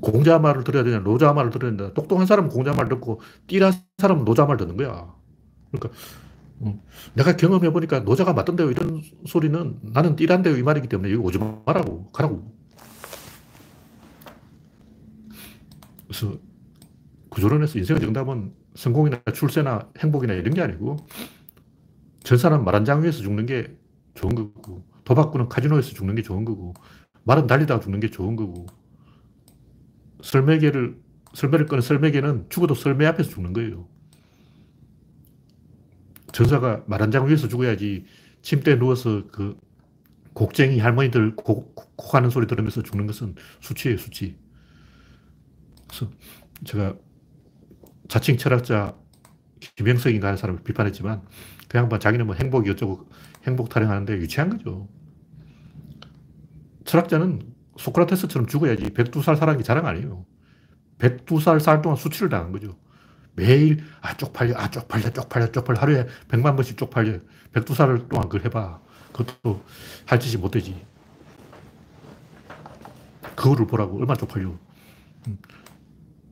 공자 0.00 0.38
말을 0.38 0.64
들어야 0.64 0.84
되냐, 0.84 1.00
노자 1.00 1.32
말을 1.32 1.50
들어야 1.50 1.70
된다. 1.70 1.92
똑똑한 1.94 2.26
사람은 2.26 2.50
공자 2.50 2.72
말 2.72 2.88
듣고, 2.88 3.20
띠란 3.46 3.72
사람은 3.98 4.24
노자 4.24 4.44
말 4.44 4.56
듣는 4.56 4.76
거야. 4.76 5.14
그러니까, 5.70 5.98
음, 6.62 6.80
내가 7.14 7.36
경험해 7.36 7.70
보니까 7.70 8.00
노자가 8.00 8.32
맞던데요. 8.32 8.70
이런 8.70 9.02
소리는 9.26 9.78
나는 9.82 10.16
띠란데요. 10.16 10.56
이 10.56 10.62
말이기 10.62 10.88
때문에 10.88 11.12
여기 11.12 11.22
오지 11.22 11.38
말라고. 11.38 12.06
가라고. 12.12 12.52
그래서 16.06 16.38
구조론에서 17.30 17.78
인생의 17.78 18.00
정답은 18.00 18.52
성공이나 18.74 19.20
출세나 19.32 19.90
행복이나 19.98 20.34
이런 20.34 20.54
게 20.54 20.62
아니고, 20.62 20.96
전사는 22.22 22.64
말한 22.64 22.84
장 22.84 23.02
위에서 23.02 23.22
죽는 23.22 23.46
게 23.46 23.76
좋은 24.14 24.34
거고, 24.34 24.84
도박꾼은 25.06 25.48
카지노에서 25.50 25.92
죽는 25.94 26.16
게 26.16 26.22
좋은 26.22 26.44
거고, 26.46 26.74
말은 27.24 27.48
달리다가 27.48 27.80
죽는 27.80 28.00
게 28.00 28.10
좋은 28.10 28.36
거고, 28.36 28.66
설매개를, 30.22 30.96
설매를 31.34 31.66
끄는 31.66 31.82
설매개는 31.82 32.46
죽어도 32.50 32.74
설매 32.74 33.06
앞에서 33.06 33.30
죽는 33.30 33.52
거예요. 33.54 33.88
전사가 36.32 36.84
말 36.86 37.00
한 37.02 37.10
장 37.10 37.28
위에서 37.28 37.48
죽어야지 37.48 38.04
침대에 38.42 38.78
누워서 38.78 39.26
그 39.32 39.58
곡쟁이 40.34 40.78
할머니들 40.80 41.36
곡, 41.36 41.74
곡 41.74 42.14
하는 42.14 42.30
소리 42.30 42.46
들으면서 42.46 42.82
죽는 42.82 43.06
것은 43.06 43.34
수치예요, 43.60 43.98
수치. 43.98 44.38
그래서 45.88 46.10
제가 46.64 46.96
자칭 48.08 48.36
철학자 48.36 48.96
김영석인가 49.76 50.28
하는 50.28 50.36
사람을 50.38 50.62
비판했지만 50.64 51.22
그 51.68 51.78
양반 51.78 52.00
자기는 52.00 52.26
뭐 52.26 52.34
행복이 52.36 52.70
어쩌고 52.70 53.08
행복 53.46 53.68
타령하는데 53.70 54.14
유치한 54.18 54.50
거죠. 54.50 54.88
철학자는 56.86 57.42
소크라테스처럼 57.78 58.46
죽어야지 58.48 58.84
102살 58.90 59.36
살아는 59.36 59.58
게 59.58 59.64
자랑 59.64 59.86
아니에요. 59.86 60.24
102살 60.98 61.60
살 61.60 61.82
동안 61.82 61.96
수치를 61.96 62.28
당한 62.30 62.52
거죠. 62.52 62.76
매일, 63.34 63.84
아, 64.00 64.16
쪽팔려, 64.16 64.54
아, 64.56 64.70
쪽팔려, 64.70 65.10
쪽팔려, 65.10 65.52
쪽팔려. 65.52 65.80
하루에 65.80 66.06
100만 66.28 66.56
번씩 66.56 66.78
쪽팔려. 66.78 67.18
102살 67.52 68.08
동안 68.08 68.28
그걸 68.28 68.46
해봐. 68.46 68.80
그것도 69.12 69.62
할 70.06 70.18
짓이 70.20 70.38
못 70.40 70.50
되지. 70.50 70.82
그거를 73.34 73.66
보라고. 73.66 73.98
얼마나 73.98 74.16
쪽팔려. 74.16 74.48
음. 75.28 75.38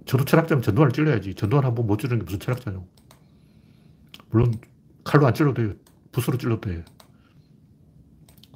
저도 0.06 0.24
철학자면 0.24 0.62
전두환을 0.62 0.92
찔러야지. 0.92 1.34
전두환 1.34 1.64
한 1.64 1.74
번 1.74 1.86
못 1.86 1.98
찌르는 1.98 2.20
게 2.20 2.24
무슨 2.24 2.40
철학자냐고. 2.40 2.88
물론 4.30 4.54
칼로 5.04 5.26
안 5.26 5.34
찔러도 5.34 5.62
돼요. 5.62 5.74
붓으로 6.12 6.38
찔러도 6.38 6.60
돼요. 6.70 6.82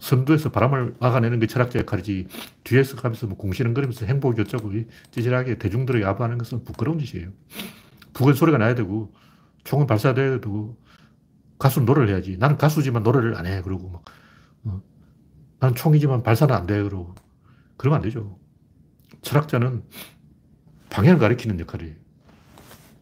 선두에서 0.01 0.51
바람을 0.51 0.97
막아내는 1.01 1.41
게 1.41 1.47
철학자 1.47 1.79
역할이지 1.79 2.29
뒤에서 2.65 2.97
가면서 2.97 3.27
뭐 3.27 3.37
공시는거리면서 3.37 4.07
행복이 4.07 4.41
어쩌고 4.41 4.73
찌질하게 5.11 5.59
대중들을 5.59 6.03
야부하는 6.03 6.39
것은 6.39 6.65
부끄러운 6.65 6.99
짓이에요. 6.99 7.31
북은 8.13 8.35
소리가 8.35 8.59
나야 8.59 8.75
되고 8.75 9.13
총은 9.65 9.87
발사돼야 9.87 10.41
되고 10.41 10.77
가수는 11.59 11.87
노래를 11.87 12.09
해야지. 12.11 12.37
나는 12.39 12.57
가수지만 12.57 13.03
노래를 13.03 13.37
안 13.37 13.47
해. 13.47 13.63
그러고 13.63 13.91
막 13.91 14.05
어. 14.65 14.83
나는 15.61 15.75
총이지만 15.75 16.23
발사는 16.23 16.55
안 16.55 16.67
돼. 16.67 16.83
그러고 16.83 17.15
그러면 17.77 17.99
안 17.99 18.03
되죠. 18.03 18.39
철학자는 19.23 19.83
방향을 20.91 21.19
가리키는 21.19 21.59
역할이에요. 21.61 21.95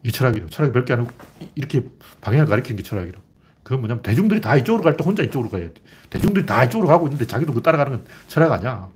이 0.03 0.11
철학이요. 0.11 0.49
철학이 0.49 0.73
별게 0.73 0.93
아니고 0.93 1.11
이렇게 1.55 1.87
방향을 2.21 2.47
가리키는 2.47 2.77
게 2.77 2.83
철학이로. 2.83 3.26
그건 3.67 3.81
뭐냐면 3.81 4.01
대중들이 4.01 4.39
다 4.39 4.55
이쪽으로 4.55 4.81
갈 4.81 4.95
때 4.95 5.03
혼자 5.03 5.23
이쪽으로 5.23 5.49
가야 5.49 5.67
돼. 5.67 5.73
대중들이 6.09 6.45
다 6.45 6.63
이쪽으로 6.63 6.87
가고 6.87 7.07
있는데 7.07 7.27
자기도 7.27 7.53
그 7.53 7.61
따라가는 7.61 7.97
건 7.97 8.07
철학 8.29 8.49
아니야. 8.53 8.89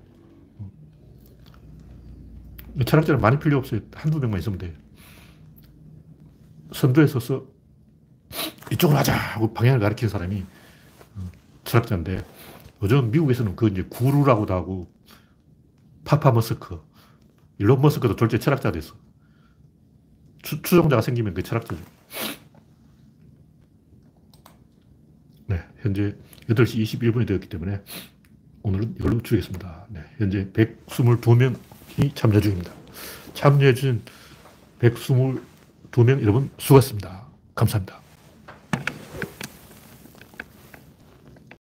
철학자는 2.86 3.20
많이 3.20 3.38
필요 3.38 3.58
없어요. 3.58 3.82
한두 3.94 4.20
명만 4.22 4.40
있으면 4.40 4.58
돼요. 4.60 4.72
선두에 6.72 7.06
서서 7.08 7.46
이쪽으로 8.72 8.98
하자 8.98 9.14
하고 9.14 9.54
방향을 9.54 9.82
가리키는 9.82 10.10
사람이 10.10 10.46
어, 11.18 11.32
철학자인데 11.66 12.24
요즘 12.82 13.12
미국에서는 13.12 13.58
그 13.58 13.68
이제 13.68 13.84
구루라고도 13.90 14.54
하고 14.54 14.90
파파 16.06 16.32
머스크, 16.32 16.82
일론 17.58 17.82
머스크도 17.82 18.16
졸제 18.16 18.40
철학자 18.40 18.72
됐어. 18.72 18.96
추, 20.44 20.62
추종자가 20.62 21.02
생기면 21.02 21.34
그 21.34 21.44
철학자죠. 21.44 21.84
네, 25.48 25.62
현재 25.82 26.16
8시 26.50 26.84
21분이 26.84 27.28
되었기 27.28 27.50
때문에 27.50 27.82
오늘은 28.64 28.96
이걸로 29.00 29.22
줄이겠습니다. 29.22 29.88
네, 29.90 30.02
현재 30.18 30.48
122명이 30.54 32.16
참여 32.16 32.40
중입니다. 32.40 32.72
참여해주신 33.34 34.02
122명 34.80 36.22
여러분 36.22 36.50
수고하셨습니다. 36.58 37.28
감사합니다. 37.56 38.01